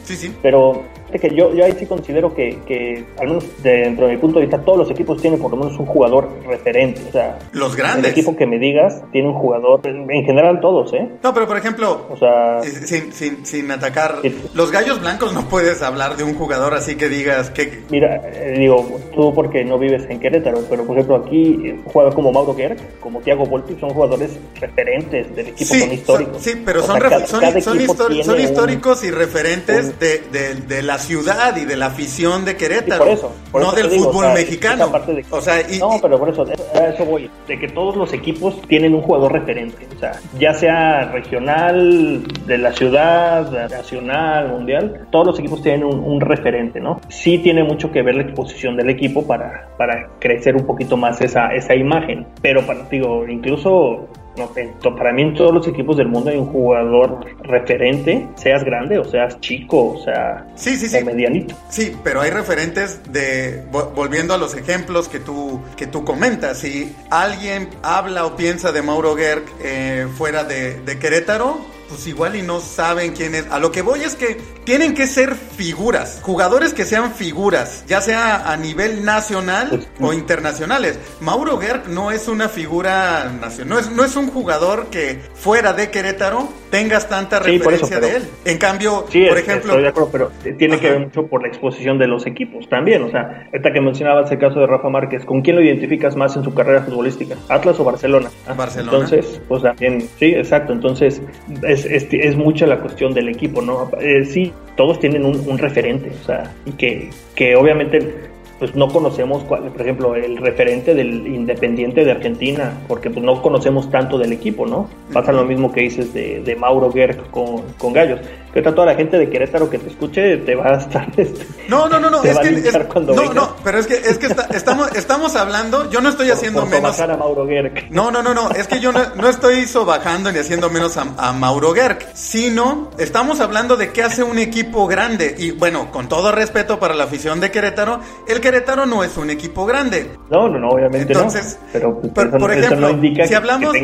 Sí, 0.05 0.17
sí. 0.17 0.35
Pero 0.43 0.83
que 1.21 1.35
yo, 1.35 1.55
yo 1.55 1.65
ahí 1.65 1.75
sí 1.79 1.87
considero 1.87 2.35
que, 2.35 2.59
que, 2.67 3.05
al 3.19 3.29
menos 3.29 3.45
dentro 3.63 4.07
de 4.07 4.15
mi 4.15 4.19
punto 4.19 4.39
de 4.39 4.47
vista, 4.47 4.61
todos 4.61 4.79
los 4.79 4.91
equipos 4.91 5.21
tienen 5.21 5.41
por 5.41 5.51
lo 5.51 5.57
menos 5.57 5.79
un 5.79 5.87
jugador 5.87 6.29
referente. 6.47 7.03
O 7.09 7.13
sea, 7.13 7.39
los 7.53 7.77
grandes. 7.77 8.07
El 8.07 8.11
equipo 8.13 8.37
que 8.37 8.47
me 8.47 8.59
digas 8.59 9.03
tiene 9.13 9.29
un 9.29 9.35
jugador, 9.35 9.81
en, 9.85 10.09
general 10.25 10.61
todos, 10.61 10.93
¿eh? 10.93 11.09
No, 11.23 11.33
pero 11.33 11.47
por 11.47 11.57
ejemplo, 11.57 12.07
o 12.11 12.17
sea, 12.17 12.59
eh, 12.61 12.65
sin, 12.65 13.13
sin, 13.13 13.47
sin 13.47 13.71
atacar, 13.71 14.19
los 14.55 14.71
gallos 14.71 15.01
blancos 15.01 15.33
no 15.33 15.49
puedes 15.49 15.83
hablar 15.83 16.17
de 16.17 16.25
un 16.25 16.35
jugador 16.35 16.75
así 16.75 16.97
que 16.97 17.09
digas 17.09 17.51
que. 17.51 17.85
Mira, 17.91 18.21
eh, 18.25 18.57
digo, 18.59 19.01
tú 19.15 19.33
porque 19.35 19.65
no 19.65 19.79
vives 19.79 20.05
en 20.09 20.19
Querétaro, 20.19 20.63
pero 20.69 20.85
por 20.85 20.97
ejemplo 20.97 21.17
aquí, 21.17 21.61
eh, 21.65 21.81
jugadores 21.85 22.15
como 22.15 22.33
Mauro 22.33 22.55
Gerg, 22.55 22.77
como 23.01 23.21
Thiago 23.21 23.47
Volpi, 23.47 23.77
son 23.79 23.91
jugadores 23.91 24.31
referentes 24.61 25.35
del 25.35 25.49
equipo, 25.49 25.75
son 25.75 25.93
históricos. 25.93 26.43
sí, 26.43 26.63
pero 26.65 26.83
son, 26.83 27.01
son, 27.27 27.63
son, 27.63 28.41
históricos 28.41 29.05
y 29.05 29.11
referentes 29.11 29.99
de, 29.99 30.23
de, 30.33 30.55
de 30.55 30.83
las 30.83 31.04
ciudad 31.05 31.57
y 31.57 31.65
de 31.65 31.77
la 31.77 31.87
afición 31.87 32.45
de 32.45 32.57
Querétaro, 32.57 33.05
no 33.53 33.73
del 33.73 33.91
fútbol 33.91 34.33
mexicano. 34.35 34.91
o 35.31 35.41
sea, 35.41 35.63
no, 35.79 35.99
pero 36.01 36.19
por 36.19 36.31
eso, 36.31 36.45
a 36.75 36.89
eso 36.89 37.05
voy, 37.05 37.31
de 37.47 37.59
que 37.59 37.69
todos 37.69 37.97
los 37.97 38.13
equipos 38.13 38.61
tienen 38.69 38.95
un 38.95 39.03
jugador 39.03 39.33
referente, 39.33 39.87
o 39.95 39.99
sea, 39.99 40.13
ya 40.39 40.55
sea 40.55 41.11
regional, 41.13 42.23
de 42.47 42.59
la 42.59 42.73
ciudad, 42.73 43.69
nacional, 43.69 44.49
mundial, 44.49 45.07
todos 45.11 45.27
los 45.27 45.39
equipos 45.39 45.63
tienen 45.63 45.85
un, 45.85 46.21
referente, 46.21 46.81
¿no? 46.81 47.01
Sí 47.09 47.39
tiene 47.39 47.63
mucho 47.65 47.91
que 47.93 48.03
ver 48.03 48.15
la 48.15 48.23
exposición 48.23 48.77
del 48.77 48.89
equipo 48.89 49.27
para, 49.27 49.69
para 49.77 50.09
crecer 50.19 50.57
un 50.57 50.65
poquito 50.65 50.97
más 50.97 51.21
esa, 51.21 51.49
esa 51.55 51.75
imagen, 51.75 52.27
pero 52.41 52.65
para, 52.67 52.85
digo, 52.85 53.27
incluso 53.29 54.09
no, 54.37 54.51
para 54.97 55.13
mí 55.13 55.23
en 55.23 55.35
todos 55.35 55.55
los 55.55 55.67
equipos 55.69 55.97
del 55.97 56.09
mundo 56.09 56.31
hay 56.31 56.37
un 56.37 56.47
jugador 56.47 57.25
referente, 57.43 58.29
seas 58.35 58.65
grande 58.65 58.99
o 58.99 59.05
seas 59.05 59.41
chico, 59.41 59.93
o 59.93 60.03
sea, 60.03 60.47
sí, 60.57 60.77
sí, 60.77 60.89
sí. 60.89 61.05
medianito. 61.05 61.55
Sí, 61.69 61.97
pero 62.03 62.21
hay 62.21 62.31
referentes 62.31 63.01
de, 63.13 63.65
volviendo 63.95 64.35
a 64.35 64.39
los 64.39 64.55
ejemplos 64.55 65.09
que 65.09 65.21
tú, 65.21 65.61
que 65.77 65.87
tú 65.87 66.05
comentas, 66.05 66.59
si 66.59 66.95
alguien 67.11 67.69
habla 67.83 68.27
o 68.27 68.37
piensa 68.37 68.73
de 68.73 68.83
Mauro 68.83 69.17
Gerg 69.17 69.45
eh, 69.63 70.07
fuera 70.17 70.45
de, 70.45 70.81
de 70.81 70.99
Querétaro, 70.99 71.74
pues 71.95 72.09
igual 72.09 72.35
y 72.35 72.43
no 72.43 72.59
saben 72.59 73.13
quién 73.13 73.37
es. 73.37 73.47
A 73.51 73.61
lo 73.61 73.71
que 73.71 73.83
voy 73.83 74.01
es 74.01 74.17
que 74.17 74.37
tienen 74.65 74.95
que 74.95 75.07
ser 75.07 75.35
figuras, 75.35 76.21
jugadores 76.23 76.75
que 76.75 76.85
sean 76.85 77.13
figuras, 77.13 77.85
ya 77.87 78.01
sea 78.01 78.51
a 78.51 78.57
nivel 78.57 79.05
nacional 79.05 79.87
o 80.01 80.13
internacionales. 80.13 80.99
Mauro 81.21 81.59
Gerg 81.59 81.89
no 81.89 82.11
es 82.11 82.27
una 82.27 82.49
figura 82.49 83.31
nacional, 83.41 83.69
no 83.69 83.79
es, 83.79 83.91
no 83.93 84.05
es 84.05 84.17
un 84.17 84.29
jugador 84.29 84.87
que 84.87 85.21
fuera 85.35 85.73
de 85.73 85.91
Querétaro 85.91 86.49
tengas 86.75 87.09
tanta 87.09 87.39
referencia 87.39 88.01
de 88.01 88.17
él. 88.17 88.23
En 88.45 88.59
cambio, 88.59 89.05
por 89.05 89.39
ejemplo... 89.39 89.71
Estoy 89.71 89.83
de 89.83 89.89
acuerdo, 89.89 90.09
pero 90.11 90.33
tiene 90.59 90.81
que 90.81 90.91
ver 90.91 91.01
mucho 91.01 91.29
por 91.29 91.43
la 91.43 91.47
exposición 91.47 91.99
de 91.99 92.09
los 92.09 92.27
equipos 92.27 92.69
también. 92.69 93.05
O 93.05 93.11
sea, 93.13 93.49
esta 93.53 93.73
que 93.73 93.81
mencionabas 93.81 94.33
el 94.33 94.39
caso 94.41 94.59
de 94.59 94.67
Rafa 94.67 94.89
Márquez, 94.89 95.25
¿con 95.25 95.43
quién 95.43 95.55
lo 95.55 95.63
identificas 95.63 96.17
más 96.17 96.37
en 96.37 96.43
su 96.43 96.53
carrera 96.53 96.83
futbolística? 96.83 97.37
¿Atlas 97.49 97.79
o 97.79 97.85
Barcelona? 97.85 98.29
Barcelona. 98.57 98.91
Entonces, 98.93 99.41
pues 99.47 99.63
también, 99.63 100.09
sí, 100.19 100.35
exacto. 100.35 100.73
Entonces, 100.73 101.23
es, 101.63 101.84
es, 101.85 102.07
es 102.11 102.37
mucha 102.37 102.67
la 102.67 102.81
cuestión 102.81 103.15
del 103.15 103.29
equipo, 103.29 103.63
¿no? 103.63 103.91
Eh, 104.01 104.25
sí, 104.25 104.53
todos 104.77 104.99
tienen 104.99 105.25
un, 105.25 105.59
referente, 105.59 106.11
o 106.11 106.25
sea, 106.25 106.55
y 106.67 106.73
que, 106.73 107.11
que 107.35 107.57
obviamente 107.57 108.33
pues 108.59 108.75
no 108.77 108.89
conocemos, 108.89 109.43
cuál, 109.45 109.65
por 109.65 109.83
ejemplo, 109.83 110.15
el 110.15 110.37
referente 110.37 110.95
del 110.95 111.27
Independiente 111.27 112.05
de 112.05 112.13
Argentina, 112.13 112.73
porque 112.87 113.11
pues 113.11 113.25
no 113.25 113.43
conocemos 113.43 113.91
tanto 113.91 114.17
del 114.17 114.33
equipo, 114.33 114.65
¿no? 114.65 114.89
Pasa 115.13 115.33
lo 115.33 115.45
mismo 115.45 115.73
que 115.73 115.83
dices 115.83 116.15
de, 116.15 116.41
de 116.41 116.57
Mauro 116.57 116.91
Gerg 116.93 117.31
con, 117.31 117.63
con 117.79 117.93
Gallos 117.93 118.21
que 118.55 118.63
toda 118.63 118.87
la 118.87 118.95
gente 118.95 119.19
de 119.19 119.29
Querétaro 119.29 119.69
que 119.69 119.79
te 119.79 119.89
escuche 119.89 120.37
te 120.39 120.55
va 120.55 120.75
a 120.75 120.77
estar 120.79 121.09
este, 121.17 121.45
no 121.69 121.89
no 121.89 121.99
no 121.99 122.09
no 122.09 122.23
es 122.23 122.39
que 122.39 122.53
no 123.01 123.35
no 123.35 123.57
pero 123.65 123.79
es 123.79 123.87
que 123.87 123.95
es 123.95 124.17
que 124.17 124.29
estamos 124.55 124.95
estamos 124.95 125.35
hablando 125.35 125.91
yo 125.91 126.01
no 126.01 126.11
estoy 126.11 126.31
haciendo 126.31 126.65
menos 126.65 127.01
a 127.01 127.17
Mauro 127.17 127.47
Gerg. 127.47 127.91
no 127.91 128.13
no 128.13 128.23
no 128.23 128.33
no 128.33 128.51
es 128.53 128.69
que 128.69 128.79
yo 128.79 128.93
no, 128.93 129.01
no 129.17 129.29
estoy 129.29 129.67
sobajando 129.67 130.31
ni 130.31 130.39
haciendo 130.39 130.71
menos 130.71 130.97
a, 130.97 131.33
Mauro 131.33 131.75
Gerg 131.75 131.99
sino 132.15 132.91
estamos 132.97 133.41
hablando 133.41 133.77
de 133.77 133.91
qué 133.91 134.05
hace 134.05 134.23
un 134.23 134.39
equipo 134.39 134.87
grande 134.87 135.35
y 135.37 135.51
bueno 135.51 135.91
con 135.91 136.09
todo 136.09 136.31
respeto 136.31 136.79
para 136.79 136.95
la 136.95 137.05
afición 137.05 137.41
de 137.41 137.51
Querétaro 137.51 138.01
el 138.29 138.41
Querétaro 138.41 138.87
no 138.87 139.03
es 139.03 139.17
un 139.17 139.31
equipo 139.31 139.67
grande 139.67 140.11
no 140.31 140.49
no 140.49 140.61
no 140.61 140.69
obviamente 140.69 141.13
entonces 141.13 141.59
no. 141.61 141.69
pero 141.73 142.01
pues, 142.01 142.29
por, 142.29 142.53
ejemplo 142.53 142.97
si 143.27 143.35
hablamos 143.35 143.75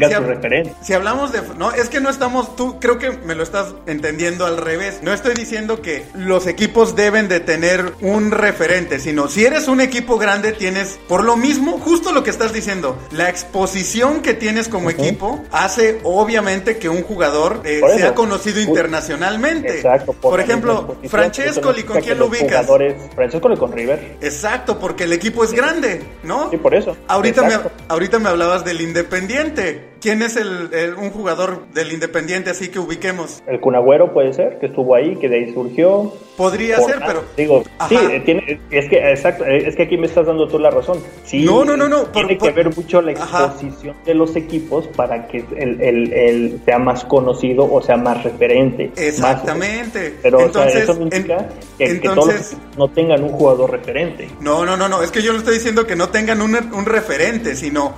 si, 0.80 0.92
hablamos 0.92 1.32
de 1.32 1.40
no 1.58 1.72
es 1.72 1.88
que 1.88 2.00
no 2.00 2.08
estamos 2.08 2.54
tú 2.54 2.78
creo 2.78 2.98
que 2.98 3.10
me 3.10 3.34
lo 3.34 3.42
estás 3.42 3.74
entendiendo 3.86 4.46
al 4.46 4.59
revés. 4.60 5.00
No 5.02 5.12
estoy 5.12 5.34
diciendo 5.34 5.82
que 5.82 6.04
los 6.14 6.46
equipos 6.46 6.96
deben 6.96 7.28
de 7.28 7.40
tener 7.40 7.92
un 8.00 8.30
referente, 8.30 8.98
sino 8.98 9.28
si 9.28 9.44
eres 9.44 9.68
un 9.68 9.80
equipo 9.80 10.18
grande 10.18 10.52
tienes, 10.52 10.98
por 11.08 11.24
lo 11.24 11.36
mismo, 11.36 11.78
justo 11.78 12.12
lo 12.12 12.22
que 12.22 12.30
estás 12.30 12.52
diciendo, 12.52 12.98
la 13.12 13.28
exposición 13.28 14.22
que 14.22 14.34
tienes 14.34 14.68
como 14.68 14.90
equipo 14.90 15.42
hace 15.50 16.00
obviamente 16.04 16.78
que 16.78 16.88
un 16.88 17.02
jugador 17.02 17.62
eh, 17.64 17.80
sea 17.96 18.14
conocido 18.14 18.60
internacionalmente. 18.60 19.76
Exacto. 19.76 20.12
Por, 20.12 20.40
ejemplo, 20.40 20.96
Francesco, 21.08 21.72
¿y 21.76 21.82
con 21.82 22.00
quién 22.00 22.18
lo 22.18 22.26
ubicas? 22.26 22.66
Francesco 23.14 23.50
con 23.56 23.72
River. 23.72 24.16
Exacto, 24.20 24.78
porque 24.78 25.04
el 25.04 25.12
equipo 25.12 25.44
es 25.44 25.52
grande, 25.52 26.02
¿no? 26.22 26.50
Sí, 26.50 26.56
por 26.56 26.74
eso. 26.74 26.96
Ahorita, 27.08 27.42
me, 27.42 27.54
ahorita 27.88 28.18
me 28.18 28.28
hablabas 28.28 28.64
del 28.64 28.80
Independiente. 28.80 29.90
¿Quién 30.00 30.22
es 30.22 30.36
el, 30.36 30.94
un 30.96 31.10
jugador 31.10 31.66
del 31.74 31.92
Independiente 31.92 32.50
así 32.50 32.68
que 32.68 32.78
ubiquemos? 32.78 33.42
El 33.46 33.60
Cunagüero 33.60 34.14
puede 34.14 34.32
ser, 34.32 34.49
que 34.58 34.66
estuvo 34.66 34.94
ahí, 34.94 35.16
que 35.16 35.28
de 35.28 35.36
ahí 35.36 35.52
surgió. 35.52 36.12
Podría 36.36 36.78
ser, 36.80 37.00
pero 37.06 37.22
digo, 37.36 37.62
sí, 37.88 37.96
tiene, 38.24 38.58
es 38.70 38.88
que 38.88 39.10
exacto, 39.10 39.44
es 39.44 39.76
que 39.76 39.82
aquí 39.82 39.98
me 39.98 40.06
estás 40.06 40.26
dando 40.26 40.48
tú 40.48 40.58
la 40.58 40.70
razón. 40.70 40.98
Sí, 41.24 41.44
no, 41.44 41.64
no, 41.64 41.76
no, 41.76 41.88
no. 41.88 42.04
Tiene 42.04 42.38
que 42.38 42.50
ver 42.50 42.74
mucho 42.74 43.02
la 43.02 43.12
exposición 43.12 43.94
de 44.06 44.14
los 44.14 44.34
equipos 44.36 44.86
para 44.88 45.28
que 45.28 45.44
el, 45.56 45.80
el, 45.82 46.12
el, 46.12 46.60
sea 46.64 46.78
más 46.78 47.04
conocido 47.04 47.70
o 47.70 47.82
sea 47.82 47.96
más 47.96 48.22
referente. 48.24 48.90
Exactamente. 48.96 50.14
pero 50.22 50.40
entonces, 50.40 50.82
eso 50.82 50.94
significa 50.94 51.48
que, 51.76 51.96
todos 51.96 52.56
no 52.78 52.88
tengan 52.88 53.22
un 53.22 53.30
jugador 53.30 53.70
referente. 53.70 54.28
No, 54.40 54.64
no, 54.64 54.76
no, 54.76 54.88
no. 54.88 55.02
Es 55.02 55.10
que 55.10 55.22
yo 55.22 55.32
no 55.32 55.38
estoy 55.38 55.54
diciendo 55.54 55.86
que 55.86 55.96
no 55.96 56.08
tengan 56.08 56.40
un, 56.40 56.56
un 56.56 56.86
referente, 56.86 57.54
sino 57.54 57.94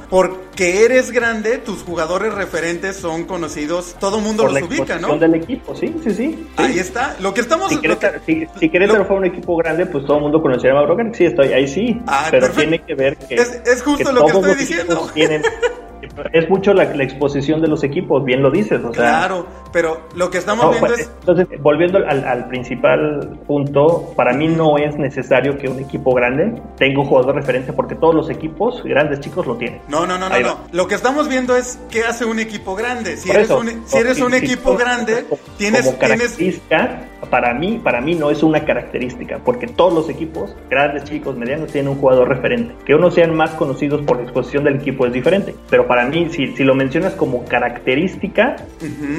porque 0.53 0.85
eres 0.85 1.11
grande, 1.11 1.57
tus 1.57 1.83
jugadores 1.83 2.35
referentes 2.35 2.97
son 2.97 3.25
conocidos, 3.25 3.97
todo 3.99 4.19
el 4.19 4.23
mundo 4.23 4.47
los 4.47 4.61
ubica, 4.61 4.99
¿no? 4.99 5.17
del 5.17 5.37
equipo, 5.37 5.75
sí, 5.75 5.95
sí, 6.05 6.11
sí. 6.11 6.47
Ahí 6.59 6.79
está. 6.79 7.17
Lo 7.21 7.33
que 7.33 7.41
estamos. 7.41 7.71
Si 7.71 7.79
Querétaro, 7.79 8.21
si, 8.27 8.69
Querétaro 8.69 9.07
fue 9.07 9.17
un 9.17 9.25
equipo 9.25 9.57
grande, 9.57 9.87
pues 9.87 10.05
todo 10.05 10.19
el 10.19 10.25
mundo 10.25 10.43
conocería 10.43 10.73
a 10.73 10.75
Mauro 10.75 10.95
Sí, 11.15 11.25
estoy 11.25 11.55
ahí 11.55 11.67
sí. 11.67 11.99
Ah, 12.07 12.29
pero 12.31 12.51
tiene 12.51 12.81
que 12.81 12.95
ver 12.95 13.17
que. 13.17 13.37
Es, 13.37 13.83
justo 13.83 14.13
lo 14.13 14.27
que 14.27 14.33
estoy 14.33 14.55
diciendo. 14.57 15.11
Tienen, 15.15 15.43
es 16.33 16.49
mucho 16.49 16.75
la, 16.75 16.85
exposición 16.85 17.61
de 17.61 17.69
los 17.69 17.83
equipos, 17.85 18.25
bien 18.25 18.43
lo 18.43 18.51
dices. 18.51 18.83
O 18.85 18.93
sea, 18.93 19.19
claro, 19.19 19.47
pero 19.73 20.09
lo 20.15 20.31
que 20.31 20.39
estamos 20.39 20.71
viendo 20.71 20.87
pues, 20.89 21.01
es... 21.01 21.11
Entonces, 21.21 21.47
volviendo 21.61 21.99
al, 21.99 22.49
principal 22.49 23.39
punto, 23.47 24.13
para 24.17 24.33
mí 24.33 24.49
no 24.49 24.79
es 24.79 24.97
necesario 24.97 25.57
que 25.57 25.69
un 25.69 25.79
equipo 25.79 26.15
grande 26.15 26.61
tenga 26.77 27.01
un 27.01 27.07
jugador 27.07 27.37
referente 27.37 27.73
porque 27.73 27.95
todos 27.95 28.15
los 28.15 28.31
equipos, 28.31 28.83
grandes, 28.85 29.21
chicos, 29.21 29.47
lo 29.47 29.57
tienen. 29.57 29.81
No, 29.89 30.07
no, 30.07 30.19
no, 30.19 30.29
no, 30.29 30.41
no. 30.41 30.59
Lo 30.73 30.87
que 30.87 30.95
estamos 30.95 31.29
viendo 31.29 31.57
es 31.57 31.79
qué 31.91 32.05
hace 32.05 32.25
un 32.25 32.39
equipo 32.39 32.75
grande. 32.75 33.17
Si 33.17 33.31
eres 33.31 33.51
un, 33.51 33.87
si 33.87 33.99
eres 33.99 34.21
un 34.21 34.35
equipo 34.35 34.77
grande, 34.77 35.25
tienes... 35.57 35.87
Como 35.87 35.99
característica, 35.99 37.09
para 37.31 37.55
mí, 37.55 37.81
para 37.83 38.01
mí 38.01 38.15
no 38.15 38.31
es 38.31 38.43
una 38.43 38.65
característica, 38.65 39.39
porque 39.45 39.67
todos 39.67 39.95
los 39.95 40.09
equipos, 40.09 40.55
grandes, 40.69 41.05
chicos, 41.05 41.37
medianos, 41.37 41.71
tienen 41.73 41.93
un 41.93 41.99
jugador 41.99 42.29
referente. 42.29 42.75
Que 42.85 42.95
unos 42.95 43.15
sean 43.15 43.35
más 43.35 43.51
conocidos 43.53 44.03
por 44.03 44.17
la 44.17 44.25
exposición 44.25 44.65
del 44.65 44.77
equipo 44.77 45.07
es 45.07 45.13
diferente, 45.13 45.55
pero 45.71 45.87
para 45.93 46.07
mí, 46.07 46.27
si, 46.31 46.47
si 46.57 46.65
lo 46.65 46.75
mencionas 46.75 47.13
como 47.13 47.45
característica, 47.45 48.57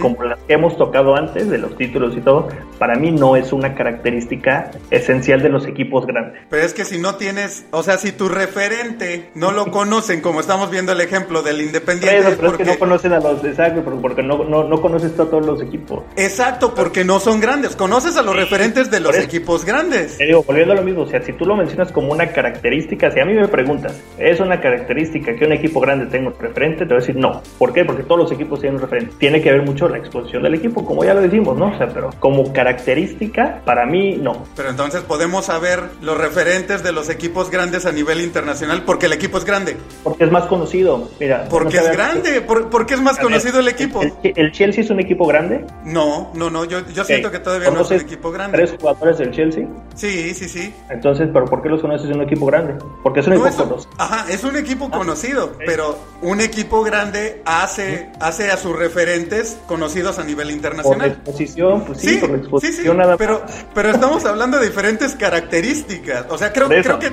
como 0.02 0.24
las 0.24 0.40
que 0.40 0.54
hemos 0.54 0.76
tocado 0.76 1.16
antes, 1.16 1.48
de 1.48 1.60
los 1.60 1.78
títulos 1.78 2.18
y 2.18 2.22
todo, 2.22 2.48
para 2.80 2.96
mí 2.96 3.12
no 3.12 3.36
es 3.36 3.54
una 3.54 3.76
característica 3.76 4.72
esencial 4.90 5.44
de 5.44 5.50
los 5.50 5.68
equipos 5.68 6.08
grandes. 6.08 6.42
Pero 6.50 6.64
es 6.64 6.74
que 6.74 6.84
si 6.84 6.98
no 6.98 7.14
tienes, 7.14 7.68
o 7.70 7.84
sea, 7.84 8.00
si 8.00 8.12
tu 8.12 8.28
referente 8.28 9.30
no 9.36 9.52
lo 9.52 9.66
conocen, 9.72 10.22
como 10.22 10.40
estamos 10.40 10.72
viendo 10.72 10.94
el 10.94 11.02
ejemplo 11.02 11.44
del 11.44 11.62
Independiente. 11.62 12.38
Pero, 12.40 12.50
es 12.54 12.58
que 12.58 12.66
no 12.66 12.80
conocen 12.80 13.14
a 13.14 13.20
los, 13.20 13.44
exacto, 13.44 13.84
porque 14.02 14.24
no, 14.24 14.44
no, 14.44 14.64
no 14.64 14.82
conoces 14.82 15.12
a 15.20 15.30
todos 15.30 15.46
los 15.46 15.62
equipos. 15.62 16.02
Exacto, 16.16 16.74
porque 16.74 17.04
no 17.04 17.20
son 17.20 17.40
grandes. 17.40 17.76
Conoces 17.76 18.18
a 18.18 18.24
los 18.24 18.36
referentes 18.36 18.90
de 18.90 19.00
los 19.00 19.16
equipos 19.16 19.64
grandes. 19.64 20.18
Te 20.18 20.26
digo, 20.26 20.42
volviendo 20.42 20.74
a 20.74 20.78
lo 20.78 20.82
mismo, 20.82 21.04
o 21.04 21.08
sea, 21.08 21.22
si 21.22 21.34
tú 21.34 21.46
lo 21.46 21.56
mencionas 21.56 21.92
como 21.92 22.12
una 22.12 22.32
característica, 22.32 23.12
si 23.12 23.20
a 23.20 23.26
mí 23.26 23.36
me 23.36 23.48
preguntas, 23.48 24.02
¿es 24.18 24.40
una 24.40 24.60
característica 24.60 25.36
que 25.36 25.46
un 25.46 25.52
equipo 25.52 25.80
grande 25.80 26.08
tenga 26.08 26.30
un 26.30 26.34
referente? 26.40 26.63
Te 26.72 26.86
voy 26.86 26.94
a 26.94 27.00
decir 27.00 27.16
no. 27.16 27.42
¿Por 27.58 27.74
qué? 27.74 27.86
Porque 27.86 28.04
todos 28.04 28.22
los 28.22 28.32
equipos 28.32 28.60
tienen 28.60 28.76
un 28.76 28.82
referente. 28.82 29.14
Tiene 29.18 29.42
que 29.42 29.52
ver 29.52 29.62
mucho 29.64 29.88
la 29.88 29.98
exposición 29.98 30.44
del 30.44 30.56
equipo, 30.56 30.86
como 30.86 31.04
ya 31.04 31.14
lo 31.14 31.22
decimos, 31.22 31.58
¿no? 31.58 31.68
O 31.68 31.78
sea, 31.78 31.88
pero 31.90 32.10
como 32.20 32.52
característica, 32.54 33.62
para 33.66 33.86
mí, 33.86 34.16
no. 34.16 34.46
Pero 34.56 34.70
entonces 34.70 35.02
podemos 35.02 35.46
saber 35.46 35.82
los 36.02 36.18
referentes 36.18 36.84
de 36.84 36.92
los 36.92 37.10
equipos 37.10 37.50
grandes 37.52 37.86
a 37.86 37.92
nivel 37.92 38.22
internacional 38.22 38.84
porque 38.86 39.08
el 39.08 39.14
equipo 39.14 39.38
es 39.38 39.46
grande. 39.46 39.78
Porque 40.04 40.24
es 40.24 40.32
más 40.32 40.46
conocido, 40.46 41.10
mira. 41.20 41.48
Porque 41.50 41.78
es 41.78 41.92
grande, 41.92 42.42
¿Por, 42.42 42.86
qué 42.86 42.94
es 42.94 43.02
más 43.02 43.18
conocido 43.20 43.60
el 43.60 43.68
equipo? 43.68 44.02
El, 44.24 44.52
Chelsea 44.52 44.84
es 44.84 44.90
un 44.90 45.00
equipo 45.00 45.26
grande? 45.28 45.66
No, 45.84 46.32
no, 46.34 46.50
no, 46.50 46.66
yo, 46.66 46.80
yo 46.94 47.04
siento 47.04 47.32
que 47.32 47.40
todavía 47.40 47.70
no 47.72 47.82
es 47.82 47.92
un 47.92 48.00
equipo 48.00 48.32
grande. 48.32 48.58
¿Tres 48.58 48.76
jugadores 48.80 49.18
del 49.18 49.32
Chelsea? 49.32 49.68
Sí, 49.96 50.34
sí, 50.34 50.48
sí. 50.48 50.74
Entonces, 50.90 51.30
¿pero 51.34 51.46
por 51.46 51.62
qué 51.62 51.70
los 51.70 51.82
conoces 51.82 52.10
en 52.10 52.18
un 52.18 52.24
equipo 52.24 52.46
grande? 52.46 52.76
Porque 53.02 53.20
es 53.20 53.28
un 53.28 53.34
equipo 53.34 53.50
conocido. 53.50 53.94
Ajá, 53.98 54.26
es 54.32 54.44
un 54.44 54.56
equipo 54.56 54.90
ah, 54.92 54.98
conocido, 54.98 55.52
pero 55.66 55.98
un 56.22 56.42
equipo 56.42 56.53
grande 56.84 57.42
hace, 57.46 58.10
hace 58.20 58.52
a 58.52 58.58
sus 58.58 58.78
referentes 58.78 59.58
conocidos 59.68 60.20
a 60.20 60.24
nivel 60.24 60.52
internacional. 60.52 61.14
Por 61.14 61.18
exposición, 61.18 61.86
pues 61.86 62.00
sí, 62.00 62.18
por 62.18 62.32
exposición 62.36 62.98
nada 62.98 63.18
pero, 63.18 63.44
pero 63.74 63.90
estamos 63.90 64.26
hablando 64.26 64.60
de 64.60 64.68
diferentes 64.68 65.16
características. 65.16 66.26
O 66.30 66.38
sea, 66.38 66.52
creo, 66.52 66.68
creo 66.68 67.00
que, 67.00 67.12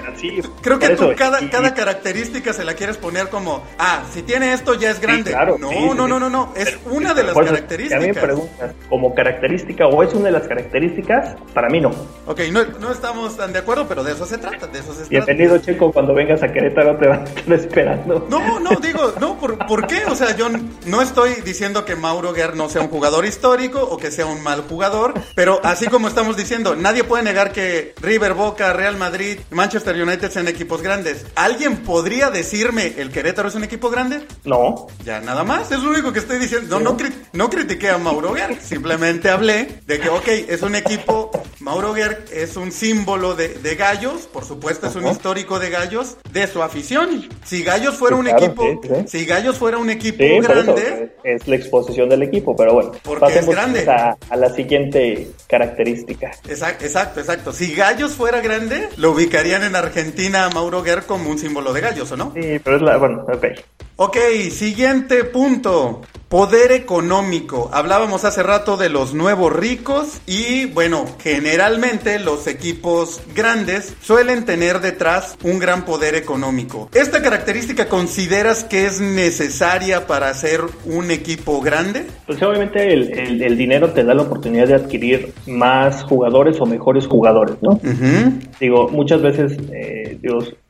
creo 0.63 0.79
que 0.79 0.91
tú 0.91 1.13
cada, 1.17 1.49
cada 1.51 1.75
característica 1.75 2.53
se 2.53 2.65
la 2.65 2.75
quieres 2.75 2.97
poner 2.97 3.29
como, 3.29 3.63
ah, 3.79 4.03
si 4.13 4.23
tiene 4.23 4.53
esto 4.53 4.75
ya 4.75 4.91
es 4.91 5.01
grande. 5.01 5.33
no, 5.59 5.95
no, 5.95 6.09
no, 6.09 6.21
no, 6.21 6.31
no, 6.31 6.53
es 6.57 6.79
una 6.91 7.15
de 7.15 7.25
las 7.25 7.35
características. 7.35 7.99
A 7.99 8.07
mí 8.07 8.13
me 8.13 8.21
preguntas, 8.21 8.75
como 8.89 9.15
característica 9.15 9.87
o 9.87 10.03
es 10.03 10.13
una 10.15 10.27
de 10.27 10.33
las 10.33 10.47
características, 10.47 11.37
para 11.55 11.69
mí 11.69 11.81
no. 11.81 11.91
Ok, 12.27 12.41
no, 12.53 12.65
no 12.81 12.93
estamos 12.93 13.37
tan 13.37 13.53
de 13.53 13.61
acuerdo, 13.61 13.87
pero 13.89 14.05
de 14.05 14.13
eso 14.13 14.27
se 14.27 14.39
trata, 14.39 14.67
de 14.67 14.79
eso 14.79 14.93
se 14.93 15.07
trata. 15.07 15.11
Bienvenido, 15.11 15.59
Checo, 15.59 15.93
cuando 15.93 16.15
vengas 16.15 16.43
a 16.43 16.53
Querétaro 16.53 16.97
te 16.97 17.09
van 17.09 17.21
a 17.21 17.25
estar 17.25 17.53
esperando. 17.53 18.27
No, 18.29 18.61
no, 18.61 18.71
digo, 18.81 19.13
no, 19.21 19.30
¿por, 19.39 19.67
¿por 19.67 19.87
qué? 19.87 20.05
O 20.07 20.15
sea, 20.15 20.37
yo 20.37 20.49
no 20.87 21.03
estoy 21.03 21.35
diciendo 21.45 21.85
que 21.85 21.97
Mauro 21.97 22.33
Guerra 22.33 22.55
no 22.55 22.69
sea 22.69 22.83
un 22.83 22.89
jugador 22.89 23.25
histórico 23.27 23.83
o 23.83 23.97
que 23.97 24.11
sea 24.11 24.27
un 24.27 24.43
mal 24.43 24.63
jugador, 24.63 25.15
pero 25.35 25.61
así 25.65 25.87
como 25.87 26.09
estamos 26.09 26.37
diciendo, 26.37 26.77
nadie 26.77 27.05
puede 27.05 27.23
negar 27.23 27.53
que 27.53 27.95
River, 28.01 28.35
Boca, 28.35 28.73
Real 28.73 28.97
Madrid, 28.97 29.39
Manchester 29.51 30.01
United 30.01 30.31
sean 30.31 30.49
equipos 30.49 30.83
grandes. 30.83 31.27
¿Alguien 31.35 31.79
podría 31.79 32.31
decirme 32.31 32.95
el 32.99 33.11
Querétaro 33.11 33.49
es 33.49 33.55
un 33.55 33.65
equipo 33.65 33.91
grande? 33.91 34.27
No. 34.45 34.87
Ya 35.05 35.21
nada 35.21 35.45
más, 35.45 35.71
es 35.71 35.81
lo 35.81 35.91
único 35.91 36.13
que 36.13 36.19
estoy 36.19 36.39
diciendo. 36.39 36.79
No, 36.79 36.93
no, 36.93 36.97
no 37.33 37.51
critiqué 37.51 37.91
a 37.91 37.99
Mauro 37.99 38.33
Guerra, 38.33 38.57
simplemente 38.61 39.31
hablé 39.31 39.81
de 39.87 40.01
que, 40.01 40.09
ok, 40.09 40.29
es 40.49 40.63
un 40.63 40.75
equipo, 40.75 41.31
Mauro 41.61 41.93
Guerra 41.93 42.19
es 42.33 42.57
un 42.57 42.73
símbolo 42.73 43.35
de, 43.35 43.49
de 43.49 43.75
gallos, 43.77 44.23
por 44.23 44.45
supuesto 44.45 44.87
es 44.87 44.95
un 44.97 45.07
histórico 45.07 45.59
de 45.59 45.71
gallos, 45.71 46.17
de 46.33 46.47
su 46.47 46.63
afición. 46.63 47.29
Si 47.45 47.63
Gallos 47.63 47.97
fuera 47.97 48.17
un 48.17 48.29
equipo, 48.29 48.81
si 49.11 49.25
Gallos 49.25 49.59
fuera 49.59 49.77
un 49.77 49.91
equipo 49.91 50.23
grande, 50.41 51.17
es 51.25 51.49
la 51.49 51.57
exposición 51.57 52.09
del 52.09 52.23
equipo, 52.23 52.55
pero 52.55 52.75
bueno, 52.75 52.93
porque 53.03 53.41
es 53.41 53.47
grande. 53.49 53.85
A, 53.89 54.37
la 54.37 54.51
siguiente 54.51 55.31
característica. 55.49 56.31
Exacto, 56.49 56.85
exacto, 56.85 57.19
exacto. 57.19 57.53
Si 57.53 57.75
Gallos 57.75 58.13
fuera 58.13 58.41
grande, 58.41 58.89
lo 58.99 59.11
ubicarían 59.11 59.65
en 59.65 59.75
Argentina 59.75 60.45
a 60.45 60.51
Mauro 60.51 60.85
Guerra 60.85 61.03
como 61.03 61.29
un 61.29 61.39
símbolo 61.39 61.73
de 61.73 61.81
Gallos, 61.81 62.13
¿o 62.13 62.17
no? 62.17 62.33
Sí, 62.35 62.61
pero 62.63 62.77
es 62.77 62.83
la, 62.83 62.99
bueno, 62.99 63.27
ok. 63.33 63.47
Ok, 63.97 64.17
siguiente 64.53 65.25
punto. 65.25 66.03
Poder 66.31 66.71
económico. 66.71 67.71
Hablábamos 67.73 68.25
hace 68.25 68.45
rato 68.45 68.77
de 68.77 68.89
los 68.89 69.15
nuevos 69.15 69.53
ricos 69.53 70.21
y 70.29 70.67
bueno, 70.67 71.05
generalmente 71.19 72.21
los 72.21 72.47
equipos 72.47 73.21
grandes 73.35 73.97
suelen 74.01 74.45
tener 74.45 74.79
detrás 74.79 75.37
un 75.43 75.59
gran 75.59 75.85
poder 75.85 76.15
económico. 76.15 76.89
¿Esta 76.95 77.21
característica 77.21 77.89
consideras 77.89 78.63
que 78.63 78.87
es 78.87 79.01
necesaria 79.01 80.07
para 80.07 80.33
ser 80.35 80.61
un 80.85 81.11
equipo 81.11 81.61
grande? 81.61 82.07
Pues 82.29 82.41
obviamente 82.45 82.93
el, 82.93 83.59
dinero 83.59 83.91
te 83.91 84.05
da 84.05 84.15
la 84.15 84.23
oportunidad 84.23 84.69
de 84.69 84.75
adquirir 84.75 85.33
más 85.49 86.05
jugadores 86.05 86.61
o 86.61 86.65
mejores 86.65 87.09
jugadores, 87.09 87.57
¿no? 87.61 87.81
Digo, 88.61 88.89
muchas 88.89 89.21
veces 89.21 89.59
eh, 89.73 90.17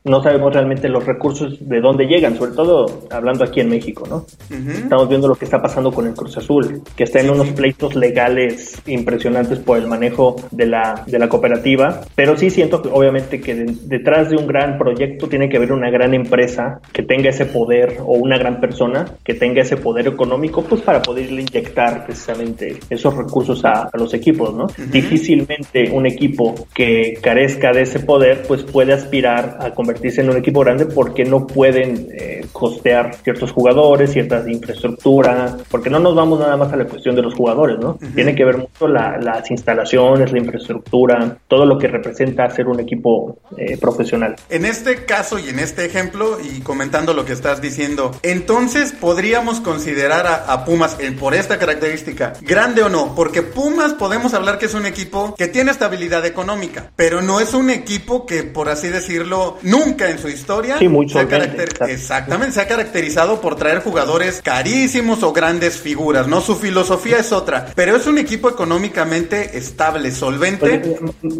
no 0.03 0.23
sabemos 0.23 0.53
realmente 0.53 0.89
los 0.89 1.05
recursos 1.05 1.57
de 1.59 1.79
dónde 1.79 2.05
llegan, 2.05 2.35
sobre 2.35 2.53
todo 2.53 2.87
hablando 3.11 3.43
aquí 3.43 3.59
en 3.59 3.69
México, 3.69 4.07
¿no? 4.09 4.25
Estamos 4.49 5.07
viendo 5.07 5.27
lo 5.27 5.35
que 5.35 5.45
está 5.51 5.61
pasando 5.61 5.91
con 5.91 6.07
el 6.07 6.13
Cruz 6.13 6.37
Azul, 6.37 6.81
que 6.95 7.03
está 7.03 7.19
en 7.19 7.29
unos 7.29 7.49
pleitos 7.49 7.93
legales 7.95 8.81
impresionantes 8.87 9.59
por 9.59 9.77
el 9.77 9.85
manejo 9.85 10.37
de 10.51 10.65
la, 10.65 11.03
de 11.05 11.19
la 11.19 11.27
cooperativa, 11.27 11.99
pero 12.15 12.37
sí 12.37 12.49
siento 12.49 12.81
que 12.81 12.87
obviamente 12.87 13.41
que 13.41 13.53
detrás 13.53 14.29
de 14.29 14.37
un 14.37 14.47
gran 14.47 14.77
proyecto 14.77 15.27
tiene 15.27 15.49
que 15.49 15.57
haber 15.57 15.73
una 15.73 15.89
gran 15.89 16.13
empresa 16.13 16.79
que 16.93 17.03
tenga 17.03 17.31
ese 17.31 17.45
poder 17.45 17.97
o 17.99 18.13
una 18.13 18.37
gran 18.37 18.61
persona 18.61 19.05
que 19.25 19.33
tenga 19.33 19.61
ese 19.61 19.75
poder 19.75 20.07
económico 20.07 20.63
pues 20.63 20.81
para 20.81 21.01
poderle 21.01 21.41
inyectar 21.41 22.05
precisamente 22.05 22.77
esos 22.89 23.13
recursos 23.17 23.65
a, 23.65 23.89
los 23.93 24.13
equipos, 24.13 24.53
¿no? 24.55 24.67
Difícilmente 24.89 25.91
un 25.91 26.05
equipo 26.05 26.55
que 26.73 27.19
carezca 27.21 27.73
de 27.73 27.81
ese 27.81 27.99
poder 27.99 28.43
pues 28.47 28.63
puede 28.63 28.93
aspirar 28.93 29.57
a 29.59 29.71
convertirse 29.71 30.21
en 30.21 30.29
un 30.29 30.37
equipo 30.37 30.61
grande 30.61 30.85
porque 30.85 31.25
no 31.25 31.45
pueden 31.45 32.07
eh, 32.13 32.45
costear 32.53 33.15
ciertos 33.15 33.51
jugadores, 33.51 34.13
ciertas 34.13 34.47
infraestructuras, 34.47 35.40
porque 35.69 35.89
no 35.89 35.99
nos 35.99 36.15
vamos 36.15 36.39
nada 36.39 36.57
más 36.57 36.71
a 36.73 36.75
la 36.75 36.85
cuestión 36.85 37.15
de 37.15 37.21
los 37.21 37.33
jugadores, 37.33 37.77
¿no? 37.79 37.97
Tiene 38.15 38.35
que 38.35 38.45
ver 38.45 38.57
mucho 38.57 38.87
las 38.87 39.49
instalaciones, 39.51 40.31
la 40.31 40.39
infraestructura, 40.39 41.37
todo 41.47 41.65
lo 41.65 41.77
que 41.77 41.87
representa 41.87 42.49
ser 42.49 42.67
un 42.67 42.79
equipo 42.79 43.39
eh, 43.57 43.77
profesional. 43.77 44.35
En 44.49 44.65
este 44.65 45.05
caso 45.05 45.39
y 45.39 45.49
en 45.49 45.59
este 45.59 45.85
ejemplo, 45.85 46.37
y 46.39 46.61
comentando 46.61 47.13
lo 47.13 47.25
que 47.25 47.33
estás 47.33 47.61
diciendo, 47.61 48.11
entonces 48.23 48.93
podríamos 48.93 49.59
considerar 49.59 50.27
a, 50.27 50.61
Pumas 50.61 50.97
por 51.19 51.33
esta 51.33 51.57
característica, 51.57 52.33
grande 52.41 52.83
o 52.83 52.89
no, 52.89 53.15
porque 53.15 53.41
Pumas 53.41 53.93
podemos 53.93 54.33
hablar 54.33 54.59
que 54.59 54.67
es 54.67 54.73
un 54.73 54.85
equipo 54.85 55.33
que 55.35 55.47
tiene 55.47 55.71
estabilidad 55.71 56.25
económica, 56.25 56.91
pero 56.95 57.21
no 57.21 57.39
es 57.39 57.53
un 57.53 57.69
equipo 57.69 58.25
que, 58.25 58.43
por 58.43 58.69
así 58.69 58.89
decirlo, 58.89 59.57
nunca 59.63 60.09
en 60.09 60.19
su 60.19 60.29
historia 60.29 60.77
sí, 60.77 60.87
mucho 60.87 61.19
se 61.19 61.91
exactamente 61.91 62.53
se 62.53 62.61
ha 62.61 62.67
caracterizado 62.67 63.41
por 63.41 63.55
traer 63.55 63.81
jugadores 63.81 64.41
carísimos 64.43 65.23
o 65.23 65.30
grandes 65.33 65.79
figuras, 65.79 66.27
¿no? 66.27 66.41
Su 66.41 66.55
filosofía 66.55 67.17
es 67.19 67.31
otra, 67.31 67.67
pero 67.75 67.95
es 67.95 68.07
un 68.07 68.17
equipo 68.17 68.49
económicamente 68.49 69.57
estable, 69.57 70.11
solvente. 70.11 70.79
Pues, 70.79 71.35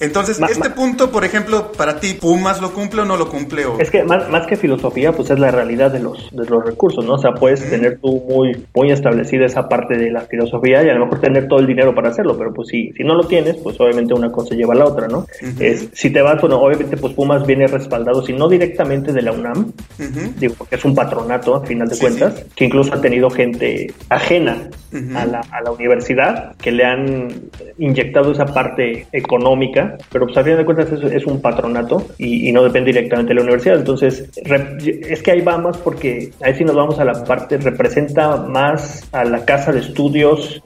Entonces, 0.00 0.40
este 0.40 0.70
punto, 0.70 1.10
por 1.10 1.24
ejemplo, 1.24 1.72
para 1.72 1.98
ti, 1.98 2.14
¿Pumas 2.14 2.60
lo 2.60 2.72
cumple 2.72 3.02
o 3.02 3.04
no 3.04 3.16
lo 3.16 3.28
cumple? 3.28 3.64
Es 3.78 3.90
que 3.90 4.04
más, 4.04 4.28
más 4.28 4.46
que 4.46 4.56
filosofía, 4.56 5.12
pues 5.12 5.30
es 5.30 5.38
la 5.38 5.50
realidad 5.50 5.90
de 5.90 6.00
los, 6.00 6.30
de 6.32 6.44
los 6.44 6.64
recursos, 6.64 7.04
¿no? 7.04 7.14
O 7.14 7.18
sea, 7.18 7.32
puedes 7.32 7.68
tener 7.68 7.98
tú 7.98 8.22
muy, 8.28 8.66
muy 8.74 8.90
establecida 8.90 9.46
esa 9.46 9.68
parte 9.68 9.96
de 9.96 10.10
la 10.10 10.22
filosofía 10.22 10.82
y 10.82 10.88
a 10.88 10.94
lo 10.94 11.06
mejor 11.06 11.20
tener 11.20 11.48
todo 11.48 11.60
el 11.60 11.66
dinero 11.66 11.94
para 11.94 12.10
hacerlo, 12.10 12.36
pero 12.36 12.52
pues 12.52 12.68
si, 12.68 12.92
si 12.92 13.04
no 13.04 13.14
lo 13.14 13.24
tienes, 13.24 13.56
pues 13.56 13.78
obviamente 13.80 14.14
una 14.14 14.30
cosa 14.30 14.54
lleva 14.54 14.74
a 14.74 14.76
la 14.76 14.84
otra, 14.86 15.08
¿no? 15.08 15.26
es, 15.58 15.88
si 15.92 16.10
te 16.10 16.22
vas, 16.22 16.40
bueno, 16.40 16.60
obviamente 16.60 16.96
pues 16.96 17.14
Pumas 17.14 17.46
viene 17.46 17.66
respaldado, 17.66 18.24
si 18.24 18.32
no 18.32 18.48
directamente 18.48 19.12
de 19.12 19.22
la 19.22 19.32
UNAM, 19.32 19.72
digo, 20.38 20.54
porque 20.56 20.76
es 20.76 20.84
un 20.84 20.94
patronato 20.94 21.54
a 21.54 21.66
final 21.66 21.88
de 21.88 21.98
cuentas, 21.98 22.44
que 22.54 22.64
incluso 22.64 22.94
ha 22.94 23.00
tenido 23.00 23.29
gente 23.30 23.92
ajena 24.08 24.68
a, 25.14 25.24
la, 25.24 25.40
a, 25.52 25.62
la, 25.62 25.70
universidad, 25.70 26.56
que 26.56 26.72
le 26.72 26.84
han 26.84 27.28
inyectado 27.78 28.32
esa 28.32 28.46
parte 28.46 29.06
económica, 29.12 29.96
pero 30.10 30.26
pues 30.26 30.36
a 30.36 30.44
fin 30.44 30.56
de 30.56 30.64
cuentas 30.64 30.90
es, 30.90 31.12
es 31.12 31.26
un 31.26 31.40
patronato 31.40 32.06
y, 32.18 32.50
no 32.50 32.64
depende 32.64 32.92
directamente 32.92 33.30
de 33.30 33.36
la 33.36 33.42
universidad. 33.42 33.78
Entonces, 33.78 34.28
es 34.34 35.22
que 35.22 35.30
ahí 35.30 35.40
vamos 35.40 35.78
porque 35.78 36.30
ahí 36.42 36.54
sí 36.54 36.64
nos 36.64 36.74
vamos 36.74 36.98
a 36.98 37.04
la 37.04 37.24
parte, 37.24 37.56
representa 37.58 38.36
más 38.36 39.08
a 39.12 39.24
la 39.24 39.44
casa 39.44 39.72
de 39.72 39.80
estudios 39.80 40.60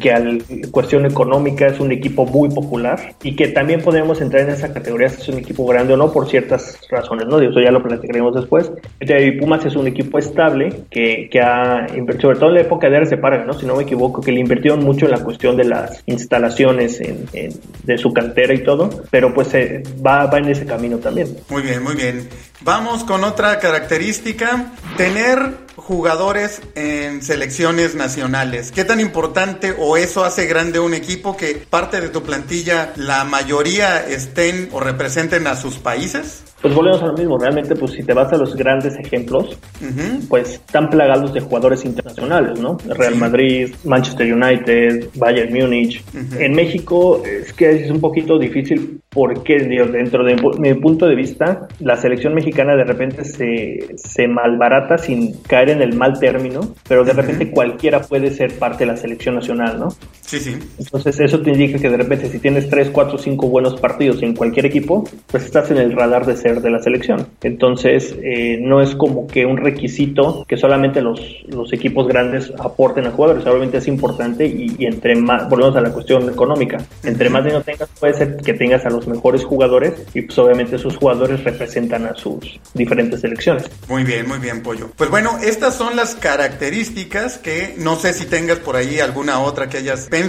que 0.00 0.12
a 0.12 0.18
la 0.18 0.38
cuestión 0.70 1.06
económica, 1.06 1.66
es 1.66 1.80
un 1.80 1.92
equipo 1.92 2.24
muy 2.24 2.48
popular 2.48 3.14
y 3.22 3.36
que 3.36 3.48
también 3.48 3.82
podemos 3.82 4.20
entrar 4.20 4.42
en 4.42 4.50
esa 4.50 4.72
categoría 4.72 5.08
si 5.08 5.20
es 5.20 5.28
un 5.28 5.38
equipo 5.38 5.66
grande 5.66 5.94
o 5.94 5.96
no 5.96 6.12
por 6.12 6.28
ciertas 6.28 6.78
razones, 6.90 7.26
¿no? 7.26 7.40
Eso 7.40 7.60
ya 7.60 7.70
lo 7.70 7.82
platicaremos 7.82 8.34
después. 8.34 8.70
Pumas 9.38 9.64
es 9.64 9.76
un 9.76 9.86
equipo 9.86 10.18
estable 10.18 10.84
que, 10.90 11.28
que 11.30 11.40
ha 11.40 11.86
invertido, 11.94 12.30
sobre 12.30 12.38
todo 12.38 12.48
en 12.50 12.54
la 12.56 12.60
época 12.62 12.88
de 12.88 12.96
Ares 12.96 13.10
¿no? 13.46 13.52
Si 13.52 13.66
no 13.66 13.76
me 13.76 13.82
equivoco, 13.82 14.20
que 14.20 14.32
le 14.32 14.40
invirtieron 14.40 14.84
mucho 14.84 15.06
en 15.06 15.12
la 15.12 15.22
cuestión 15.22 15.56
de 15.56 15.64
las 15.64 16.02
instalaciones 16.06 17.00
en, 17.00 17.26
de 17.84 17.98
su 17.98 18.12
cantera 18.12 18.54
y 18.54 18.62
todo, 18.62 18.90
pero 19.10 19.32
pues 19.34 19.52
eh, 19.54 19.82
va, 20.04 20.26
va 20.26 20.38
en 20.38 20.48
ese 20.48 20.66
camino 20.66 20.98
también. 20.98 21.28
Muy 21.48 21.62
bien, 21.62 21.82
muy 21.82 21.94
bien. 21.94 22.28
Vamos 22.62 23.04
con 23.04 23.24
otra 23.24 23.58
característica, 23.58 24.72
tener 24.96 25.69
jugadores 25.76 26.60
en 26.74 27.22
selecciones 27.22 27.94
nacionales. 27.94 28.72
¿Qué 28.72 28.84
tan 28.84 29.00
importante 29.00 29.74
o 29.78 29.96
eso 29.96 30.24
hace 30.24 30.46
grande 30.46 30.80
un 30.80 30.94
equipo 30.94 31.36
que 31.36 31.54
parte 31.54 32.00
de 32.00 32.08
tu 32.08 32.22
plantilla, 32.22 32.92
la 32.96 33.24
mayoría 33.24 34.06
estén 34.06 34.68
o 34.72 34.80
representen 34.80 35.46
a 35.46 35.56
sus 35.56 35.78
países? 35.78 36.42
Pues 36.60 36.74
volvemos 36.74 37.02
a 37.02 37.06
lo 37.06 37.14
mismo, 37.14 37.38
realmente 37.38 37.74
pues 37.74 37.92
si 37.92 38.02
te 38.02 38.12
vas 38.12 38.32
a 38.32 38.36
los 38.36 38.54
grandes 38.54 38.94
ejemplos, 38.96 39.58
pues 40.28 40.54
están 40.54 40.90
plagados 40.90 41.32
de 41.32 41.40
jugadores 41.40 41.84
internacionales, 41.84 42.60
¿no? 42.60 42.76
Real 42.86 43.16
Madrid, 43.16 43.74
Manchester 43.84 44.32
United, 44.32 45.08
Bayern 45.14 45.52
Múnich. 45.54 46.04
En 46.38 46.52
México 46.52 47.22
es 47.24 47.52
que 47.54 47.84
es 47.84 47.90
un 47.90 48.00
poquito 48.00 48.38
difícil 48.38 49.00
porque 49.08 49.58
dentro 49.58 50.22
de 50.22 50.36
mi 50.58 50.74
punto 50.74 51.06
de 51.06 51.14
vista, 51.14 51.66
la 51.80 51.96
selección 51.96 52.34
mexicana 52.34 52.76
de 52.76 52.84
repente 52.84 53.24
se, 53.24 53.96
se 53.96 54.28
malbarata 54.28 54.98
sin 54.98 55.32
caer 55.42 55.70
en 55.70 55.82
el 55.82 55.96
mal 55.96 56.18
término, 56.20 56.74
pero 56.86 57.04
de 57.04 57.12
repente 57.12 57.50
cualquiera 57.50 58.00
puede 58.02 58.30
ser 58.30 58.52
parte 58.58 58.84
de 58.84 58.92
la 58.92 58.96
selección 58.96 59.34
nacional, 59.34 59.80
¿no? 59.80 59.88
Sí, 60.30 60.38
sí. 60.38 60.56
Entonces 60.78 61.18
eso 61.18 61.40
te 61.40 61.50
indica 61.50 61.76
que 61.76 61.90
de 61.90 61.96
repente 61.96 62.30
si 62.30 62.38
tienes 62.38 62.70
3, 62.70 62.90
4, 62.90 63.18
5 63.18 63.48
buenos 63.48 63.80
partidos 63.80 64.22
en 64.22 64.36
cualquier 64.36 64.66
equipo, 64.66 65.02
pues 65.26 65.44
estás 65.44 65.72
en 65.72 65.78
el 65.78 65.90
radar 65.90 66.24
de 66.24 66.36
ser 66.36 66.60
de 66.60 66.70
la 66.70 66.78
selección. 66.80 67.26
Entonces 67.42 68.14
eh, 68.22 68.56
no 68.60 68.80
es 68.80 68.94
como 68.94 69.26
que 69.26 69.44
un 69.44 69.56
requisito 69.56 70.44
que 70.46 70.56
solamente 70.56 71.02
los, 71.02 71.20
los 71.48 71.72
equipos 71.72 72.06
grandes 72.06 72.52
aporten 72.60 73.08
a 73.08 73.10
jugadores. 73.10 73.44
Obviamente 73.44 73.78
es 73.78 73.88
importante 73.88 74.46
y, 74.46 74.86
entre 74.86 75.16
más, 75.16 75.48
volvemos 75.48 75.74
a 75.74 75.80
la 75.80 75.90
cuestión 75.90 76.30
económica, 76.30 76.78
entre 77.02 77.28
más 77.28 77.42
dinero 77.42 77.64
tengas 77.64 77.88
puede 77.98 78.14
ser 78.14 78.36
que 78.36 78.54
tengas 78.54 78.86
a 78.86 78.90
los 78.90 79.08
mejores 79.08 79.44
jugadores 79.44 79.94
y 80.14 80.22
pues 80.22 80.38
obviamente 80.38 80.76
esos 80.76 80.96
jugadores 80.96 81.42
representan 81.42 82.06
a 82.06 82.14
sus 82.14 82.60
diferentes 82.72 83.20
selecciones. 83.20 83.64
Muy 83.88 84.04
bien, 84.04 84.28
muy 84.28 84.38
bien, 84.38 84.62
Pollo. 84.62 84.92
Pues 84.96 85.10
bueno, 85.10 85.38
estas 85.42 85.74
son 85.74 85.96
las 85.96 86.14
características 86.14 87.38
que 87.38 87.74
no 87.78 87.96
sé 87.96 88.12
si 88.12 88.26
tengas 88.26 88.58
por 88.58 88.76
ahí 88.76 89.00
alguna 89.00 89.40
otra 89.40 89.68
que 89.68 89.78
hayas 89.78 90.02
pensado 90.02 90.19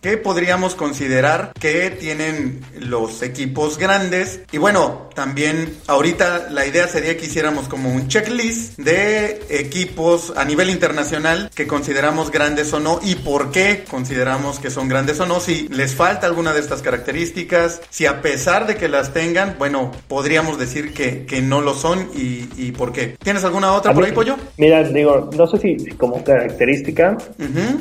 que 0.00 0.16
podríamos 0.16 0.74
considerar 0.74 1.52
que 1.58 1.90
tienen 1.90 2.60
los 2.80 3.22
equipos 3.22 3.78
grandes. 3.78 4.40
Y 4.52 4.58
bueno, 4.58 5.08
también 5.14 5.76
ahorita 5.86 6.48
la 6.50 6.66
idea 6.66 6.86
sería 6.88 7.16
que 7.16 7.26
hiciéramos 7.26 7.68
como 7.68 7.90
un 7.90 8.08
checklist 8.08 8.78
de 8.78 9.40
equipos 9.48 10.32
a 10.36 10.44
nivel 10.44 10.70
internacional 10.70 11.50
que 11.54 11.66
consideramos 11.66 12.30
grandes 12.30 12.72
o 12.72 12.80
no 12.80 13.00
y 13.02 13.14
por 13.14 13.50
qué 13.50 13.84
consideramos 13.88 14.58
que 14.58 14.70
son 14.70 14.88
grandes 14.88 15.18
o 15.20 15.26
no. 15.26 15.40
Si 15.40 15.68
les 15.68 15.94
falta 15.94 16.26
alguna 16.26 16.52
de 16.52 16.60
estas 16.60 16.82
características, 16.82 17.80
si 17.90 18.06
a 18.06 18.20
pesar 18.20 18.66
de 18.66 18.76
que 18.76 18.88
las 18.88 19.12
tengan, 19.12 19.56
bueno, 19.58 19.92
podríamos 20.08 20.58
decir 20.58 20.92
que, 20.92 21.26
que 21.26 21.40
no 21.40 21.60
lo 21.60 21.74
son 21.74 22.10
y, 22.14 22.72
por 22.72 22.92
qué. 22.92 23.16
¿Tienes 23.22 23.44
alguna 23.44 23.72
otra 23.72 23.94
por 23.94 24.04
ahí, 24.04 24.12
Pollo? 24.12 24.36
Mira, 24.56 24.82
digo, 24.84 25.30
no 25.36 25.46
sé 25.46 25.58
si 25.58 25.86
como 25.96 26.22
característica, 26.22 27.16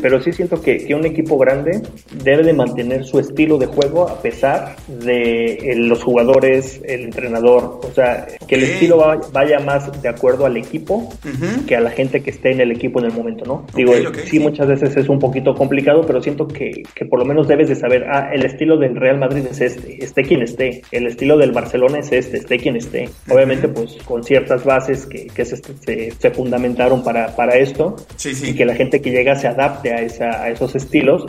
pero 0.01 0.21
sí 0.21 0.31
siento 0.31 0.61
que, 0.61 0.85
que 0.85 0.95
un 0.95 1.05
equipo 1.05 1.37
grande 1.37 1.46
debe 2.23 2.43
de 2.43 2.53
mantener 2.53 3.05
su 3.05 3.19
estilo 3.19 3.57
de 3.57 3.67
juego 3.67 4.07
a 4.07 4.21
pesar 4.21 4.75
de 4.87 5.53
eh, 5.53 5.75
los 5.75 6.03
jugadores, 6.03 6.81
el 6.85 7.05
entrenador, 7.05 7.81
o 7.83 7.91
sea, 7.93 8.27
que 8.47 8.55
el 8.55 8.63
estilo 8.63 8.97
vaya 9.31 9.59
más 9.59 10.01
de 10.01 10.09
acuerdo 10.09 10.45
al 10.45 10.57
equipo 10.57 11.09
que 11.67 11.75
a 11.75 11.81
la 11.81 11.91
gente 11.91 12.21
que 12.21 12.29
esté 12.29 12.51
en 12.51 12.61
el 12.61 12.71
equipo 12.71 12.99
en 12.99 13.05
el 13.05 13.13
momento, 13.13 13.45
¿no? 13.45 13.65
Digo, 13.75 13.93
sí, 14.25 14.39
muchas 14.39 14.67
veces 14.67 14.95
es 14.95 15.09
un 15.09 15.19
poquito 15.19 15.53
complicado, 15.53 16.01
pero 16.05 16.21
siento 16.21 16.47
que, 16.47 16.83
que, 16.93 17.05
por 17.05 17.19
lo 17.19 17.25
menos 17.25 17.47
debes 17.47 17.69
de 17.69 17.75
saber, 17.75 18.05
ah, 18.09 18.29
el 18.33 18.45
estilo 18.45 18.77
del 18.77 18.95
Real 18.95 19.19
Madrid 19.19 19.45
es 19.49 19.61
este, 19.61 20.03
esté 20.03 20.23
quien 20.23 20.41
esté, 20.41 20.81
el 20.91 21.07
estilo 21.07 21.37
del 21.37 21.51
Barcelona 21.51 21.99
es 21.99 22.11
este, 22.11 22.37
esté 22.37 22.57
quien 22.57 22.75
esté. 22.75 23.09
Obviamente, 23.29 23.67
pues 23.67 23.97
con 24.05 24.23
ciertas 24.23 24.63
bases 24.63 25.05
que, 25.05 25.27
que 25.27 25.45
se, 25.45 25.57
se, 25.57 26.31
fundamentaron 26.31 27.03
para, 27.03 27.35
para 27.35 27.55
esto 27.57 27.95
y 28.43 28.53
que 28.53 28.65
la 28.65 28.75
gente 28.75 29.01
que 29.01 29.11
llega 29.11 29.35
se 29.35 29.47
adapte 29.47 29.93
a, 29.93 30.01
esa, 30.01 30.43
a 30.43 30.49
esos 30.49 30.75
estilos, 30.75 31.25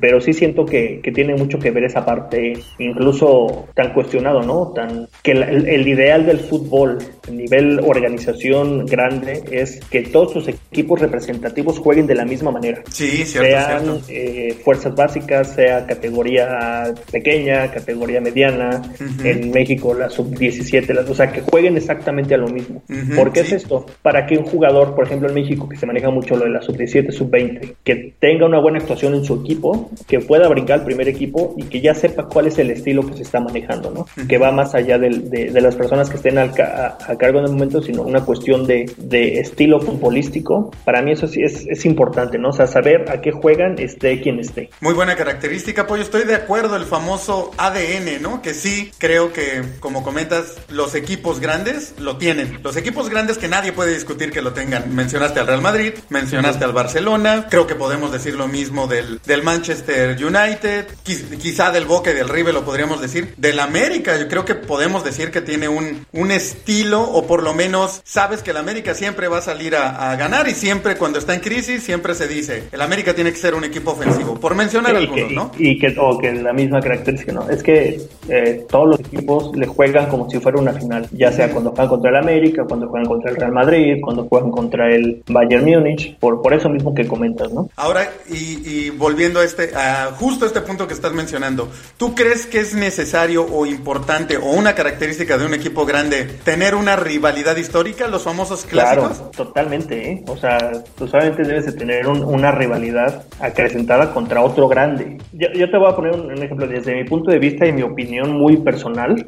pero 0.00 0.20
sí 0.20 0.32
siento 0.32 0.66
que, 0.66 1.00
que 1.02 1.12
tiene 1.12 1.34
mucho 1.34 1.58
que 1.58 1.70
ver 1.70 1.84
esa 1.84 2.04
parte, 2.04 2.54
incluso 2.78 3.66
tan 3.74 3.92
cuestionado, 3.92 4.42
¿no? 4.42 4.72
Tan 4.74 5.08
que 5.22 5.32
el, 5.32 5.88
ideal 5.88 6.26
del 6.26 6.40
fútbol, 6.40 6.98
a 7.26 7.30
nivel 7.30 7.80
organización 7.80 8.86
grande, 8.86 9.42
es 9.50 9.80
que 9.90 10.02
todos 10.02 10.32
sus 10.32 10.48
equipos 10.48 11.00
representativos 11.00 11.78
jueguen 11.78 12.06
de 12.06 12.14
la 12.14 12.24
misma 12.24 12.50
manera. 12.50 12.82
Sí, 12.90 13.24
Sean 13.24 14.00
eh, 14.08 14.56
fuerzas 14.64 14.94
básicas, 14.94 15.54
sea 15.54 15.86
categoría 15.86 16.92
pequeña, 17.10 17.70
categoría 17.70 18.20
mediana, 18.20 18.82
en 19.24 19.50
México 19.50 19.94
la 19.94 20.10
sub-17, 20.10 21.08
o 21.08 21.14
sea, 21.14 21.32
que 21.32 21.40
jueguen 21.40 21.76
exactamente 21.76 22.34
a 22.34 22.38
lo 22.38 22.48
mismo. 22.48 22.82
¿Por 23.14 23.32
qué 23.32 23.40
es 23.40 23.52
esto? 23.52 23.86
Para 24.02 24.26
que 24.26 24.36
un 24.36 24.44
jugador, 24.44 24.94
por 24.94 25.06
ejemplo 25.06 25.28
en 25.28 25.34
México, 25.34 25.68
que 25.68 25.76
se 25.76 25.86
maneja 25.86 26.10
mucho 26.10 26.36
lo 26.36 26.44
de 26.44 26.50
la 26.50 26.62
sub-17, 26.62 27.10
sub-20, 27.10 27.76
que 27.82 28.14
tenga 28.18 28.46
una 28.46 28.60
buena 28.60 28.78
actuación 28.78 29.14
en 29.14 29.24
su 29.26 29.34
equipo, 29.42 29.90
que 30.06 30.20
pueda 30.20 30.48
brincar 30.48 30.80
al 30.80 30.84
primer 30.84 31.08
equipo 31.08 31.54
y 31.56 31.64
que 31.64 31.80
ya 31.80 31.94
sepa 31.94 32.24
cuál 32.24 32.46
es 32.46 32.58
el 32.58 32.70
estilo 32.70 33.06
que 33.06 33.16
se 33.16 33.22
está 33.22 33.40
manejando, 33.40 33.90
¿no? 33.90 34.26
Que 34.26 34.38
va 34.38 34.52
más 34.52 34.74
allá 34.74 34.98
de, 34.98 35.08
de, 35.10 35.60
las 35.60 35.74
personas 35.74 36.08
que 36.08 36.16
estén 36.16 36.38
a, 36.38 36.52
cargo 36.52 37.38
en 37.38 37.46
el 37.46 37.52
momento, 37.52 37.82
sino 37.82 38.02
una 38.02 38.24
cuestión 38.24 38.66
de, 38.66 38.90
de 38.96 39.40
estilo 39.40 39.80
futbolístico. 39.80 40.70
Para 40.84 41.02
mí 41.02 41.12
eso 41.12 41.26
sí 41.26 41.42
es, 41.42 41.66
es, 41.66 41.84
importante, 41.84 42.38
¿no? 42.38 42.50
O 42.50 42.52
sea, 42.52 42.66
saber 42.66 43.10
a 43.10 43.20
qué 43.20 43.32
juegan, 43.32 43.78
esté 43.78 44.20
quien 44.20 44.38
esté. 44.38 44.70
Muy 44.80 44.94
buena 44.94 45.16
característica, 45.16 45.86
pues 45.86 46.02
estoy 46.02 46.24
de 46.24 46.34
acuerdo, 46.34 46.76
el 46.76 46.84
famoso 46.84 47.50
ADN, 47.56 48.22
¿no? 48.22 48.42
Que 48.42 48.54
sí, 48.54 48.90
creo 48.98 49.32
que, 49.32 49.62
como 49.80 50.02
comentas, 50.02 50.56
los 50.68 50.94
equipos 50.94 51.40
grandes 51.40 51.94
lo 51.98 52.16
tienen. 52.16 52.58
Los 52.62 52.76
equipos 52.76 53.08
grandes 53.08 53.38
que 53.38 53.48
nadie 53.48 53.72
puede 53.72 53.94
discutir 53.94 54.30
que 54.30 54.42
lo 54.42 54.52
tengan. 54.52 54.94
Mencionaste 54.94 55.40
al 55.40 55.46
Real 55.46 55.62
Madrid, 55.62 55.92
mencionaste 56.10 56.64
al 56.64 56.72
Barcelona, 56.72 57.46
creo 57.50 57.66
que 57.66 57.74
podemos 57.74 58.12
decir 58.12 58.34
lo 58.34 58.48
mismo 58.48 58.86
del, 58.86 59.15
del 59.24 59.42
Manchester 59.42 60.16
United, 60.22 60.86
quizá 61.04 61.70
del 61.70 61.84
Boca 61.84 62.10
y 62.10 62.14
del 62.14 62.28
River 62.28 62.54
lo 62.54 62.64
podríamos 62.64 63.00
decir, 63.00 63.34
del 63.36 63.60
América, 63.60 64.18
yo 64.18 64.28
creo 64.28 64.44
que 64.44 64.54
podemos 64.54 65.04
decir 65.04 65.30
que 65.30 65.40
tiene 65.40 65.68
un, 65.68 66.06
un 66.12 66.30
estilo 66.30 67.02
o 67.02 67.26
por 67.26 67.42
lo 67.42 67.54
menos 67.54 68.02
sabes 68.04 68.42
que 68.42 68.50
el 68.50 68.56
América 68.56 68.94
siempre 68.94 69.28
va 69.28 69.38
a 69.38 69.42
salir 69.42 69.76
a, 69.76 70.16
ganar 70.16 70.48
y 70.48 70.52
siempre 70.52 70.96
cuando 70.96 71.18
está 71.18 71.34
en 71.34 71.40
crisis 71.40 71.82
siempre 71.82 72.14
se 72.14 72.28
dice, 72.28 72.64
el 72.72 72.80
América 72.80 73.14
tiene 73.14 73.32
que 73.32 73.38
ser 73.38 73.54
un 73.54 73.64
equipo 73.64 73.92
ofensivo, 73.92 74.38
por 74.38 74.54
mencionar 74.54 74.96
algunos, 74.96 75.30
¿no? 75.32 75.50
Y 75.58 75.78
que, 75.78 75.94
o 75.98 76.18
que 76.18 76.32
la 76.32 76.52
misma 76.52 76.80
característica, 76.80 77.32
¿no? 77.32 77.48
Es 77.50 77.62
que 77.62 78.00
eh, 78.28 78.64
todos 78.68 78.88
los 78.88 79.00
equipos 79.00 79.54
le 79.56 79.66
juegan 79.66 80.08
como 80.08 80.30
si 80.30 80.38
fuera 80.38 80.58
una 80.58 80.72
final, 80.72 81.08
ya 81.12 81.32
sea 81.32 81.50
cuando 81.50 81.70
juegan 81.70 81.88
contra 81.88 82.10
el 82.10 82.16
América, 82.16 82.64
cuando 82.66 82.88
juegan 82.88 83.08
contra 83.08 83.30
el 83.30 83.36
Real 83.36 83.52
Madrid, 83.52 83.96
cuando 84.02 84.24
juegan 84.24 84.50
contra 84.50 84.94
el 84.94 85.22
Bayern 85.26 85.64
Múnich, 85.64 86.16
por, 86.18 86.42
por 86.42 86.54
eso 86.54 86.68
mismo 86.68 86.94
que 86.94 87.06
comentas, 87.06 87.52
¿no? 87.52 87.68
Ahora, 87.76 88.10
y, 88.30 88.90
volviendo 88.96 89.40
a 89.40 89.44
este, 89.44 89.74
a 89.74 90.12
justo 90.16 90.44
a 90.44 90.48
este 90.48 90.60
punto 90.60 90.86
que 90.86 90.94
estás 90.94 91.12
mencionando, 91.12 91.70
¿tú 91.96 92.14
crees 92.14 92.46
que 92.46 92.60
es 92.60 92.74
necesario 92.74 93.46
o 93.46 93.66
importante 93.66 94.36
o 94.36 94.50
una 94.50 94.74
característica 94.74 95.38
de 95.38 95.46
un 95.46 95.54
equipo 95.54 95.86
grande 95.86 96.24
tener 96.44 96.74
una 96.74 96.96
rivalidad 96.96 97.56
histórica, 97.56 98.08
los 98.08 98.24
famosos 98.24 98.64
clásicos? 98.64 99.18
Claro, 99.18 99.30
totalmente, 99.30 100.10
¿eh? 100.10 100.24
O 100.28 100.36
sea, 100.36 100.58
tú 100.96 101.06
solamente 101.06 101.42
debes 101.42 101.66
de 101.66 101.72
tener 101.72 102.06
una 102.08 102.52
rivalidad 102.52 103.24
acrecentada 103.40 104.12
contra 104.12 104.42
otro 104.42 104.68
grande. 104.68 105.18
Yo, 105.32 105.70
te 105.70 105.78
voy 105.78 105.90
a 105.90 105.96
poner 105.96 106.12
un, 106.12 106.42
ejemplo 106.42 106.66
desde 106.66 106.94
mi 106.94 107.04
punto 107.04 107.30
de 107.30 107.38
vista 107.38 107.66
y 107.66 107.72
mi 107.72 107.82
opinión 107.82 108.32
muy 108.32 108.56
personal. 108.58 109.26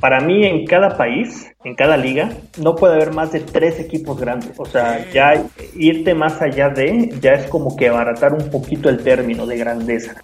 Para 0.00 0.20
mí, 0.20 0.44
en 0.44 0.66
cada 0.66 0.96
país, 0.96 1.53
en 1.64 1.74
cada 1.74 1.96
liga, 1.96 2.30
no 2.58 2.74
puede 2.74 2.94
haber 2.94 3.12
más 3.12 3.32
de 3.32 3.40
tres 3.40 3.80
equipos 3.80 4.20
grandes. 4.20 4.52
O 4.58 4.66
sea, 4.66 5.10
ya 5.10 5.42
irte 5.74 6.14
más 6.14 6.40
allá 6.42 6.68
de, 6.68 7.12
ya 7.20 7.32
es 7.32 7.46
como 7.46 7.74
que 7.74 7.88
abaratar 7.88 8.34
un 8.34 8.50
poquito 8.50 8.90
el 8.90 8.98
término 8.98 9.46
de 9.46 9.56
grandeza. 9.56 10.14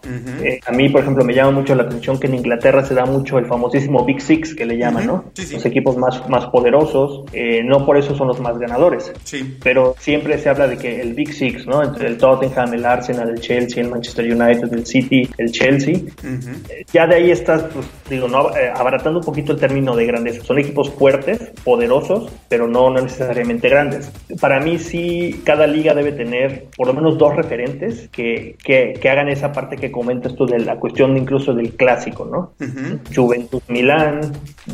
Eh, 0.43 0.61
a 0.67 0.73
mí, 0.73 0.91
por 0.91 1.01
ejemplo, 1.01 1.25
me 1.25 1.35
llama 1.35 1.53
mucho 1.53 1.75
la 1.75 1.85
atención 1.85 2.21
que 2.21 2.27
en 2.27 2.35
Inglaterra 2.35 2.85
se 2.85 2.95
da 2.95 3.07
mucho 3.07 3.39
el 3.39 3.47
famosísimo 3.47 4.05
Big 4.05 4.21
Six 4.21 4.55
que 4.55 4.67
le 4.67 4.77
llaman, 4.77 5.07
¿no? 5.07 5.25
Los 5.53 5.65
equipos 5.65 5.97
más, 5.97 6.29
más 6.29 6.47
poderosos, 6.47 7.25
eh, 7.33 7.63
no 7.65 7.87
por 7.87 7.97
eso 7.97 8.15
son 8.15 8.29
los 8.29 8.39
más 8.41 8.59
ganadores. 8.59 9.11
Sí. 9.25 9.57
Pero 9.63 9.95
siempre 9.99 10.37
se 10.39 10.51
habla 10.51 10.67
de 10.67 10.77
que 10.77 11.01
el 11.01 11.15
Big 11.15 11.33
Six, 11.33 11.67
¿no? 11.67 11.83
Entre 11.83 12.07
el 12.07 12.19
Tottenham, 12.19 12.75
el 12.75 12.85
Arsenal, 12.85 13.31
el 13.31 13.41
Chelsea, 13.41 13.83
el 13.83 13.89
Manchester 13.89 14.27
United, 14.27 14.73
el 14.75 14.85
City, 14.85 15.29
el 15.39 15.51
Chelsea. 15.51 15.95
Eh, 15.95 16.85
ya 16.93 17.07
de 17.07 17.15
ahí 17.17 17.31
estás, 17.31 17.63
pues, 17.73 17.87
digo, 18.11 18.29
no, 18.29 18.51
abaratando 18.75 19.21
un 19.21 19.25
poquito 19.25 19.53
el 19.53 19.59
término 19.59 19.97
de 19.97 20.05
grandeza. 20.05 20.45
Son 20.45 20.59
equipos 20.59 20.91
fuertes, 20.91 21.30
poderosos, 21.65 22.33
pero 22.49 22.67
no, 22.67 22.91
no 22.91 23.01
necesariamente 23.01 23.69
grandes. 23.69 24.11
Para 24.41 24.61
mí 24.61 24.79
sí, 24.79 25.41
cada 25.45 25.67
liga 25.67 25.95
debe 25.95 26.13
tener 26.13 26.67
por 26.77 26.87
lo 26.87 26.95
menos 26.95 27.19
dos 27.19 27.37
referentes 27.37 28.09
que, 28.09 28.57
que, 28.63 28.95
que 29.01 29.09
hagan 29.09 29.29
esa 29.29 29.53
parte 29.53 29.77
que 29.77 29.91
comentas 29.91 30.35
tú 30.35 30.47
de 30.47 30.59
la 30.59 30.77
cuestión 30.77 31.17
incluso 31.17 31.55
del 31.55 31.75
clásico, 31.75 32.25
¿no? 32.25 32.53
Juventus 33.15 33.63
Milán, 33.69 34.21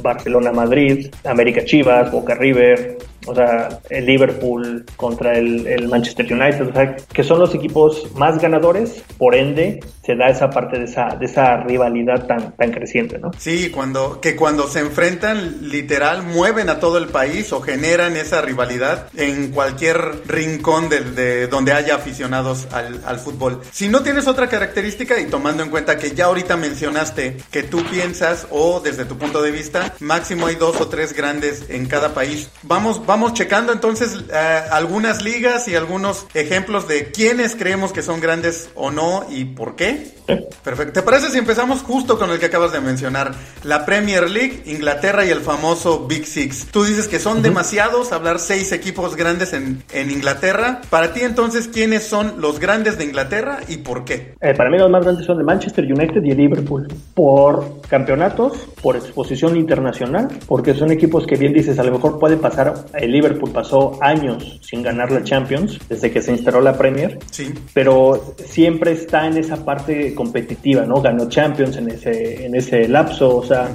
Barcelona 0.02 0.52
Madrid, 0.52 1.08
América 1.24 1.64
Chivas, 1.64 2.10
Boca 2.10 2.34
River, 2.34 2.98
o 3.26 3.34
sea, 3.34 3.68
el 3.90 4.06
Liverpool 4.06 4.84
contra 4.96 5.36
el, 5.36 5.88
Manchester 5.88 6.32
United, 6.32 6.68
o 6.68 6.72
sea, 6.72 6.96
que 6.96 7.22
son 7.22 7.38
los 7.38 7.54
equipos 7.54 8.10
más 8.14 8.38
ganadores, 8.40 9.02
por 9.18 9.34
ende 9.34 9.80
se 10.04 10.14
da 10.14 10.28
esa 10.28 10.50
parte 10.50 10.78
de 10.78 10.84
esa, 10.84 11.16
de 11.18 11.26
esa 11.26 11.56
rivalidad 11.58 12.26
tan, 12.26 12.56
tan 12.56 12.70
creciente, 12.70 13.18
¿no? 13.18 13.32
Sí, 13.38 13.70
cuando, 13.70 14.20
que 14.20 14.36
cuando 14.36 14.68
se 14.68 14.80
enfrentan, 14.80 15.68
literal, 15.68 16.22
mueven 16.22 16.68
a 16.68 16.78
todo 16.78 16.98
el 16.98 17.08
país 17.08 17.52
o 17.52 17.60
generan 17.60 18.16
esa 18.16 18.40
rivalidad 18.40 19.08
en 19.16 19.50
cualquier 19.50 20.22
rincón 20.26 20.88
de, 20.88 21.00
de 21.00 21.48
donde 21.48 21.72
haya 21.72 21.96
aficionados 21.96 22.68
al, 22.72 23.00
al 23.04 23.18
fútbol. 23.18 23.60
Si 23.72 23.88
no 23.88 24.02
tienes 24.02 24.28
otra 24.28 24.48
característica 24.48 25.18
y 25.18 25.26
tomando 25.26 25.62
en 25.62 25.70
cuenta 25.70 25.98
que 25.98 26.12
ya 26.12 26.26
ahorita 26.26 26.56
mencionaste 26.56 27.38
que 27.50 27.62
tú 27.64 27.82
piensas 27.90 28.46
o 28.50 28.80
desde 28.80 29.04
tu 29.04 29.18
punto 29.18 29.42
de 29.42 29.50
vista, 29.50 29.94
máximo 30.00 30.46
hay 30.46 30.54
dos 30.54 30.80
o 30.80 30.88
tres 30.88 31.12
grandes 31.12 31.64
en 31.68 31.86
cada 31.86 32.14
país. 32.14 32.48
Vamos, 32.62 33.04
vamos 33.04 33.15
checando 33.34 33.72
entonces 33.72 34.24
eh, 34.32 34.62
algunas 34.70 35.22
ligas 35.22 35.68
y 35.68 35.74
algunos 35.74 36.26
ejemplos 36.34 36.88
de 36.88 37.10
quiénes 37.10 37.56
creemos 37.56 37.92
que 37.92 38.02
son 38.02 38.20
grandes 38.20 38.70
o 38.74 38.90
no 38.90 39.26
y 39.30 39.44
por 39.44 39.76
qué. 39.76 40.15
Perfecto. 40.26 40.92
¿Te 40.92 41.02
parece 41.02 41.30
si 41.30 41.38
empezamos 41.38 41.82
justo 41.82 42.18
con 42.18 42.30
el 42.30 42.38
que 42.38 42.46
acabas 42.46 42.72
de 42.72 42.80
mencionar? 42.80 43.32
La 43.62 43.86
Premier 43.86 44.28
League, 44.28 44.62
Inglaterra 44.66 45.24
y 45.24 45.30
el 45.30 45.40
famoso 45.40 46.06
Big 46.06 46.26
Six. 46.26 46.66
Tú 46.72 46.84
dices 46.84 47.08
que 47.08 47.18
son 47.18 47.42
demasiados 47.42 48.12
hablar 48.12 48.38
seis 48.38 48.72
equipos 48.72 49.16
grandes 49.16 49.52
en, 49.52 49.82
en, 49.92 50.10
Inglaterra. 50.10 50.80
Para 50.90 51.12
ti 51.12 51.20
entonces, 51.20 51.68
¿quiénes 51.68 52.04
son 52.04 52.40
los 52.40 52.58
grandes 52.58 52.98
de 52.98 53.04
Inglaterra 53.04 53.60
y 53.68 53.78
por 53.78 54.04
qué? 54.04 54.34
Eh, 54.40 54.54
para 54.54 54.70
mí 54.70 54.78
los 54.78 54.90
más 54.90 55.04
grandes 55.04 55.26
son 55.26 55.38
de 55.38 55.44
Manchester 55.44 55.84
United 55.84 56.22
y 56.22 56.34
Liverpool. 56.34 56.88
Por 57.14 57.80
campeonatos, 57.82 58.56
por 58.82 58.96
exposición 58.96 59.56
internacional, 59.56 60.28
porque 60.46 60.74
son 60.74 60.90
equipos 60.90 61.26
que 61.26 61.36
bien 61.36 61.52
dices, 61.52 61.78
a 61.78 61.84
lo 61.84 61.92
mejor 61.92 62.18
puede 62.18 62.36
pasar, 62.36 62.86
el 62.94 63.12
Liverpool 63.12 63.50
pasó 63.52 63.98
años 64.02 64.58
sin 64.62 64.82
ganar 64.82 65.10
la 65.12 65.22
Champions 65.22 65.78
desde 65.88 66.10
que 66.10 66.22
se 66.22 66.32
instaló 66.32 66.60
la 66.60 66.76
Premier. 66.76 67.18
Sí. 67.30 67.54
Pero 67.72 68.34
siempre 68.44 68.92
está 68.92 69.26
en 69.26 69.36
esa 69.36 69.64
parte 69.64 70.14
competitiva, 70.16 70.84
¿no? 70.84 71.00
Ganó 71.00 71.28
Champions 71.28 71.76
en 71.76 71.90
ese, 71.90 72.44
en 72.46 72.56
ese 72.56 72.88
lapso, 72.88 73.36
o 73.36 73.44
sea, 73.44 73.68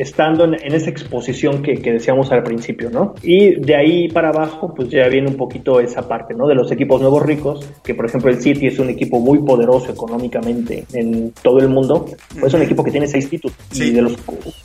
estando 0.00 0.44
en, 0.44 0.54
esa 0.54 0.88
exposición 0.88 1.62
que, 1.62 1.74
decíamos 1.74 2.32
al 2.32 2.42
principio, 2.42 2.88
¿no? 2.88 3.14
Y 3.22 3.60
de 3.60 3.76
ahí 3.76 4.08
para 4.08 4.30
abajo, 4.30 4.72
pues 4.74 4.88
ya 4.88 5.06
viene 5.08 5.28
un 5.28 5.36
poquito 5.36 5.78
esa 5.78 6.08
parte, 6.08 6.32
¿no? 6.32 6.46
De 6.46 6.54
los 6.54 6.72
equipos 6.72 7.02
nuevos 7.02 7.22
ricos, 7.22 7.68
que 7.84 7.94
por 7.94 8.06
ejemplo 8.06 8.30
el 8.30 8.40
City 8.40 8.66
es 8.66 8.78
un 8.78 8.88
equipo 8.88 9.20
muy 9.20 9.40
poderoso 9.40 9.92
económicamente 9.92 10.84
en 10.94 11.32
todo 11.42 11.58
el 11.58 11.68
mundo, 11.68 12.06
pues 12.32 12.46
es 12.46 12.54
un 12.54 12.62
equipo 12.62 12.82
que 12.82 12.90
tiene 12.90 13.06
seis 13.06 13.28
títulos, 13.28 13.54
y 13.74 13.90
de 13.90 14.00
los 14.00 14.16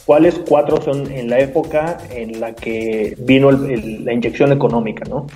cuales 0.05 0.39
cuatro 0.47 0.81
son 0.81 1.11
en 1.11 1.29
la 1.29 1.39
época 1.39 1.97
en 2.09 2.39
la 2.39 2.53
que 2.55 3.15
vino 3.19 3.51
la 3.51 4.13
inyección 4.13 4.53
económica, 4.53 5.03
¿no? 5.09 5.27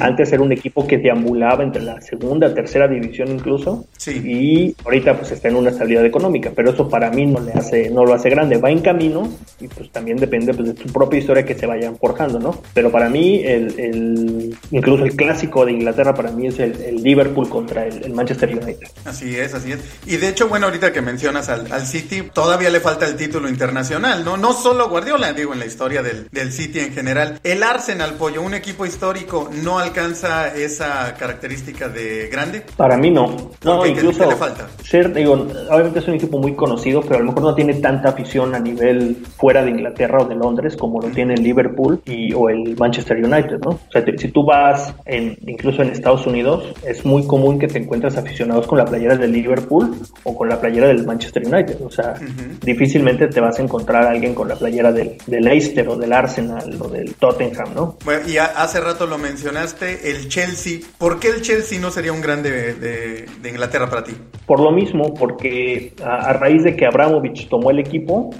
Antes 0.00 0.32
era 0.32 0.42
un 0.42 0.52
equipo 0.52 0.86
que 0.86 0.98
deambulaba 0.98 1.64
entre 1.64 1.82
la 1.82 2.00
segunda, 2.00 2.54
tercera 2.54 2.86
división 2.86 3.28
incluso, 3.32 3.86
y 4.06 4.76
ahorita 4.84 5.16
pues 5.16 5.32
está 5.32 5.48
en 5.48 5.56
una 5.56 5.70
estabilidad 5.70 6.04
económica, 6.04 6.52
pero 6.54 6.70
eso 6.70 6.88
para 6.88 7.10
mí 7.10 7.26
no 7.26 7.40
le 7.40 7.52
hace, 7.52 7.90
no 7.90 8.04
lo 8.04 8.14
hace 8.14 8.30
grande, 8.30 8.58
va 8.58 8.70
en 8.70 8.82
camino 8.82 9.28
y 9.60 9.68
pues 9.68 9.90
también 9.90 10.18
depende 10.18 10.54
pues, 10.54 10.68
de 10.68 10.74
tu 10.74 10.92
propia 10.92 11.18
historia 11.18 11.44
que 11.44 11.54
se 11.54 11.66
vayan 11.66 11.96
forjando, 11.96 12.38
¿no? 12.38 12.62
Pero 12.74 12.90
para 12.90 13.08
mí, 13.08 13.42
el, 13.44 14.56
incluso 14.70 15.04
el 15.04 15.16
clásico 15.16 15.64
de 15.64 15.72
Inglaterra 15.72 16.14
para 16.14 16.30
mí 16.30 16.46
es 16.46 16.58
el, 16.58 17.02
Liverpool 17.02 17.48
contra 17.48 17.86
el, 17.86 18.12
Manchester 18.12 18.50
United. 18.50 18.88
Así 19.04 19.36
es, 19.36 19.54
así 19.54 19.72
es. 19.72 19.80
Y 20.06 20.16
de 20.16 20.28
hecho, 20.28 20.48
bueno, 20.48 20.66
ahorita 20.66 20.92
que 20.92 21.02
mencionas 21.02 21.48
al, 21.48 21.68
City, 21.86 22.22
todavía 22.32 22.70
le 22.70 22.80
falta 22.80 23.06
el 23.06 23.16
título 23.16 23.48
internacional, 23.48 24.24
¿no? 24.24 24.36
No 24.36 24.52
solo 24.52 24.88
Guardiola, 24.88 25.32
digo, 25.32 25.52
en 25.52 25.60
la 25.60 25.66
historia 25.66 26.02
del, 26.02 26.28
del 26.30 26.52
City 26.52 26.80
en 26.80 26.92
general. 26.92 27.40
El 27.42 27.62
Arsenal, 27.62 28.14
Pollo, 28.14 28.42
un 28.42 28.54
equipo 28.54 28.84
histórico, 28.84 29.48
¿no 29.62 29.78
alcanza 29.78 30.54
esa 30.54 31.14
característica 31.14 31.88
de 31.88 32.28
grande? 32.28 32.64
Para 32.76 32.96
mí 32.96 33.10
no. 33.10 33.52
No, 33.64 33.86
incluso... 33.86 34.20
¿qué 34.20 34.26
le 34.26 34.36
falta? 34.36 34.68
Ser, 34.84 35.12
digo, 35.12 35.32
obviamente 35.70 36.00
es 36.00 36.08
un 36.08 36.14
equipo 36.14 36.38
muy 36.38 36.54
conocido, 36.54 37.02
pero 37.02 37.16
a 37.16 37.18
lo 37.18 37.26
mejor 37.26 37.42
no 37.42 37.54
tiene 37.54 37.74
tanta 37.74 38.10
afición 38.10 38.54
a 38.54 38.58
nivel 38.58 39.16
fuera 39.36 39.64
de 39.64 39.70
Inglaterra 39.70 40.20
o 40.20 40.24
de 40.24 40.34
Londres 40.34 40.76
como 40.76 41.00
lo 41.00 41.08
tiene 41.08 41.34
el 41.34 41.42
Liverpool 41.42 42.00
y, 42.04 42.32
o 42.32 42.48
el 42.48 42.76
Manchester 42.76 43.16
United, 43.18 43.58
¿no? 43.64 43.70
O 43.70 43.90
sea, 43.90 44.04
si 44.16 44.28
tú 44.28 44.44
vas 44.44 44.94
en, 45.04 45.36
incluso 45.46 45.82
en 45.82 45.90
Estados 45.90 46.26
Unidos, 46.26 46.74
es 46.86 47.04
muy 47.04 47.26
común 47.26 47.58
que 47.58 47.68
te 47.68 47.78
encuentres 47.78 48.16
aficionados 48.16 48.66
con 48.66 48.78
la 48.78 48.84
playera 48.84 49.16
del 49.16 49.32
Liverpool 49.32 49.96
o 50.24 50.36
con 50.36 50.48
la 50.48 50.60
playera 50.60 50.88
del 50.88 51.04
Manchester 51.04 51.46
United. 51.46 51.80
O 51.82 51.90
sea, 51.90 52.14
difícilmente 52.62 53.28
te 53.28 53.40
vas 53.40 53.58
a 53.58 53.62
encontrar 53.62 54.04
a 54.04 54.10
alguien 54.10 54.34
con 54.34 54.48
la 54.48 54.56
playera 54.56 54.92
del, 54.92 55.16
del 55.26 55.44
Leicester 55.44 55.88
o 55.88 55.96
del 55.96 56.12
Arsenal 56.12 56.76
o 56.80 56.88
del 56.88 57.14
Tottenham, 57.14 57.74
¿no? 57.74 57.96
Bueno, 58.04 58.28
y 58.28 58.38
hace 58.38 58.80
rato 58.80 59.06
lo 59.06 59.18
mencionaste, 59.18 60.10
el 60.10 60.28
Chelsea. 60.28 60.80
¿Por 60.98 61.18
qué 61.20 61.28
el 61.28 61.42
Chelsea 61.42 61.80
no 61.80 61.90
sería 61.90 62.12
un 62.12 62.20
grande 62.20 62.50
de, 62.74 63.26
de, 63.42 63.48
Inglaterra 63.48 63.88
para 63.88 64.04
ti? 64.04 64.12
Por 64.46 64.60
lo 64.60 64.70
mismo, 64.70 65.14
porque 65.14 65.94
a, 66.04 66.32
raíz 66.32 66.64
de 66.64 66.76
que 66.76 66.86
Abramovich 66.86 67.48
tomó 67.48 67.70
el 67.70 67.78
equipo, 67.78 68.30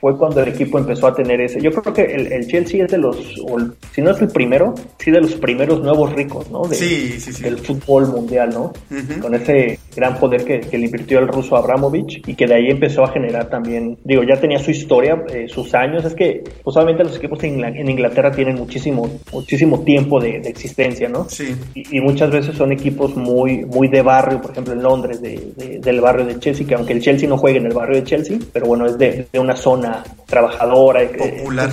fue 0.00 0.16
cuando 0.16 0.42
el 0.42 0.48
equipo 0.48 0.78
empezó 0.78 1.08
a 1.08 1.14
tener 1.14 1.40
ese. 1.40 1.60
Yo 1.60 1.70
creo 1.70 1.92
que 1.92 2.02
el, 2.02 2.46
Chelsea 2.46 2.84
es 2.84 2.90
de 2.90 2.98
los, 2.98 3.16
si 3.92 4.00
no 4.00 4.10
es 4.10 4.20
el 4.22 4.28
primero, 4.28 4.74
sí 4.98 5.10
de 5.10 5.20
los 5.20 5.34
primeros 5.34 5.82
nuevos 5.82 6.12
ricos, 6.12 6.50
¿no? 6.50 6.64
sí, 6.64 7.20
sí, 7.20 7.32
sí. 7.32 7.42
Del 7.42 7.58
fútbol 7.58 8.08
mundial, 8.08 8.50
¿no? 8.50 8.72
Con 9.20 9.34
ese 9.34 9.78
gran 9.94 10.18
poder 10.18 10.44
que, 10.44 10.78
le 10.78 10.86
invirtió 10.86 11.18
el 11.18 11.28
ruso 11.28 11.56
Abramovich 11.56 12.22
y 12.26 12.34
que 12.34 12.46
de 12.46 12.54
ahí 12.54 12.70
empezó 12.70 13.04
a 13.04 13.12
generar 13.12 13.50
también, 13.50 13.98
digo, 14.04 14.22
ya 14.22 14.40
tenía 14.40 14.58
su 14.58 14.70
historia, 14.70 15.22
eh, 15.32 15.46
sus 15.48 15.74
años. 15.74 16.04
Es 16.04 16.14
que, 16.14 16.42
pues 16.64 16.76
obviamente 16.76 17.04
los 17.04 17.16
equipos 17.16 17.42
en 17.44 17.88
Inglaterra 17.88 18.30
tienen 18.32 18.56
muchísimo, 18.56 19.10
muchísimo 19.32 19.80
tiempo 19.80 20.20
de, 20.20 20.36
existencia, 20.50 21.08
¿no? 21.08 21.28
Sí. 21.28 21.54
Y, 21.74 22.00
muchas 22.00 22.30
veces 22.30 22.56
son 22.56 22.72
equipos 22.72 23.14
muy, 23.14 23.64
muy 23.66 23.88
de 23.88 24.00
barrio, 24.00 24.40
por 24.40 24.52
ejemplo 24.52 24.72
en 24.72 24.82
Londres, 24.82 25.20
de, 25.20 25.78
del 25.80 26.00
barrio 26.00 26.24
de 26.24 26.38
Chelsea, 26.38 26.66
que 26.66 26.74
aunque 26.74 26.94
el 26.94 27.00
Chelsea 27.00 27.28
no 27.28 27.36
juegue 27.36 27.58
en 27.58 27.66
el 27.66 27.74
barrio 27.74 27.96
de 27.96 28.04
Chelsea, 28.04 28.38
pero 28.52 28.66
bueno, 28.66 28.86
es 28.86 28.96
de, 28.96 29.26
de 29.30 29.38
una 29.38 29.54
zona 29.54 29.89
trabajadora. 30.26 31.06
Popular. 31.08 31.70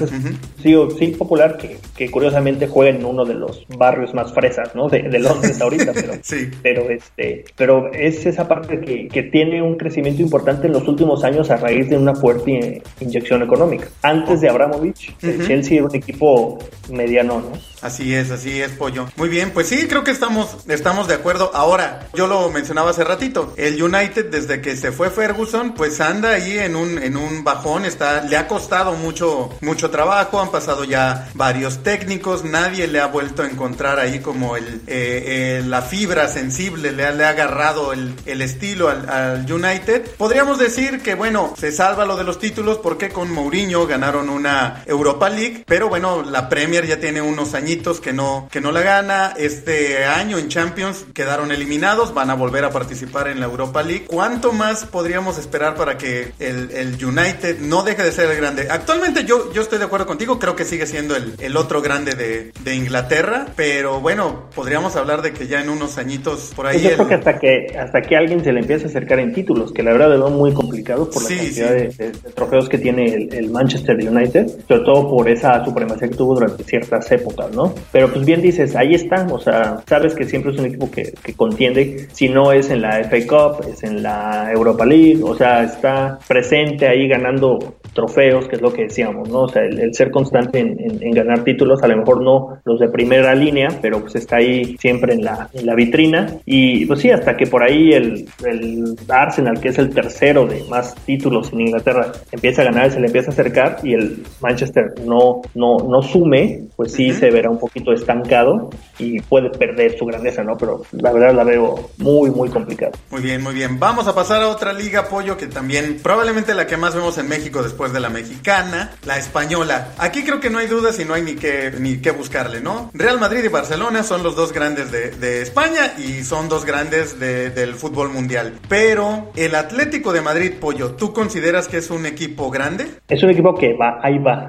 sí, 0.61 0.75
sí, 0.97 1.07
popular, 1.07 1.57
que, 1.57 1.77
que, 1.95 2.09
curiosamente 2.09 2.67
juega 2.67 2.95
en 2.95 3.05
uno 3.05 3.23
de 3.23 3.35
los 3.35 3.65
barrios 3.69 4.13
más 4.13 4.33
fresas, 4.33 4.75
¿no? 4.75 4.89
De, 4.89 5.03
Londres 5.19 5.59
ahorita, 5.61 5.93
pero, 5.93 6.13
sí. 6.21 6.49
pero, 6.61 6.89
este, 6.89 7.45
pero 7.55 7.91
es 7.93 8.25
esa 8.25 8.47
parte 8.47 8.79
que, 8.79 9.07
que, 9.07 9.23
tiene 9.23 9.61
un 9.61 9.77
crecimiento 9.77 10.21
importante 10.21 10.67
en 10.67 10.73
los 10.73 10.87
últimos 10.87 11.23
años 11.23 11.49
a 11.49 11.57
raíz 11.57 11.89
de 11.89 11.97
una 11.97 12.15
fuerte 12.15 12.81
inyección 12.99 13.43
económica. 13.43 13.87
Antes 14.01 14.41
de 14.41 14.49
Abramovich, 14.49 15.15
el 15.21 15.45
Chelsea 15.45 15.77
era 15.77 15.85
un 15.85 15.95
equipo 15.95 16.59
mediano, 16.89 17.41
¿no? 17.41 17.77
Así 17.81 18.13
es, 18.15 18.31
así 18.31 18.59
es, 18.61 18.71
pollo. 18.71 19.07
Muy 19.17 19.29
bien, 19.29 19.51
pues 19.51 19.67
sí, 19.67 19.87
creo 19.87 20.03
que 20.03 20.11
estamos, 20.11 20.65
estamos 20.67 21.07
de 21.07 21.13
acuerdo. 21.13 21.51
Ahora, 21.53 22.07
yo 22.13 22.25
lo 22.25 22.49
mencionaba 22.49 22.89
hace 22.89 23.03
ratito, 23.03 23.53
el 23.57 23.81
United 23.81 24.29
desde 24.31 24.61
que 24.61 24.75
se 24.75 24.91
fue 24.91 25.11
Ferguson, 25.11 25.73
pues 25.75 26.01
anda 26.01 26.31
ahí 26.31 26.57
en 26.57 26.75
un, 26.75 26.97
en 26.97 27.17
un 27.17 27.43
bajón, 27.43 27.85
está, 27.85 28.06
le 28.27 28.37
ha 28.37 28.47
costado 28.47 28.93
mucho, 28.93 29.49
mucho 29.61 29.89
trabajo, 29.89 30.41
han 30.41 30.51
pasado 30.51 30.83
ya 30.83 31.29
varios 31.35 31.83
técnicos, 31.83 32.43
nadie 32.43 32.87
le 32.87 32.99
ha 32.99 33.07
vuelto 33.07 33.43
a 33.43 33.47
encontrar 33.47 33.99
ahí 33.99 34.19
como 34.19 34.57
el, 34.57 34.81
eh, 34.87 35.59
eh, 35.59 35.63
la 35.65 35.81
fibra 35.81 36.27
sensible, 36.27 36.91
le 36.91 37.05
ha, 37.05 37.11
le 37.11 37.25
ha 37.25 37.29
agarrado 37.29 37.93
el, 37.93 38.15
el 38.25 38.41
estilo 38.41 38.89
al, 38.89 39.09
al, 39.09 39.51
United. 39.51 40.15
Podríamos 40.17 40.57
decir 40.57 41.01
que, 41.01 41.15
bueno, 41.15 41.53
se 41.57 41.71
salva 41.71 42.05
lo 42.05 42.17
de 42.17 42.23
los 42.23 42.39
títulos 42.39 42.79
porque 42.79 43.09
con 43.09 43.31
Mourinho 43.31 43.85
ganaron 43.87 44.29
una 44.29 44.83
Europa 44.85 45.29
League, 45.29 45.63
pero 45.67 45.89
bueno, 45.89 46.23
la 46.23 46.49
Premier 46.49 46.85
ya 46.85 46.99
tiene 46.99 47.21
unos 47.21 47.53
años 47.53 47.67
que 48.01 48.13
no, 48.13 48.47
que 48.49 48.61
no 48.61 48.71
la 48.71 48.81
gana. 48.81 49.33
Este 49.37 50.05
año 50.05 50.37
en 50.37 50.47
Champions 50.47 51.05
quedaron 51.13 51.51
eliminados, 51.51 52.13
van 52.13 52.29
a 52.29 52.33
volver 52.33 52.63
a 52.63 52.69
participar 52.69 53.27
en 53.27 53.39
la 53.39 53.45
Europa 53.45 53.83
League. 53.83 54.05
¿Cuánto 54.07 54.53
más 54.53 54.85
podríamos 54.85 55.37
esperar 55.37 55.75
para 55.75 55.97
que 55.97 56.33
el, 56.39 56.71
el 56.71 57.03
United 57.03 57.59
no 57.59 57.83
deje 57.83 57.96
de 58.03 58.11
ser 58.11 58.29
el 58.29 58.37
grande? 58.37 58.67
Actualmente 58.69 59.25
yo, 59.25 59.51
yo 59.53 59.61
estoy 59.61 59.79
de 59.79 59.85
acuerdo 59.85 60.05
contigo, 60.05 60.39
creo 60.39 60.55
que 60.55 60.65
sigue 60.65 60.85
siendo 60.85 61.15
el, 61.15 61.33
el 61.39 61.57
otro 61.57 61.81
grande 61.81 62.15
de, 62.15 62.51
de, 62.63 62.75
Inglaterra, 62.75 63.47
pero 63.55 63.99
bueno, 63.99 64.49
podríamos 64.53 64.95
hablar 64.95 65.21
de 65.21 65.33
que 65.33 65.47
ya 65.47 65.61
en 65.61 65.69
unos 65.69 65.97
añitos 65.97 66.51
por 66.55 66.67
ahí... 66.67 66.81
Yo 66.81 66.91
creo 66.91 67.07
que 67.07 67.13
hasta 67.15 67.39
que 67.39 67.77
hasta 67.77 68.01
que 68.01 68.15
alguien 68.15 68.43
se 68.43 68.51
le 68.51 68.59
empiece 68.59 68.85
a 68.85 68.89
acercar 68.89 69.19
en 69.19 69.33
títulos, 69.33 69.71
que 69.71 69.83
la 69.83 69.91
verdad 69.91 70.13
es 70.13 70.31
muy 70.31 70.53
complicado 70.53 71.09
por 71.09 71.23
la 71.23 71.29
cantidad 71.29 71.71
de, 71.71 72.11
trofeos 72.35 72.69
que 72.69 72.77
tiene 72.77 73.05
el, 73.13 73.33
el 73.33 73.49
Manchester 73.49 73.95
United, 73.95 74.47
sobre 74.67 74.83
todo 74.83 75.09
por 75.09 75.29
esa 75.29 75.63
supremacía 75.63 76.07
que 76.09 76.15
tuvo 76.15 76.35
durante 76.35 76.63
ciertas 76.63 77.11
épocas, 77.11 77.51
¿no? 77.51 77.73
Pero 77.91 78.11
pues 78.11 78.25
bien 78.25 78.41
dices, 78.41 78.75
ahí 78.75 78.95
están, 78.95 79.31
o 79.31 79.39
sea, 79.39 79.83
sabes 79.87 80.13
que 80.13 80.25
siempre 80.25 80.51
es 80.51 80.59
un 80.59 80.65
equipo 80.65 80.89
que, 80.91 81.13
que 81.23 81.33
contiende, 81.33 82.07
si 82.13 82.29
no 82.29 82.51
es 82.51 82.69
en 82.69 82.81
la 82.81 83.03
FA 83.03 83.17
Cup, 83.27 83.65
es 83.67 83.83
en 83.83 84.03
la 84.03 84.51
Europa 84.51 84.85
League, 84.85 85.21
o 85.23 85.35
sea, 85.35 85.63
está 85.63 86.19
presente 86.27 86.87
ahí 86.87 87.07
ganando 87.07 87.77
trofeos, 87.97 88.47
que 88.47 88.57
es 88.57 88.61
lo 88.61 88.71
que 88.71 88.83
decíamos, 88.83 89.27
¿no? 89.27 89.41
O 89.41 89.49
sea, 89.49 89.63
el, 89.63 89.93
ser 89.95 90.11
constante 90.11 90.59
en, 90.59 91.11
ganar 91.11 91.43
títulos, 91.43 91.81
a 91.81 91.87
lo 91.87 91.97
mejor 91.97 92.21
no 92.21 92.59
los 92.63 92.79
de 92.79 92.89
primera 92.89 93.33
línea, 93.33 93.69
pero 93.81 94.01
pues 94.01 94.13
está 94.15 94.35
ahí 94.37 94.77
siempre 94.79 95.15
en 95.15 95.23
la, 95.23 95.49
en 95.51 95.65
la 95.65 95.73
vitrina. 95.73 96.27
Y 96.45 96.85
pues 96.85 96.99
sí, 96.99 97.09
hasta 97.09 97.35
que 97.35 97.47
por 97.47 97.63
ahí 97.63 97.93
el, 97.93 98.29
el 98.45 98.95
Arsenal, 99.09 99.59
que 99.59 99.69
es 99.69 99.79
el 99.79 99.89
tercero 99.89 100.45
de 100.45 100.63
más 100.69 100.93
títulos 101.05 101.51
en 101.51 101.61
Inglaterra, 101.61 102.11
empieza 102.31 102.61
a 102.61 102.65
ganar, 102.65 102.91
se 102.91 102.99
le 102.99 103.07
empieza 103.07 103.31
a 103.31 103.33
acercar 103.33 103.79
y 103.81 103.95
el 103.95 104.23
Manchester 104.41 104.93
no, 105.03 105.41
no, 105.55 105.77
no 105.77 106.03
sume, 106.03 106.65
pues 106.75 106.91
sí 106.91 107.11
se 107.13 107.31
verá 107.31 107.49
un 107.49 107.57
poquito 107.57 107.91
estancado 107.93 108.69
y 108.99 109.21
puede 109.21 109.49
perder 109.49 109.97
su 109.97 110.05
grandeza, 110.05 110.43
¿no? 110.43 110.55
Pero 110.55 110.83
la 110.91 111.11
verdad 111.11 111.33
la 111.33 111.43
veo 111.43 111.89
muy, 111.97 112.29
muy 112.29 112.49
complicada. 112.49 112.91
Muy 113.09 113.21
bien, 113.21 113.41
muy 113.41 113.55
bien. 113.55 113.79
Vamos 113.79 114.07
a 114.07 114.13
pasar 114.13 114.43
a 114.43 114.49
otra 114.49 114.71
liga, 114.71 115.07
Pollo, 115.09 115.35
que 115.35 115.47
también 115.47 115.99
probablemente 116.03 116.53
la 116.53 116.67
que 116.67 116.77
más 116.77 116.93
vemos 116.93 117.17
en 117.17 117.27
México 117.27 117.63
después 117.63 117.86
de 117.93 117.99
la 117.99 118.09
mexicana, 118.09 118.91
la 119.05 119.17
española. 119.17 119.89
Aquí 119.97 120.23
creo 120.23 120.39
que 120.39 120.49
no 120.49 120.59
hay 120.59 120.67
dudas 120.67 120.99
y 120.99 121.05
no 121.05 121.13
hay 121.13 121.21
ni 121.21 121.35
que, 121.35 121.71
ni 121.79 121.97
que 121.97 122.11
buscarle, 122.11 122.61
¿no? 122.61 122.91
Real 122.93 123.19
Madrid 123.19 123.43
y 123.43 123.47
Barcelona 123.47 124.03
son 124.03 124.23
los 124.23 124.35
dos 124.35 124.53
grandes 124.53 124.91
de, 124.91 125.11
de 125.11 125.41
España 125.41 125.93
y 125.97 126.23
son 126.23 126.49
dos 126.49 126.65
grandes 126.65 127.19
de, 127.19 127.49
del 127.49 127.75
fútbol 127.75 128.09
mundial. 128.09 128.53
Pero 128.67 129.31
el 129.35 129.55
Atlético 129.55 130.13
de 130.13 130.21
Madrid, 130.21 130.53
Pollo, 130.59 130.91
¿tú 130.91 131.13
consideras 131.13 131.67
que 131.67 131.77
es 131.77 131.89
un 131.89 132.05
equipo 132.05 132.49
grande? 132.49 132.87
Es 133.07 133.23
un 133.23 133.29
equipo 133.29 133.55
que 133.55 133.73
va, 133.73 133.99
ahí 134.01 134.17
va, 134.17 134.47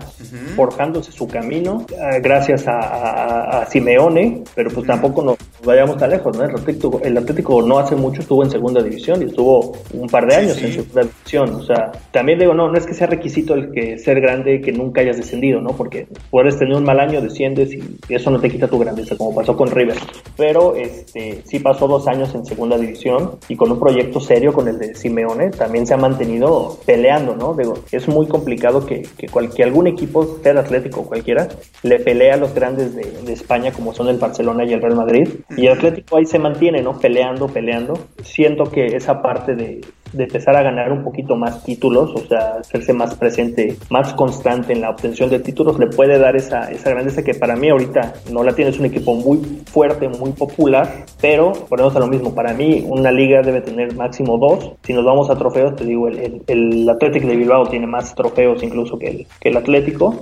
forjándose 0.56 1.12
su 1.12 1.26
camino, 1.28 1.86
eh, 1.90 2.20
gracias 2.20 2.66
a, 2.66 3.60
a, 3.62 3.66
Simeone, 3.66 4.42
pero 4.54 4.70
pues 4.70 4.86
tampoco 4.86 5.22
nos 5.22 5.36
vayamos 5.64 5.96
tan 5.96 6.10
lejos, 6.10 6.36
¿no? 6.36 6.44
El 6.44 6.54
Atlético, 6.54 7.00
el 7.02 7.16
Atlético 7.16 7.62
no 7.62 7.78
hace 7.78 7.96
mucho 7.96 8.20
estuvo 8.20 8.42
en 8.42 8.50
segunda 8.50 8.82
división 8.82 9.22
y 9.22 9.26
estuvo 9.26 9.76
un 9.92 10.08
par 10.08 10.26
de 10.26 10.36
años 10.36 10.62
en 10.62 10.72
segunda 10.72 11.02
división. 11.02 11.54
O 11.54 11.62
sea, 11.62 11.92
también 12.10 12.38
digo, 12.38 12.54
no, 12.54 12.70
no 12.70 12.78
es 12.78 12.86
que 12.86 12.94
sea 12.94 13.06
requisito 13.06 13.27
el 13.54 13.70
que 13.70 13.98
ser 13.98 14.20
grande 14.20 14.60
que 14.60 14.72
nunca 14.72 15.00
hayas 15.00 15.16
descendido, 15.16 15.60
¿no? 15.60 15.70
Porque 15.70 16.06
puedes 16.30 16.58
tener 16.58 16.74
un 16.74 16.84
mal 16.84 17.00
año, 17.00 17.20
desciendes 17.20 17.72
y 17.72 17.82
eso 18.08 18.30
no 18.30 18.40
te 18.40 18.50
quita 18.50 18.68
tu 18.68 18.78
grandeza, 18.78 19.16
como 19.16 19.34
pasó 19.34 19.56
con 19.56 19.70
River. 19.70 19.96
Pero 20.36 20.74
este 20.76 21.42
sí 21.44 21.58
pasó 21.58 21.88
dos 21.88 22.06
años 22.06 22.34
en 22.34 22.44
segunda 22.44 22.78
división 22.78 23.32
y 23.48 23.56
con 23.56 23.70
un 23.72 23.78
proyecto 23.78 24.20
serio 24.20 24.52
con 24.52 24.68
el 24.68 24.78
de 24.78 24.94
Simeone 24.94 25.50
también 25.50 25.86
se 25.86 25.94
ha 25.94 25.96
mantenido 25.96 26.78
peleando, 26.86 27.36
¿no? 27.36 27.54
Digo, 27.54 27.74
es 27.90 28.08
muy 28.08 28.26
complicado 28.26 28.84
que, 28.84 29.02
que, 29.16 29.28
cualquier, 29.28 29.68
algún 29.68 29.86
equipo, 29.86 30.38
sea 30.42 30.52
el 30.52 30.58
Atlético 30.58 31.00
o 31.00 31.04
cualquiera, 31.04 31.48
le 31.82 31.98
pelea 32.00 32.34
a 32.34 32.36
los 32.38 32.54
grandes 32.54 32.94
de, 32.94 33.04
de 33.24 33.32
España 33.32 33.72
como 33.72 33.92
son 33.92 34.08
el 34.08 34.18
Barcelona 34.18 34.64
y 34.64 34.72
el 34.72 34.82
Real 34.82 34.96
Madrid. 34.96 35.28
Y 35.56 35.66
el 35.66 35.72
Atlético 35.72 36.16
ahí 36.16 36.26
se 36.26 36.38
mantiene, 36.38 36.82
¿no? 36.82 36.98
Peleando, 36.98 37.48
peleando. 37.48 37.98
Siento 38.22 38.70
que 38.70 38.86
esa 38.86 39.22
parte 39.22 39.54
de, 39.54 39.80
de 40.12 40.24
empezar 40.24 40.56
a 40.56 40.62
ganar 40.62 40.92
un 40.92 41.02
poquito 41.02 41.36
más 41.36 41.62
títulos, 41.64 42.10
o 42.14 42.26
sea, 42.26 42.56
hacerse 42.60 42.92
más 42.92 43.14
presente, 43.14 43.76
más 43.90 44.12
constante 44.14 44.72
en 44.72 44.80
la 44.80 44.90
obtención 44.90 45.30
de 45.30 45.40
títulos, 45.40 45.78
le 45.78 45.86
puede 45.86 46.18
dar 46.18 46.36
esa, 46.36 46.70
esa 46.70 46.90
grandeza 46.90 47.22
que 47.22 47.34
para 47.34 47.56
mí 47.56 47.68
ahorita 47.68 48.14
no 48.32 48.42
la 48.42 48.54
tiene, 48.54 48.70
es 48.70 48.78
un 48.78 48.86
equipo 48.86 49.14
muy 49.14 49.38
fuerte, 49.70 50.08
muy 50.08 50.32
popular, 50.32 51.04
pero 51.20 51.52
ponemos 51.68 51.94
a 51.96 52.00
lo 52.00 52.06
mismo, 52.06 52.34
para 52.34 52.54
mí 52.54 52.84
una 52.88 53.10
liga 53.10 53.42
debe 53.42 53.60
tener 53.60 53.94
máximo 53.94 54.38
dos, 54.38 54.72
si 54.82 54.92
nos 54.92 55.04
vamos 55.04 55.30
a 55.30 55.36
trofeos, 55.36 55.76
te 55.76 55.84
digo, 55.84 56.08
el, 56.08 56.42
el, 56.46 56.88
Atlético 56.88 57.28
de 57.28 57.36
Bilbao 57.36 57.68
tiene 57.68 57.86
más 57.86 58.14
trofeos 58.14 58.62
incluso 58.62 58.98
que 58.98 59.08
el, 59.08 59.26
que 59.40 59.50
el 59.50 59.56
Atlético, 59.56 60.20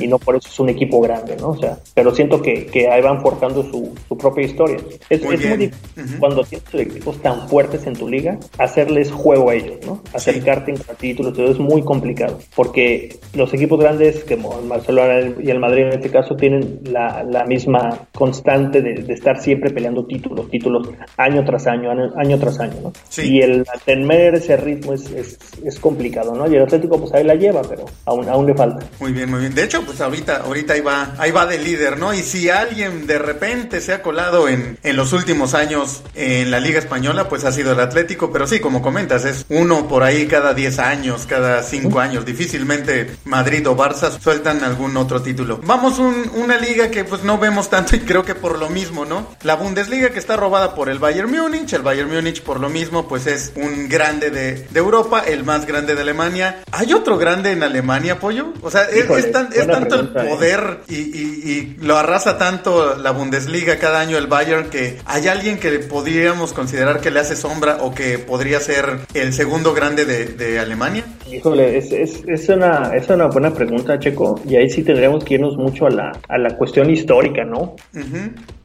y 0.00 0.06
no 0.06 0.18
por 0.18 0.36
eso 0.36 0.48
es 0.48 0.60
un 0.60 0.70
equipo 0.70 1.00
grande, 1.00 1.36
¿no? 1.40 1.50
O 1.50 1.56
sea, 1.56 1.78
pero 1.94 2.14
siento 2.14 2.40
que, 2.40 2.66
que 2.66 2.88
ahí 2.88 3.02
van 3.02 3.20
forjando 3.20 3.62
su, 3.62 3.92
su 4.08 4.16
propia 4.16 4.44
historia. 4.44 4.78
Es 5.10 5.22
muy, 5.22 5.36
difícil 5.36 5.72
cuando 6.18 6.42
tienes 6.44 6.66
equipos 6.74 7.20
tan 7.22 7.48
fuertes 7.48 7.86
en 7.86 7.94
tu 7.94 8.08
liga, 8.08 8.38
hacerles 8.58 9.10
juego 9.26 9.50
a 9.50 9.54
ellos, 9.56 9.78
¿no? 9.84 10.00
Acercarte 10.14 10.70
en 10.70 10.78
títulos, 10.98 11.32
todo 11.32 11.50
es 11.50 11.58
muy 11.58 11.82
complicado, 11.82 12.38
porque 12.54 13.18
los 13.34 13.52
equipos 13.52 13.80
grandes, 13.80 14.24
como 14.24 14.60
el 14.60 14.68
Barcelona 14.68 15.34
y 15.42 15.50
el 15.50 15.58
Madrid 15.58 15.82
en 15.82 15.94
este 15.94 16.10
caso, 16.10 16.36
tienen 16.36 16.78
la, 16.84 17.24
la 17.24 17.44
misma 17.44 18.06
constante 18.14 18.80
de, 18.82 18.94
de, 19.02 19.12
estar 19.12 19.42
siempre 19.42 19.70
peleando 19.70 20.06
títulos, 20.06 20.48
títulos 20.48 20.88
año 21.16 21.44
tras 21.44 21.66
año, 21.66 21.90
año, 21.90 22.38
tras 22.38 22.60
año, 22.60 22.76
¿no? 22.84 22.92
Y 23.20 23.40
el 23.40 23.66
tener 23.84 24.36
ese 24.36 24.56
ritmo 24.56 24.92
es, 24.92 25.10
es, 25.10 25.38
es, 25.64 25.80
complicado, 25.80 26.32
¿no? 26.32 26.48
Y 26.48 26.54
el 26.54 26.62
Atlético, 26.62 27.00
pues 27.00 27.12
ahí 27.12 27.24
la 27.24 27.34
lleva, 27.34 27.62
pero 27.62 27.84
aún, 28.04 28.28
aún 28.28 28.46
le 28.46 28.54
falta. 28.54 28.86
Muy 29.00 29.12
bien, 29.12 29.28
muy 29.28 29.40
bien. 29.40 29.54
De 29.56 29.64
hecho, 29.64 29.82
pues 29.84 30.00
ahorita, 30.00 30.42
ahorita 30.44 30.74
ahí 30.74 30.82
va, 30.82 31.14
ahí 31.18 31.32
va 31.32 31.46
de 31.46 31.58
líder, 31.58 31.98
¿no? 31.98 32.14
Y 32.14 32.18
si 32.18 32.48
alguien 32.48 33.08
de 33.08 33.18
repente 33.18 33.80
se 33.80 33.92
ha 33.92 34.02
colado 34.02 34.48
en, 34.48 34.78
en 34.84 34.96
los 34.96 35.12
últimos 35.12 35.54
años 35.54 36.04
en 36.14 36.52
la 36.52 36.60
Liga 36.60 36.78
Española, 36.78 37.28
pues 37.28 37.44
ha 37.44 37.50
sido 37.50 37.72
el 37.72 37.80
Atlético, 37.80 38.30
pero 38.32 38.46
sí, 38.46 38.60
como 38.60 38.82
es 39.24 39.46
uno 39.48 39.88
por 39.88 40.02
ahí 40.02 40.26
cada 40.26 40.54
10 40.54 40.78
años, 40.78 41.26
cada 41.26 41.62
5 41.62 42.00
años. 42.00 42.24
Difícilmente 42.24 43.16
Madrid 43.24 43.66
o 43.68 43.76
Barça 43.76 44.10
sueltan 44.20 44.62
algún 44.64 44.96
otro 44.96 45.22
título. 45.22 45.60
Vamos 45.64 45.98
un, 45.98 46.30
una 46.34 46.58
liga 46.58 46.90
que 46.90 47.04
pues 47.04 47.22
no 47.22 47.38
vemos 47.38 47.70
tanto 47.70 47.96
y 47.96 48.00
creo 48.00 48.24
que 48.24 48.34
por 48.34 48.58
lo 48.58 48.68
mismo, 48.68 49.04
¿no? 49.04 49.28
La 49.42 49.56
Bundesliga 49.56 50.10
que 50.10 50.18
está 50.18 50.36
robada 50.36 50.74
por 50.74 50.88
el 50.88 50.98
Bayern 50.98 51.30
Múnich, 51.30 51.72
el 51.72 51.82
Bayern 51.82 52.12
Múnich 52.12 52.42
por 52.42 52.60
lo 52.60 52.68
mismo 52.68 53.08
pues 53.08 53.26
es 53.26 53.52
un 53.56 53.88
grande 53.88 54.30
de, 54.30 54.66
de 54.70 54.78
Europa, 54.78 55.22
el 55.26 55.44
más 55.44 55.66
grande 55.66 55.94
de 55.94 56.02
Alemania. 56.02 56.62
¿Hay 56.72 56.92
otro 56.92 57.18
grande 57.18 57.52
en 57.52 57.62
Alemania, 57.62 58.18
Pollo? 58.18 58.52
O 58.62 58.70
sea, 58.70 58.84
es, 58.84 59.08
es, 59.08 59.32
tanto 59.32 60.00
el 60.00 60.06
¿eh? 60.06 60.28
poder 60.28 60.80
y, 60.88 60.96
y, 60.96 61.42
y, 61.44 61.76
lo 61.80 61.96
arrasa 61.96 62.38
tanto 62.38 62.96
la 62.96 63.10
Bundesliga 63.10 63.78
cada 63.78 64.00
año 64.00 64.18
el 64.18 64.26
Bayern 64.26 64.70
que 64.70 64.98
hay 65.04 65.28
alguien 65.28 65.58
que 65.58 65.70
podríamos 65.78 66.52
considerar 66.52 67.00
que 67.00 67.10
le 67.10 67.20
hace 67.20 67.36
sombra 67.36 67.78
o 67.80 67.94
que 67.94 68.18
podría 68.18 68.60
ser 68.60 69.00
el 69.14 69.32
segundo 69.32 69.72
grande 69.74 70.04
de, 70.04 70.26
de 70.26 70.58
Alemania? 70.58 71.04
Híjole, 71.30 71.78
es, 71.78 71.92
es, 71.92 72.22
es, 72.26 72.48
una, 72.48 72.92
es 72.94 73.08
una 73.08 73.26
buena 73.26 73.52
pregunta, 73.52 73.98
Checo, 73.98 74.40
y 74.48 74.56
ahí 74.56 74.70
sí 74.70 74.82
tendríamos 74.82 75.24
que 75.24 75.34
irnos 75.34 75.56
mucho 75.56 75.86
a 75.86 75.90
la, 75.90 76.12
a 76.28 76.38
la 76.38 76.56
cuestión 76.56 76.90
histórica, 76.90 77.44
¿no? 77.44 77.76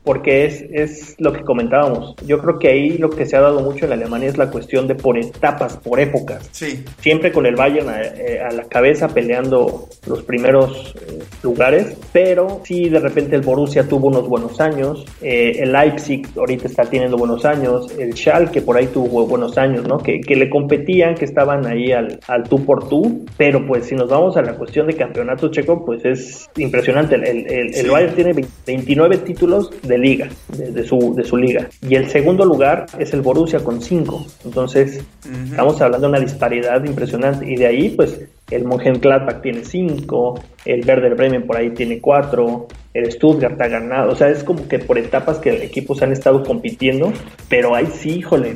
Porque 0.04 0.46
es, 0.46 0.66
es 0.72 1.16
lo 1.20 1.34
que 1.34 1.42
comentábamos. 1.42 2.16
Yo 2.26 2.40
creo 2.40 2.60
que 2.60 2.70
ahí 2.70 2.98
lo 2.98 3.10
que 3.10 3.26
se 3.26 3.38
ha 3.38 3.42
dado 3.42 3.62
mucho 3.62 3.86
en 3.86 3.94
Alemania 3.94 4.30
es 4.30 4.38
la 4.38 4.50
cuestión 4.50 4.88
de 4.88 4.96
por 4.96 5.18
etapas, 5.18 5.78
por 5.78 6.00
épocas. 6.00 6.50
Sí. 6.52 6.84
Siempre 7.00 7.32
con 7.32 7.46
el 7.46 7.56
Bayern 7.56 7.90
a, 7.90 8.02
eh, 8.02 8.42
a 8.42 8.52
la 8.52 8.64
cabeza 8.64 9.08
peleando 9.10 9.88
los 10.08 10.24
primeros 10.24 10.96
eh, 11.08 11.20
lugares, 11.44 11.96
pero 12.12 12.62
sí 12.64 12.90
de 12.90 13.00
repente 13.00 13.36
el 13.36 13.42
Borussia 13.42 13.88
tuvo 13.88 14.08
unos 14.08 14.28
buenos 14.28 14.60
años, 14.60 15.06
eh, 15.22 15.58
el 15.60 15.72
Leipzig 15.72 16.28
ahorita 16.36 16.68
está 16.68 16.84
teniendo 16.86 17.18
buenos 17.18 17.46
años, 17.46 17.92
el 17.98 18.14
Schalke 18.16 18.62
por 18.62 18.78
ahí 18.78 18.88
tuvo 18.88 19.28
buenos 19.28 19.58
años, 19.58 19.88
¿no? 19.88 19.98
Que, 19.98 20.22
que 20.22 20.36
le 20.36 20.50
competían, 20.50 21.16
que 21.16 21.26
estaban 21.26 21.66
ahí 21.66 21.92
al, 21.92 22.20
al 22.28 22.44
tú 22.44 22.66
por 22.66 22.88
tú, 22.88 23.26
pero 23.38 23.66
pues 23.66 23.86
si 23.86 23.96
nos 23.96 24.10
vamos 24.10 24.38
a 24.38 24.42
la 24.42 24.56
cuestión 24.56 24.88
de 24.88 24.96
campeonato 24.96 25.50
checo, 25.50 25.86
pues 25.86 26.04
es 26.06 26.50
impresionante. 26.58 27.16
El, 27.16 27.24
el, 27.26 27.76
el, 27.76 27.90
Bayern 27.90 28.16
tiene 28.16 28.34
29 28.66 29.18
títulos 29.20 29.72
de 29.84 29.91
liga, 29.98 30.30
de, 30.50 30.84
su, 30.84 31.14
de 31.16 31.24
su 31.24 31.38
liga. 31.38 31.70
Y 31.88 31.96
el 31.96 32.10
segundo 32.10 32.46
lugar 32.46 32.86
es 33.00 33.14
el 33.14 33.22
Borussia 33.22 33.60
con 33.60 33.82
5. 33.82 34.26
Entonces, 34.46 35.04
estamos 35.50 35.82
hablando 35.82 36.08
de 36.08 36.14
una 36.14 36.20
disparidad 36.20 36.84
impresionante. 36.84 37.52
Y 37.52 37.56
de 37.56 37.68
ahí, 37.68 37.90
pues, 37.90 38.20
el 38.50 38.66
Mönchengladbach 38.66 39.42
tiene 39.42 39.64
5, 39.64 40.40
el 40.66 40.86
Werder 40.86 41.16
Bremen 41.16 41.46
por 41.48 41.58
ahí 41.58 41.72
tiene 41.72 42.00
4, 42.00 42.68
el 42.94 43.12
Stuttgart 43.12 43.60
ha 43.62 43.68
ganado. 43.68 44.12
O 44.12 44.16
sea, 44.16 44.30
es 44.30 44.44
como 44.44 44.68
que 44.68 44.80
por 44.80 44.98
etapas 44.98 45.38
que 45.38 45.64
equipos 45.64 46.02
han 46.02 46.12
estado 46.12 46.44
compitiendo, 46.44 47.12
pero 47.50 47.76
ahí 47.76 47.88
sí, 47.98 48.18
híjole, 48.18 48.56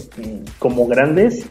como 0.60 0.88
grandes, 0.88 1.46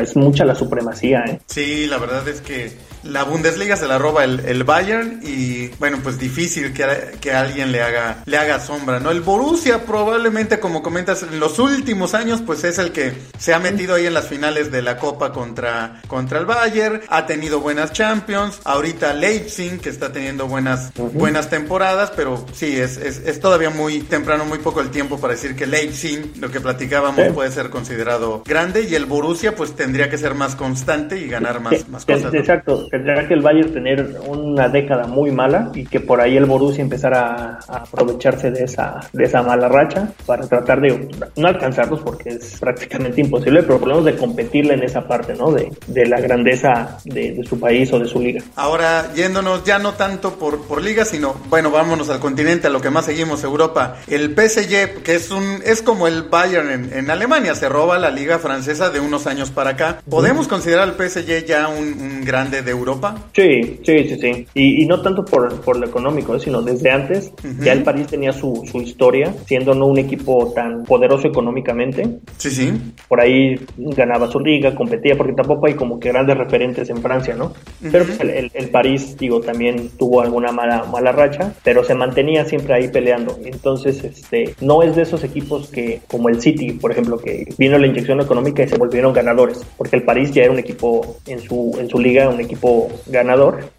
es 0.00 0.16
mucha 0.16 0.44
la 0.44 0.54
supremacía. 0.54 1.24
¿eh? 1.26 1.40
Sí, 1.46 1.86
la 1.86 1.98
verdad 1.98 2.26
es 2.28 2.40
que 2.40 2.72
la 3.04 3.24
Bundesliga 3.24 3.76
se 3.76 3.86
la 3.86 3.98
roba 3.98 4.24
el, 4.24 4.40
el 4.40 4.64
Bayern 4.64 5.20
y 5.22 5.68
bueno, 5.78 5.98
pues 6.02 6.18
difícil 6.18 6.72
que, 6.72 6.86
que, 7.20 7.32
alguien 7.32 7.70
le 7.70 7.82
haga, 7.82 8.22
le 8.24 8.38
haga 8.38 8.60
sombra, 8.60 8.98
¿no? 8.98 9.10
El 9.10 9.20
Borussia 9.20 9.84
probablemente, 9.84 10.58
como 10.58 10.82
comentas, 10.82 11.22
en 11.22 11.38
los 11.38 11.58
últimos 11.58 12.14
años, 12.14 12.42
pues 12.44 12.64
es 12.64 12.78
el 12.78 12.92
que 12.92 13.12
se 13.38 13.52
ha 13.52 13.58
metido 13.58 13.94
ahí 13.94 14.06
en 14.06 14.14
las 14.14 14.28
finales 14.28 14.72
de 14.72 14.82
la 14.82 14.96
Copa 14.96 15.32
contra, 15.32 16.00
contra 16.06 16.38
el 16.38 16.46
Bayern, 16.46 17.02
ha 17.08 17.26
tenido 17.26 17.60
buenas 17.60 17.92
Champions, 17.92 18.60
ahorita 18.64 19.12
Leipzig, 19.12 19.80
que 19.80 19.90
está 19.94 20.12
teniendo 20.12 20.46
buenas, 20.46 20.92
buenas 21.12 21.48
temporadas, 21.48 22.12
pero 22.14 22.44
sí, 22.52 22.78
es, 22.78 22.96
es, 22.96 23.22
es, 23.26 23.40
todavía 23.40 23.70
muy 23.70 24.00
temprano, 24.00 24.44
muy 24.44 24.58
poco 24.58 24.80
el 24.80 24.90
tiempo 24.90 25.18
para 25.18 25.34
decir 25.34 25.56
que 25.56 25.66
Leipzig, 25.66 26.32
lo 26.38 26.50
que 26.50 26.60
platicábamos, 26.60 27.28
puede 27.32 27.50
ser 27.50 27.70
considerado 27.70 28.42
grande 28.46 28.86
y 28.88 28.94
el 28.94 29.06
Borussia 29.06 29.54
pues 29.54 29.74
tendría 29.74 30.08
que 30.10 30.18
ser 30.18 30.34
más 30.34 30.56
constante 30.56 31.18
y 31.18 31.28
ganar 31.28 31.60
más, 31.60 31.88
más 31.88 32.04
cosas. 32.04 32.32
Exacto 32.34 32.74
tendrá 32.90 33.26
que 33.26 33.34
el 33.34 33.42
Bayern 33.42 33.72
tener 33.72 34.18
una 34.26 34.68
década 34.68 35.06
muy 35.06 35.30
mala 35.30 35.70
y 35.74 35.84
que 35.84 36.00
por 36.00 36.20
ahí 36.20 36.36
el 36.36 36.44
Borussia 36.44 36.82
empezara 36.82 37.58
a, 37.68 37.84
aprovecharse 37.84 38.50
de 38.50 38.64
esa, 38.64 39.00
de 39.12 39.24
esa 39.24 39.42
mala 39.42 39.68
racha 39.68 40.08
para 40.26 40.46
tratar 40.46 40.80
de 40.80 41.08
no 41.36 41.48
alcanzarlos 41.48 42.00
porque 42.00 42.30
es 42.30 42.58
prácticamente 42.58 43.20
imposible, 43.20 43.62
pero 43.62 43.78
por 43.78 43.88
lo 43.88 43.94
menos 43.96 44.06
de 44.06 44.16
competirle 44.16 44.74
en 44.74 44.82
esa 44.82 45.06
parte, 45.06 45.34
¿no? 45.34 45.52
De, 45.52 45.70
de 45.86 46.06
la 46.06 46.20
grandeza 46.20 46.98
de, 47.04 47.32
de, 47.32 47.44
su 47.44 47.58
país 47.58 47.92
o 47.92 47.98
de 47.98 48.06
su 48.06 48.20
liga. 48.20 48.42
Ahora, 48.56 49.12
yéndonos 49.14 49.64
ya 49.64 49.78
no 49.84 49.92
tanto 49.92 50.36
por, 50.38 50.62
por 50.62 50.82
liga, 50.82 51.04
sino, 51.04 51.36
bueno, 51.50 51.70
vámonos 51.70 52.08
al 52.08 52.18
continente, 52.18 52.66
a 52.66 52.70
lo 52.70 52.80
que 52.80 52.88
más 52.88 53.04
seguimos, 53.04 53.44
Europa. 53.44 53.98
El 54.08 54.34
PSG, 54.34 55.02
que 55.02 55.14
es 55.14 55.30
un 55.30 55.60
es 55.64 55.82
como 55.82 56.08
el 56.08 56.22
Bayern 56.22 56.70
en, 56.70 56.92
en 56.92 57.10
Alemania, 57.10 57.54
se 57.54 57.68
roba 57.68 57.98
la 57.98 58.10
liga 58.10 58.38
francesa 58.38 58.88
de 58.88 58.98
unos 58.98 59.26
años 59.26 59.50
para 59.50 59.70
acá. 59.70 60.00
¿Podemos 60.08 60.48
considerar 60.48 60.88
al 60.88 60.94
PSG 60.94 61.44
ya 61.44 61.68
un, 61.68 61.84
un 62.00 62.24
grande 62.24 62.62
de 62.62 62.70
Europa? 62.70 63.14
Sí, 63.34 63.80
sí, 63.84 64.08
sí, 64.08 64.18
sí. 64.18 64.46
Y, 64.54 64.86
no 64.86 65.02
tanto 65.02 65.24
por, 65.24 65.60
por 65.60 65.76
lo 65.76 65.86
económico, 65.86 66.38
sino 66.38 66.62
desde 66.62 66.90
antes 66.90 67.30
ya 67.60 67.72
el 67.72 67.82
París 67.82 68.06
tenía 68.06 68.32
su, 68.32 68.66
su 68.70 68.80
historia, 68.80 69.34
siendo 69.46 69.74
no 69.74 69.86
un 69.86 69.98
equipo 69.98 70.52
tan 70.54 70.84
poderoso 70.84 71.28
económicamente. 71.28 72.08
Sí, 72.38 72.50
sí. 72.50 72.72
Por 73.06 73.20
ahí 73.20 73.60
ganaba 73.76 74.30
su 74.30 74.40
liga, 74.40 74.74
competía, 74.74 75.16
porque 75.16 75.34
tampoco 75.34 75.66
hay 75.66 75.74
como 75.74 76.00
que 76.00 76.08
grandes 76.08 76.38
referentes 76.38 76.88
en 76.88 77.02
Francia, 77.02 77.34
¿no? 77.34 77.52
Pero 77.80 78.06
pues, 78.06 78.20
el, 78.20 78.50
el, 78.52 78.68
París, 78.70 79.16
digo, 79.18 79.40
también 79.40 79.73
tuvo 79.98 80.20
alguna 80.20 80.52
mala, 80.52 80.84
mala 80.84 81.12
racha, 81.12 81.52
pero 81.62 81.84
se 81.84 81.94
mantenía 81.94 82.44
siempre 82.44 82.74
ahí 82.74 82.88
peleando. 82.88 83.38
Entonces, 83.44 84.02
este, 84.04 84.54
no 84.60 84.82
es 84.82 84.96
de 84.96 85.02
esos 85.02 85.24
equipos 85.24 85.68
que, 85.68 86.00
como 86.08 86.28
el 86.28 86.40
City, 86.40 86.72
por 86.72 86.92
ejemplo, 86.92 87.18
que 87.18 87.46
vino 87.58 87.78
la 87.78 87.86
inyección 87.86 88.20
económica 88.20 88.62
y 88.62 88.68
se 88.68 88.78
volvieron 88.78 89.12
ganadores, 89.12 89.64
porque 89.76 89.96
el 89.96 90.02
París 90.02 90.32
ya 90.32 90.42
era 90.42 90.52
un 90.52 90.58
equipo 90.58 91.16
en 91.26 91.40
su, 91.40 91.76
en 91.78 91.88
su 91.88 91.98
liga, 91.98 92.28
un 92.28 92.40
equipo 92.40 92.90
ganador. 93.06 93.70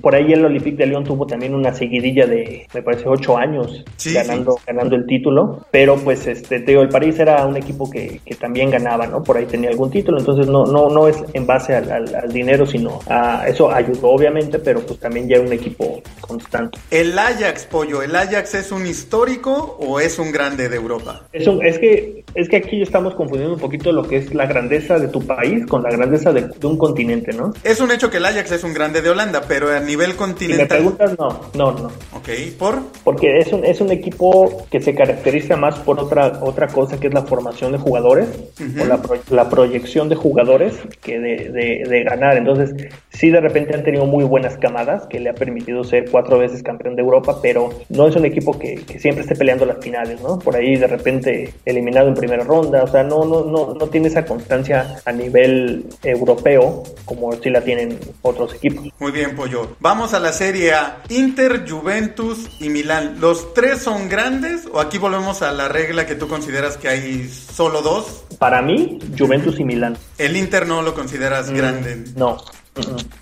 Por 0.00 0.14
ahí 0.14 0.32
el 0.32 0.44
Olympique 0.44 0.76
de 0.76 0.86
Lyon 0.86 1.04
tuvo 1.04 1.26
también 1.26 1.54
una 1.54 1.72
seguidilla 1.74 2.26
de, 2.26 2.66
me 2.74 2.82
parece, 2.82 3.08
ocho 3.08 3.36
años 3.36 3.84
ganando, 4.12 4.58
ganando 4.66 4.96
el 4.96 5.06
título, 5.06 5.64
pero 5.70 5.96
pues 5.96 6.26
este, 6.26 6.60
te 6.60 6.78
el 6.78 6.88
París 6.88 7.18
era 7.18 7.44
un 7.46 7.56
equipo 7.56 7.90
que, 7.90 8.20
que, 8.24 8.34
también 8.34 8.70
ganaba, 8.70 9.06
¿no? 9.06 9.22
Por 9.22 9.36
ahí 9.36 9.46
tenía 9.46 9.70
algún 9.70 9.90
título, 9.90 10.18
entonces 10.18 10.46
no, 10.46 10.64
no, 10.64 10.88
no 10.88 11.08
es 11.08 11.24
en 11.32 11.46
base 11.46 11.74
al, 11.74 11.90
al, 11.90 12.32
dinero, 12.32 12.66
sino 12.66 13.00
a 13.08 13.48
eso 13.48 13.70
ayudó 13.70 14.08
obviamente, 14.08 14.58
pero 14.58 14.80
pues 14.80 15.00
también 15.00 15.28
ya 15.28 15.36
era 15.36 15.46
un 15.46 15.52
equipo 15.52 16.02
constante. 16.20 16.78
El 16.90 17.18
Ajax, 17.18 17.66
Pollo, 17.66 18.02
¿el 18.02 18.14
Ajax 18.14 18.54
es 18.54 18.72
un 18.72 18.86
histórico 18.86 19.76
o 19.80 20.00
es 20.00 20.18
un 20.18 20.30
grande 20.30 20.68
de 20.68 20.76
Europa? 20.76 21.22
Es, 21.32 21.46
un, 21.46 21.64
es, 21.64 21.78
que, 21.78 22.24
es 22.34 22.48
que 22.48 22.56
aquí 22.56 22.82
estamos 22.82 23.14
confundiendo 23.14 23.54
un 23.54 23.60
poquito 23.60 23.92
lo 23.92 24.02
que 24.02 24.16
es 24.16 24.34
la 24.34 24.46
grandeza 24.46 24.98
de 24.98 25.08
tu 25.08 25.24
país 25.26 25.66
con 25.66 25.82
la 25.82 25.90
grandeza 25.90 26.32
de, 26.32 26.42
de 26.42 26.66
un 26.66 26.76
continente, 26.76 27.32
¿no? 27.32 27.52
Es 27.64 27.80
un 27.80 27.90
hecho 27.90 28.10
que 28.10 28.18
el 28.18 28.26
Ajax 28.26 28.52
es 28.52 28.64
un 28.64 28.74
grande 28.74 29.02
de 29.02 29.10
Holanda, 29.10 29.42
pero 29.46 29.74
a 29.74 29.80
nivel 29.80 30.16
continental. 30.16 30.78
Si 30.78 30.84
me 30.84 30.94
preguntas, 30.96 31.18
no, 31.18 31.40
no, 31.54 31.72
no. 31.72 31.86
Ok, 32.16 32.28
¿por? 32.58 32.82
Porque 33.04 33.38
es 33.38 33.52
un, 33.52 33.64
es 33.64 33.80
un 33.80 33.90
equipo 33.90 34.66
que 34.70 34.80
se 34.80 34.94
caracteriza 34.94 35.56
más 35.56 35.78
por 35.80 35.98
otra, 35.98 36.40
otra 36.42 36.66
cosa 36.68 36.98
que 36.98 37.08
es 37.08 37.14
la 37.14 37.22
formación 37.22 37.72
de 37.72 37.78
jugadores 37.78 38.28
o 38.60 38.84
la, 38.84 39.00
la, 39.30 39.48
proyección 39.48 40.08
de 40.08 40.16
jugadores 40.16 40.74
que 41.02 41.18
de, 41.18 41.86
de, 41.88 42.02
ganar. 42.04 42.36
Entonces, 42.36 42.74
sí, 43.10 43.30
de 43.30 43.40
repente 43.40 43.74
han 43.74 43.82
tenido 43.82 44.04
muy 44.04 44.24
buenas 44.24 44.56
camadas 44.58 45.06
que 45.06 45.20
le 45.20 45.30
ha 45.30 45.34
permitido 45.34 45.84
ser 45.84 46.10
cuatro 46.10 46.38
veces 46.38 46.62
campeón 46.62 46.96
de 46.96 47.02
Europa, 47.02 47.38
pero 47.42 47.70
no 47.88 48.08
es 48.08 48.16
un 48.16 48.24
equipo 48.24 48.58
que, 48.58 48.76
que 48.76 48.98
siempre 48.98 49.22
esté 49.22 49.34
peleando 49.34 49.64
las 49.64 49.78
finales, 49.78 50.20
¿no? 50.20 50.38
Por 50.38 50.56
ahí 50.56 50.76
de 50.76 50.86
repente 50.86 51.54
eliminado 51.64 52.08
en 52.08 52.16
primera 52.18 52.44
ronda, 52.44 52.82
o 52.82 52.88
sea, 52.88 53.02
no, 53.02 53.24
no, 53.24 53.44
no, 53.44 53.74
no 53.74 53.86
tiene 53.86 54.08
esa 54.08 54.24
constancia 54.24 55.00
a 55.04 55.12
nivel 55.12 55.86
europeo 56.02 56.82
como 57.04 57.32
si 57.34 57.48
la 57.50 57.62
tienen 57.62 57.98
otros 58.22 58.54
equipos. 58.54 58.88
Muy 58.98 59.12
bien, 59.12 59.34
Pollo. 59.34 59.76
Vamos 59.80 60.12
a 60.12 60.20
la 60.20 60.32
Serie 60.32 60.74
A. 60.74 61.02
Inter, 61.08 61.64
Juventus 61.68 62.48
y 62.60 62.68
Milán. 62.68 63.20
¿Los 63.20 63.54
tres 63.54 63.78
son 63.78 64.08
grandes 64.08 64.68
o 64.72 64.80
aquí 64.80 64.98
volvemos 64.98 65.42
a 65.42 65.52
la 65.52 65.68
regla 65.68 66.06
que 66.06 66.14
tú 66.14 66.28
consideras 66.28 66.76
que 66.76 66.88
hay 66.88 67.28
solo 67.28 67.80
dos? 67.80 68.24
Para 68.38 68.60
mí, 68.60 68.98
Juventus 69.18 69.58
y 69.58 69.64
Milán. 69.64 69.96
¿El 70.18 70.36
Inter 70.36 70.66
no 70.66 70.82
lo 70.82 70.94
consideras 70.94 71.50
mm, 71.50 71.56
grande? 71.56 72.04
No, 72.16 72.38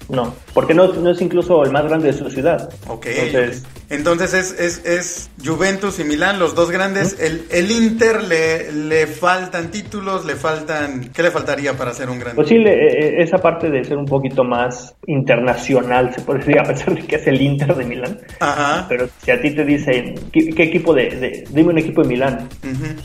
no, 0.09 0.35
porque 0.53 0.75
no, 0.75 0.93
no, 0.93 1.11
es 1.11 1.21
incluso 1.21 1.63
el 1.65 1.71
más 1.71 1.85
grande 1.85 2.13
de 2.13 2.19
su 2.19 2.31
ciudad. 2.31 2.69
Ok. 2.89 3.07
Entonces, 3.07 3.65
Entonces 3.89 4.35
es, 4.35 4.59
es, 4.59 4.85
es, 4.85 5.31
Juventus 5.45 6.01
y 6.01 6.05
Milán, 6.05 6.39
los 6.39 6.55
dos 6.55 6.71
grandes. 6.71 7.19
El, 7.21 7.45
el, 7.51 7.71
Inter 7.71 8.23
le, 8.23 8.73
le 8.73 9.07
faltan 9.07 9.71
títulos, 9.71 10.25
le 10.25 10.35
faltan... 10.35 11.11
¿Qué 11.13 11.23
le 11.23 11.31
faltaría 11.31 11.75
para 11.75 11.93
ser 11.93 12.11
un 12.11 12.19
grande? 12.19 12.37
Pues 12.37 12.49
sí, 12.49 12.57
eh, 12.57 13.23
esa 13.23 13.39
parte 13.39 13.71
de 13.71 13.85
ser 13.85 13.97
un 13.97 14.07
poquito 14.07 14.45
más 14.45 14.95
internacional, 15.07 16.13
se 16.15 16.21
puede 16.23 16.39
decir, 16.45 16.59
a 16.59 16.65
pesar 16.65 16.95
de 16.95 17.03
que 17.03 17.17
es 17.17 17.27
el 17.27 17.41
Inter 17.41 17.75
de 17.75 17.85
Milán. 17.85 18.19
Ajá. 18.41 18.87
Pero 18.89 19.09
si 19.23 19.31
a 19.31 19.41
ti 19.41 19.51
te 19.53 19.65
dicen, 19.65 20.15
¿qué, 20.33 20.63
equipo 20.63 20.93
de, 20.95 21.45
Dime 21.51 21.71
un 21.71 21.79
equipo 21.79 22.03
de 22.03 22.09
Milán. 22.09 22.49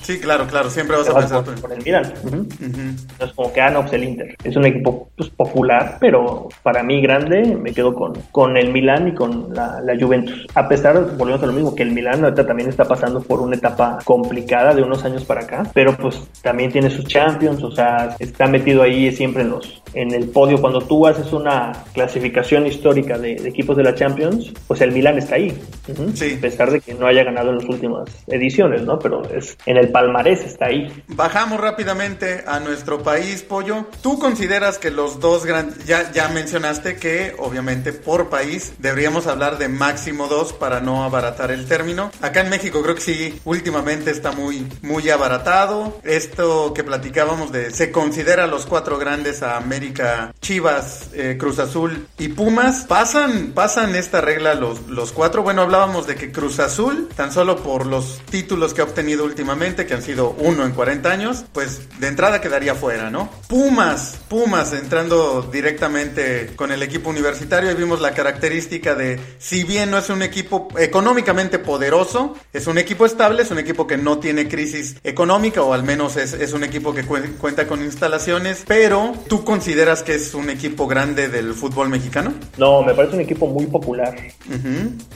Sí, 0.02 0.20
claro, 0.20 0.48
claro, 0.48 0.70
siempre 0.70 0.98
vas 0.98 1.10
a 1.10 1.16
pensar 1.16 1.44
por, 1.44 1.72
el 1.72 1.84
Milán. 1.84 2.12
Entonces 2.60 3.36
como 3.36 3.54
que, 3.54 3.62
ah, 3.62 3.70
no, 3.70 3.82
pues 3.82 3.94
el 3.94 4.04
Inter. 4.04 4.36
Es 4.44 4.56
un 4.56 4.66
equipo 4.66 5.10
pues, 5.16 5.30
popular, 5.30 5.98
pero 6.00 6.50
para 6.64 6.84
mí 6.84 7.02
grande, 7.02 7.56
me 7.56 7.74
quedo 7.74 7.94
con, 7.94 8.14
con 8.32 8.58
el 8.58 8.72
Milan 8.72 9.10
y 9.10 9.14
con 9.14 9.54
la, 9.54 9.82
Juventus. 10.00 10.48
A 10.56 10.68
pesar, 10.72 11.18
volvemos 11.18 11.44
a 11.44 11.48
lo 11.48 11.52
mismo, 11.52 11.76
que 11.76 11.84
el 11.84 11.92
Milan 11.92 12.24
ahorita 12.24 12.48
también 12.48 12.70
está 12.70 12.86
pasando 12.86 13.22
por 13.22 13.42
una 13.42 13.58
etapa 13.58 14.00
complicada 14.06 14.74
de 14.74 14.82
unos 14.82 15.04
años 15.04 15.26
para 15.26 15.42
acá, 15.42 15.70
pero 15.74 15.98
pues 15.98 16.22
también 16.42 16.72
tiene 16.72 16.90
sus 16.90 17.04
Champions, 17.04 17.62
o 17.62 17.72
sea, 17.72 18.16
está 18.20 18.48
metido 18.48 18.82
ahí 18.82 19.12
siempre 19.12 19.42
en 19.42 19.50
los 19.50 19.82
en 19.94 20.14
el 20.14 20.30
podio. 20.30 20.60
Cuando 20.60 20.82
tú 20.82 21.06
haces 21.08 21.34
una 21.34 21.74
clasificación 21.94 22.66
histórica 22.68 23.18
de, 23.18 23.34
equipos 23.34 23.78
de 23.78 23.84
la 23.84 23.96
Champions, 23.96 24.54
pues 24.68 24.82
el 24.82 24.92
Milan 24.92 25.18
está 25.18 25.36
ahí. 25.36 25.58
A 25.90 26.42
pesar 26.42 26.72
de 26.72 26.80
que 26.80 26.94
no 26.94 27.08
haya 27.08 27.24
ganado 27.24 27.50
en 27.50 27.58
las 27.58 27.66
últimas 27.66 28.10
ediciones, 28.28 28.84
¿no? 28.84 29.00
Pero 29.00 29.24
es, 29.30 29.58
en 29.66 29.78
el 29.78 29.90
palmarés 29.90 30.46
está 30.46 30.68
ahí. 30.68 30.92
Bajamos 31.08 31.60
rápidamente 31.60 32.44
a 32.46 32.60
nuestro 32.60 33.04
país, 33.04 33.44
Pollo. 33.44 33.88
¿Tú 34.02 34.20
consideras 34.20 34.78
que 34.78 34.92
los 34.92 35.20
dos 35.20 35.46
grandes, 35.46 35.86
ya, 35.86 36.12
ya 36.12 36.30
mencionaste 36.30 36.96
que 36.96 37.34
obviamente 37.40 37.94
por 37.94 38.30
país 38.30 38.74
deberíamos 38.80 39.28
hablar 39.28 39.58
de 39.58 39.68
máximo 39.68 40.28
dos 40.28 40.54
para 40.62 40.80
no 40.80 41.04
abaratar 41.04 41.50
el 41.50 41.66
término. 41.66 42.12
Acá 42.22 42.42
en 42.42 42.52
México 42.52 42.84
creo 42.84 42.94
que 42.94 43.02
sí, 43.02 43.42
últimamente 43.46 44.12
está 44.12 44.32
muy, 44.32 44.68
muy 44.84 45.10
abaratado. 45.10 46.00
Esto 46.04 46.72
que 46.76 46.84
platicábamos 46.84 47.52
de 47.52 47.72
se 47.72 47.92
considera 47.92 48.46
los 48.46 48.68
cuatro 48.68 49.00
grandes 49.00 49.42
a 49.42 49.58
América, 49.58 50.36
Chivas, 50.40 51.10
eh, 51.14 51.36
Cruz 51.40 51.58
Azul 51.58 52.08
y 52.20 52.28
Pumas. 52.28 52.86
Pasan, 52.88 53.54
pasan 53.56 53.96
esta 53.96 54.22
regla 54.22 54.54
los, 54.54 54.88
los 54.88 55.12
cuatro. 55.12 55.42
Bueno, 55.42 55.64
hablábamos 55.64 56.06
de 56.06 56.14
que 56.14 56.32
Cruz 56.32 56.60
Azul, 56.60 57.10
tan 57.16 57.32
solo 57.34 57.58
por 57.64 57.88
los 57.88 58.22
títulos 58.30 58.76
que 58.76 58.82
ha 58.82 58.84
obtenido 58.84 59.26
últimamente, 59.26 59.88
que 59.88 59.96
han 59.96 60.04
sido 60.04 60.36
uno 60.38 60.64
en 60.64 60.74
40 60.74 61.10
años, 61.10 61.44
pues 61.54 62.00
de 62.00 62.08
entrada 62.08 62.40
quedaría 62.40 62.76
fuera, 62.76 63.10
¿no? 63.10 63.32
Pumas, 63.48 64.20
Pumas 64.30 64.74
entrando 64.74 65.42
directamente 65.52 66.52
con 66.56 66.72
el 66.72 66.84
equipo 66.84 67.10
universitario 67.10 67.72
y 67.72 67.74
vimos 67.74 68.00
la 68.00 68.14
característica 68.14 68.94
de, 68.94 69.20
si 69.40 69.64
bien 69.64 69.90
no 69.90 69.98
es 69.98 70.10
un 70.12 70.22
equipo 70.22 70.51
económicamente 70.78 71.60
poderoso, 71.60 72.36
es 72.54 72.68
un 72.68 72.78
equipo 72.78 73.06
estable, 73.06 73.44
es 73.44 73.52
un 73.52 73.60
equipo 73.60 73.88
que 73.88 73.98
no 73.98 74.20
tiene 74.20 74.48
crisis 74.48 74.98
económica 75.04 75.62
o 75.64 75.74
al 75.74 75.84
menos 75.84 76.18
es, 76.18 76.54
un 76.54 76.64
equipo 76.64 76.94
que 76.94 77.04
cuenta 77.04 77.68
con 77.68 77.82
instalaciones, 77.82 78.64
pero 78.68 79.14
¿tú 79.28 79.44
consideras 79.44 80.04
que 80.04 80.16
es 80.16 80.34
un 80.34 80.50
equipo 80.50 80.88
grande 80.88 81.30
del 81.30 81.54
fútbol 81.54 81.90
mexicano? 81.90 82.34
No, 82.58 82.84
me 82.84 82.94
parece 82.94 83.16
un 83.16 83.22
equipo 83.22 83.48
muy 83.48 83.66
popular, 83.68 84.16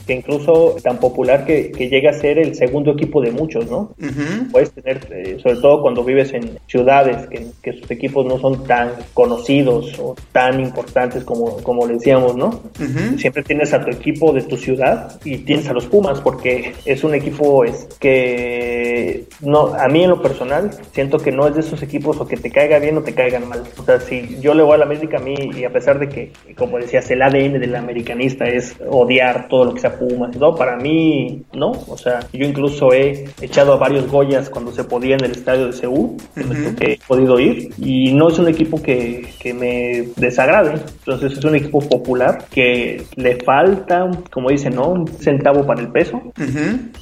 que 0.06 0.12
incluso 0.12 0.76
tan 0.82 0.98
popular 0.98 1.44
que, 1.44 1.72
llega 1.86 2.10
a 2.10 2.14
ser 2.14 2.38
el 2.38 2.54
segundo 2.54 2.92
equipo 2.92 3.20
de 3.20 3.30
muchos, 3.30 3.70
¿no? 3.70 3.94
Puedes 4.50 4.72
tener, 4.72 5.06
eh, 5.10 5.38
sobre 5.42 5.56
todo 5.56 5.82
cuando 5.82 6.02
vives 6.02 6.32
en 6.32 6.58
ciudades 6.66 7.26
que, 7.28 7.46
que 7.62 7.72
sus 7.74 7.90
equipos 7.90 8.26
no 8.26 8.38
son 8.38 8.64
tan 8.64 8.92
conocidos 9.14 9.96
o 9.98 10.16
tan 10.32 10.60
importantes 10.60 11.24
como, 11.24 11.58
como 11.58 11.86
le 11.86 11.94
decíamos, 11.94 12.36
¿no? 12.36 12.62
Siempre 13.18 13.42
tienes 13.42 13.72
a 13.72 13.84
tu 13.84 13.90
equipo 13.90 14.32
de 14.32 14.42
tu 14.42 14.56
ciudad 14.56 15.18
y 15.26 15.38
tienes 15.38 15.68
a 15.68 15.72
los 15.72 15.86
Pumas 15.86 16.20
porque 16.20 16.72
es 16.84 17.04
un 17.04 17.14
equipo 17.14 17.64
es, 17.64 17.88
que 17.98 19.24
no, 19.40 19.74
a 19.74 19.88
mí 19.88 20.04
en 20.04 20.10
lo 20.10 20.22
personal 20.22 20.70
siento 20.92 21.18
que 21.18 21.32
no 21.32 21.46
es 21.46 21.54
de 21.54 21.60
esos 21.60 21.82
equipos 21.82 22.20
o 22.20 22.26
que 22.26 22.36
te 22.36 22.50
caiga 22.50 22.78
bien 22.78 22.96
o 22.96 23.02
te 23.02 23.14
caigan 23.14 23.48
mal. 23.48 23.62
O 23.78 23.82
sea, 23.82 24.00
si 24.00 24.38
yo 24.40 24.54
le 24.54 24.62
voy 24.62 24.74
a 24.74 24.78
la 24.78 24.84
América 24.84 25.18
a 25.18 25.20
mí 25.20 25.34
y 25.56 25.64
a 25.64 25.70
pesar 25.70 25.98
de 25.98 26.08
que, 26.08 26.32
como 26.56 26.78
decías, 26.78 27.10
el 27.10 27.22
ADN 27.22 27.60
del 27.60 27.74
americanista 27.74 28.46
es 28.46 28.76
odiar 28.88 29.48
todo 29.48 29.66
lo 29.66 29.74
que 29.74 29.80
sea 29.80 29.98
Pumas, 29.98 30.36
¿no? 30.36 30.54
Para 30.54 30.76
mí, 30.76 31.42
no. 31.52 31.72
O 31.88 31.96
sea, 31.96 32.20
yo 32.32 32.46
incluso 32.46 32.92
he 32.92 33.24
echado 33.40 33.72
a 33.72 33.76
varios 33.76 34.10
Goyas 34.10 34.50
cuando 34.50 34.72
se 34.72 34.84
podía 34.84 35.16
en 35.16 35.24
el 35.24 35.32
estadio 35.32 35.66
de 35.66 35.72
Seúl, 35.72 36.16
que 36.78 36.92
he 36.92 36.98
podido 37.06 37.38
ir 37.40 37.70
y 37.78 38.12
no 38.12 38.28
es 38.28 38.38
un 38.38 38.48
equipo 38.48 38.80
que, 38.82 39.26
que 39.40 39.54
me 39.54 40.08
desagrade. 40.16 40.80
Entonces 40.98 41.38
es 41.38 41.44
un 41.44 41.54
equipo 41.54 41.80
popular 41.80 42.44
que 42.50 43.02
le 43.16 43.36
falta, 43.36 44.08
como 44.30 44.50
dicen, 44.50 44.74
¿no? 44.74 45.04
Centavo 45.20 45.66
para 45.66 45.80
el 45.80 45.88
peso. 45.88 46.20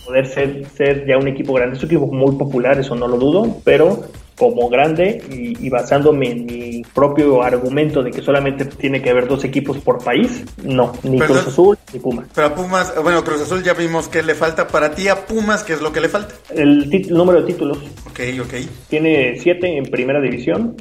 Poder 0.05 0.27
ser, 0.27 0.67
ser 0.77 1.07
ya 1.07 1.19
un 1.19 1.29
equipo 1.29 1.55
grande. 1.55 1.77
Es 1.77 1.83
un 1.83 1.89
equipo 1.89 2.07
muy 2.07 2.37
popular, 2.37 2.79
eso 2.79 2.95
no 2.95 3.09
lo 3.09 3.17
dudo, 3.19 3.59
pero 3.65 4.05
como 4.37 4.69
grande 4.69 5.23
y, 5.31 5.69
basándome 5.71 6.31
en 6.31 6.47
mi 6.47 6.83
propio 6.93 7.43
argumento 7.43 8.03
de 8.03 8.11
que 8.11 8.21
solamente 8.21 8.65
tiene 8.65 9.01
que 9.01 9.11
haber 9.11 9.29
dos 9.29 9.45
equipos 9.45 9.79
por 9.79 10.03
país, 10.03 10.45
no, 10.63 10.93
ni 11.03 11.19
Cruz 11.19 11.47
Azul 11.47 11.79
ni 11.93 12.01
Pumas. 12.01 12.27
Pero 12.35 12.49
a 12.49 12.55
Pumas, 12.55 12.93
bueno, 13.03 13.23
Cruz 13.25 13.43
Azul 13.43 13.63
ya 13.63 13.75
vimos 13.75 14.09
que 14.09 14.23
le 14.23 14.35
falta. 14.35 14.67
Para 14.67 14.95
ti 14.95 15.09
a 15.09 15.27
Pumas, 15.27 15.63
¿qué 15.63 15.75
es 15.75 15.81
lo 15.81 15.93
que 15.93 16.01
le 16.01 16.09
falta? 16.09 16.35
El, 16.51 16.91
número 17.11 17.41
de 17.41 17.47
títulos. 17.47 17.79
Ok, 18.07 18.21
ok. 18.41 18.55
Tiene 18.89 19.39
siete 19.39 19.77
en 19.77 19.85
primera 19.85 20.21
división. 20.21 20.77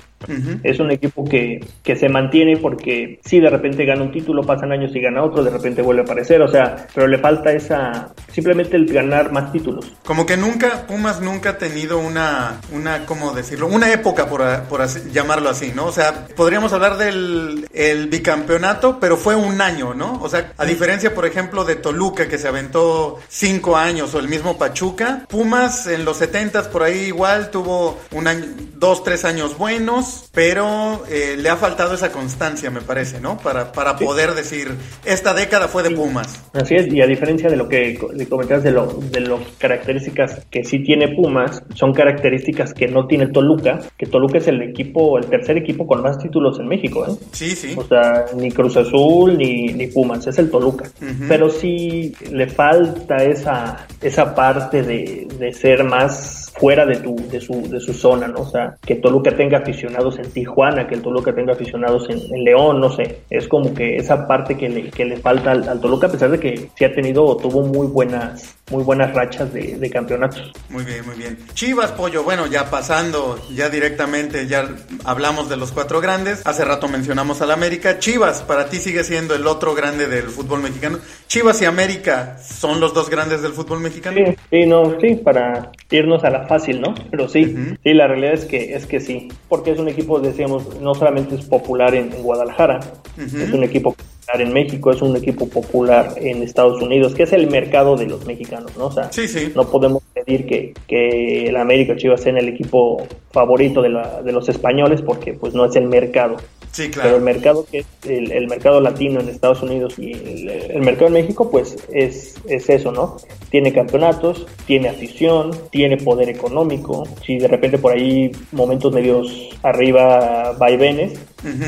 Es 0.64 0.80
un 0.80 0.92
equipo 0.92 1.24
que, 1.26 1.60
que 1.84 1.96
se 1.96 2.10
mantiene 2.10 2.58
porque 2.58 3.20
si 3.24 3.40
de 3.40 3.50
repente 3.50 3.86
gana 3.86 4.04
un 4.04 4.12
título, 4.12 4.44
pasan 4.44 4.72
años 4.72 4.96
y 4.96 5.02
gana 5.02 5.24
otro, 5.24 5.44
de 5.44 5.50
repente 5.50 5.82
vuelve 5.82 6.02
a 6.02 6.06
aparecer, 6.06 6.42
o 6.42 6.48
sea, 6.48 6.88
pero 6.94 7.08
le 7.08 7.18
falta 7.18 7.52
esa 7.52 8.14
simplemente 8.32 8.76
el 8.76 8.86
ganar 8.92 9.32
más 9.32 9.52
títulos. 9.52 9.92
Como 10.04 10.26
que 10.26 10.38
nunca, 10.38 10.88
Pumas 10.88 11.22
nunca 11.22 11.52
ha 11.52 11.58
tenido 11.58 12.00
una, 12.00 12.60
una 12.72 13.06
¿cómo 13.06 13.32
decirlo? 13.32 13.68
Una 13.68 13.92
época, 13.92 14.28
por, 14.28 14.44
por 14.64 14.86
llamarlo 15.12 15.50
así, 15.50 15.72
¿no? 15.76 15.86
O 15.86 15.92
sea, 15.92 16.28
podríamos 16.36 16.74
hablar 16.74 16.98
del 16.98 17.68
el 17.74 18.08
bicampeonato, 18.08 19.00
pero 19.00 19.18
fue 19.18 19.36
un 19.36 19.62
año, 19.62 19.94
¿no? 19.94 20.20
O 20.22 20.30
sea, 20.30 20.54
a 20.58 20.66
diferencia, 20.66 21.14
por 21.14 21.26
ejemplo, 21.26 21.66
de 21.66 21.76
Toluca, 21.76 22.28
que 22.28 22.38
se 22.38 22.48
aventó 22.48 23.20
cinco 23.28 23.78
años, 23.78 24.14
o 24.14 24.20
el 24.20 24.28
mismo 24.28 24.58
Pachuca, 24.58 25.26
Pumas 25.28 25.88
en 25.88 26.06
los 26.06 26.18
setentas 26.18 26.68
por 26.68 26.84
ahí 26.84 27.06
igual 27.06 27.52
tuvo 27.52 28.00
un 28.12 28.28
año, 28.28 28.46
dos, 28.76 29.04
tres 29.04 29.26
años 29.26 29.58
buenos, 29.58 30.13
pero 30.34 31.04
eh, 31.10 31.36
le 31.38 31.50
ha 31.50 31.56
faltado 31.56 31.94
esa 31.94 32.12
constancia, 32.12 32.70
me 32.72 32.82
parece, 32.82 33.20
¿no? 33.20 33.38
Para, 33.38 33.72
para 33.72 33.96
poder 33.96 34.34
decir, 34.34 34.70
esta 35.06 35.34
década 35.34 35.68
fue 35.68 35.84
de 35.84 35.92
Pumas. 35.92 36.42
Así 36.54 36.76
es, 36.76 36.92
y 36.92 37.02
a 37.02 37.08
diferencia 37.08 37.50
de 37.50 37.58
lo 37.58 37.68
que 37.70 37.98
comentabas 38.30 38.64
de, 38.64 38.72
lo, 38.72 38.88
de 38.88 39.20
las 39.22 39.40
características 39.58 40.46
que 40.50 40.64
sí 40.64 40.80
tiene 40.80 41.10
Pumas, 41.10 41.64
son 41.76 41.94
características 41.94 42.74
que 42.74 42.88
no 42.88 43.08
tiene 43.08 43.28
Toluca, 43.28 43.80
que 43.98 44.06
Toluca 44.06 44.38
es 44.38 44.48
el 44.48 44.62
equipo, 44.62 45.18
el 45.18 45.26
tercer 45.26 45.58
equipo 45.58 45.86
con 45.86 46.02
más 46.02 46.18
títulos 46.18 46.60
en 46.60 46.68
México, 46.68 47.06
¿eh? 47.08 47.16
Sí, 47.32 47.52
sí. 47.52 47.74
O 47.78 47.84
sea, 47.84 48.26
ni 48.36 48.52
Cruz 48.52 48.78
Azul 48.78 49.38
ni, 49.38 49.68
ni 49.68 49.88
Pumas, 49.88 50.26
es 50.28 50.38
el 50.38 50.50
Toluca. 50.50 50.90
Pero 51.28 51.50
sí 51.50 52.14
le 52.32 52.48
falta 52.48 53.18
esa, 53.18 53.88
esa 54.02 54.34
parte 54.34 54.82
de, 54.84 55.28
de 55.40 55.54
ser 55.54 55.84
más 55.84 56.52
fuera 56.56 56.86
de, 56.86 56.98
tu, 56.98 57.16
de, 57.30 57.42
su, 57.42 57.68
de 57.68 57.80
su 57.80 57.94
zona, 57.94 58.28
¿no? 58.28 58.42
O 58.42 58.50
sea, 58.50 58.76
que 58.86 58.96
Toluca 58.96 59.36
tenga 59.36 59.60
aficionados 59.60 60.03
en 60.12 60.32
Tijuana, 60.32 60.88
que 60.88 60.96
el 60.96 61.02
Toluca 61.02 61.34
tenga 61.34 61.54
aficionados 61.54 62.08
en, 62.10 62.44
León, 62.44 62.80
no 62.80 62.90
sé. 62.90 63.22
Es 63.30 63.48
como 63.48 63.74
que 63.74 63.96
esa 63.96 64.28
parte 64.28 64.58
que 64.58 64.70
le, 64.70 64.90
que 64.90 65.06
le 65.06 65.18
falta 65.18 65.52
al, 65.52 65.80
Toluca, 65.80 66.08
a 66.08 66.12
pesar 66.12 66.32
de 66.32 66.40
que 66.40 66.70
sí 66.76 66.86
ha 66.86 66.94
tenido 66.94 67.26
o 67.26 67.38
tuvo 67.38 67.62
muy 67.62 67.88
buenas, 67.88 68.56
muy 68.74 68.84
buenas 68.84 69.14
rachas 69.14 69.54
de, 69.54 69.78
de, 69.78 69.90
campeonatos. 69.90 70.52
Muy 70.70 70.84
bien, 70.84 71.06
muy 71.06 71.16
bien. 71.16 71.38
Chivas, 71.54 71.92
Pollo, 71.92 72.24
bueno, 72.24 72.48
ya 72.48 72.72
pasando, 72.72 73.40
ya 73.54 73.70
directamente, 73.70 74.48
ya 74.48 74.68
hablamos 75.06 75.48
de 75.48 75.58
los 75.58 75.72
cuatro 75.72 76.02
grandes. 76.02 76.42
Hace 76.46 76.66
rato 76.66 76.88
mencionamos 76.88 77.42
al 77.42 77.52
América. 77.52 78.00
Chivas, 78.00 78.42
para 78.42 78.70
ti 78.70 78.78
sigue 78.78 79.04
siendo 79.04 79.36
el 79.36 79.46
otro 79.46 79.76
grande 79.76 80.08
del 80.08 80.24
fútbol 80.24 80.62
mexicano. 80.62 80.98
Chivas 81.28 81.62
y 81.62 81.66
América 81.66 82.38
son 82.40 82.80
los 82.80 82.96
dos 82.96 83.12
grandes 83.12 83.44
del 83.44 83.54
fútbol 83.54 83.80
mexicano. 83.80 84.18
Sí, 84.18 84.36
sí, 84.50 84.66
no, 84.66 85.00
sí, 85.00 85.16
para 85.16 85.72
irnos 85.92 86.24
a 86.24 86.32
la 86.32 86.48
fácil, 86.48 86.82
¿no? 86.82 86.96
Pero 87.12 87.30
sí, 87.30 87.56
sí, 87.84 87.94
la 87.94 88.08
realidad 88.08 88.34
es 88.34 88.46
que 88.46 88.74
es 88.74 88.88
que 88.88 89.00
sí, 89.00 89.30
porque 89.50 89.72
es 89.72 89.80
un 89.80 89.88
equipo, 89.88 90.20
decíamos, 90.20 90.80
no 90.82 90.96
solamente 90.96 91.36
es 91.36 91.46
popular 91.46 91.94
en, 91.94 92.10
Guadalajara, 92.24 92.80
es 93.18 93.52
un 93.52 93.64
equipo 93.64 93.96
popular 94.34 94.42
en 94.42 94.54
México, 94.54 94.92
es 94.92 95.02
un 95.02 95.16
equipo 95.16 95.48
popular 95.48 96.14
en 96.18 96.44
Estados 96.44 96.82
Unidos, 96.82 97.14
que 97.14 97.24
es 97.24 97.34
el 97.34 97.48
mercado 97.50 97.96
de 97.96 98.08
los 98.08 98.26
mexicanos, 98.26 98.76
¿no? 98.78 98.88
O 98.88 98.92
sea, 98.92 99.10
no 99.56 99.70
podemos 99.70 100.04
pedir 100.14 100.46
que, 100.46 100.74
que 100.88 101.48
el 101.48 101.56
América 101.56 101.96
Chivas 101.96 102.22
sea 102.22 102.34
el 102.38 102.50
equipo 102.50 103.06
favorito 103.32 103.82
de, 103.82 103.90
la, 103.90 104.22
de 104.22 104.32
los 104.32 104.50
españoles, 104.50 105.02
porque 105.02 105.34
pues 105.34 105.54
no 105.54 105.66
es 105.66 105.76
el 105.76 105.88
mercado. 105.88 106.38
Sí, 106.74 106.90
claro. 106.90 107.10
Pero 107.10 107.18
el 107.18 107.24
mercado 107.24 107.66
que 107.70 107.80
es 107.80 107.86
el, 108.06 108.48
mercado 108.48 108.82
latino 108.82 109.20
en 109.20 109.30
Estados 109.30 109.62
Unidos 109.62 109.98
y 110.00 110.12
el, 110.12 110.82
mercado 110.82 111.08
en 111.08 111.14
México, 111.14 111.50
pues 111.50 111.78
es, 111.94 112.36
es 112.48 112.70
eso, 112.70 112.92
¿no? 112.92 113.18
Tiene 113.52 113.72
campeonatos, 113.72 114.48
tiene 114.66 114.90
afición, 114.90 115.52
tiene 115.70 115.98
poder 115.98 116.30
económico. 116.30 117.08
Si 117.26 117.38
de 117.38 117.48
repente 117.48 117.78
por 117.78 117.94
ahí 117.94 118.32
momentos 118.52 118.92
medios 118.92 119.50
arriba 119.62 120.54
vaivenes, 120.58 121.14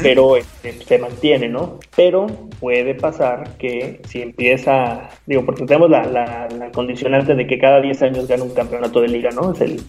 pero 0.02 0.38
este, 0.38 0.74
se 0.86 0.98
mantiene, 0.98 1.50
¿no? 1.50 1.80
Pero 1.96 2.28
puede 2.60 2.96
pasar 2.96 3.58
que 3.58 4.02
si 4.08 4.22
empieza, 4.22 5.10
digo, 5.26 5.46
porque 5.46 5.66
tenemos 5.66 5.90
la, 5.90 6.06
la, 6.06 6.72
condicionante 6.72 7.36
de 7.36 7.46
que 7.46 7.60
cada 7.60 7.82
10 7.82 8.02
años 8.04 8.28
gana 8.28 8.44
un 8.44 8.54
campeonato 8.54 9.02
de 9.02 9.08
liga, 9.08 9.30
¿no? 9.32 9.54
Es 9.54 9.62
el, 9.62 9.82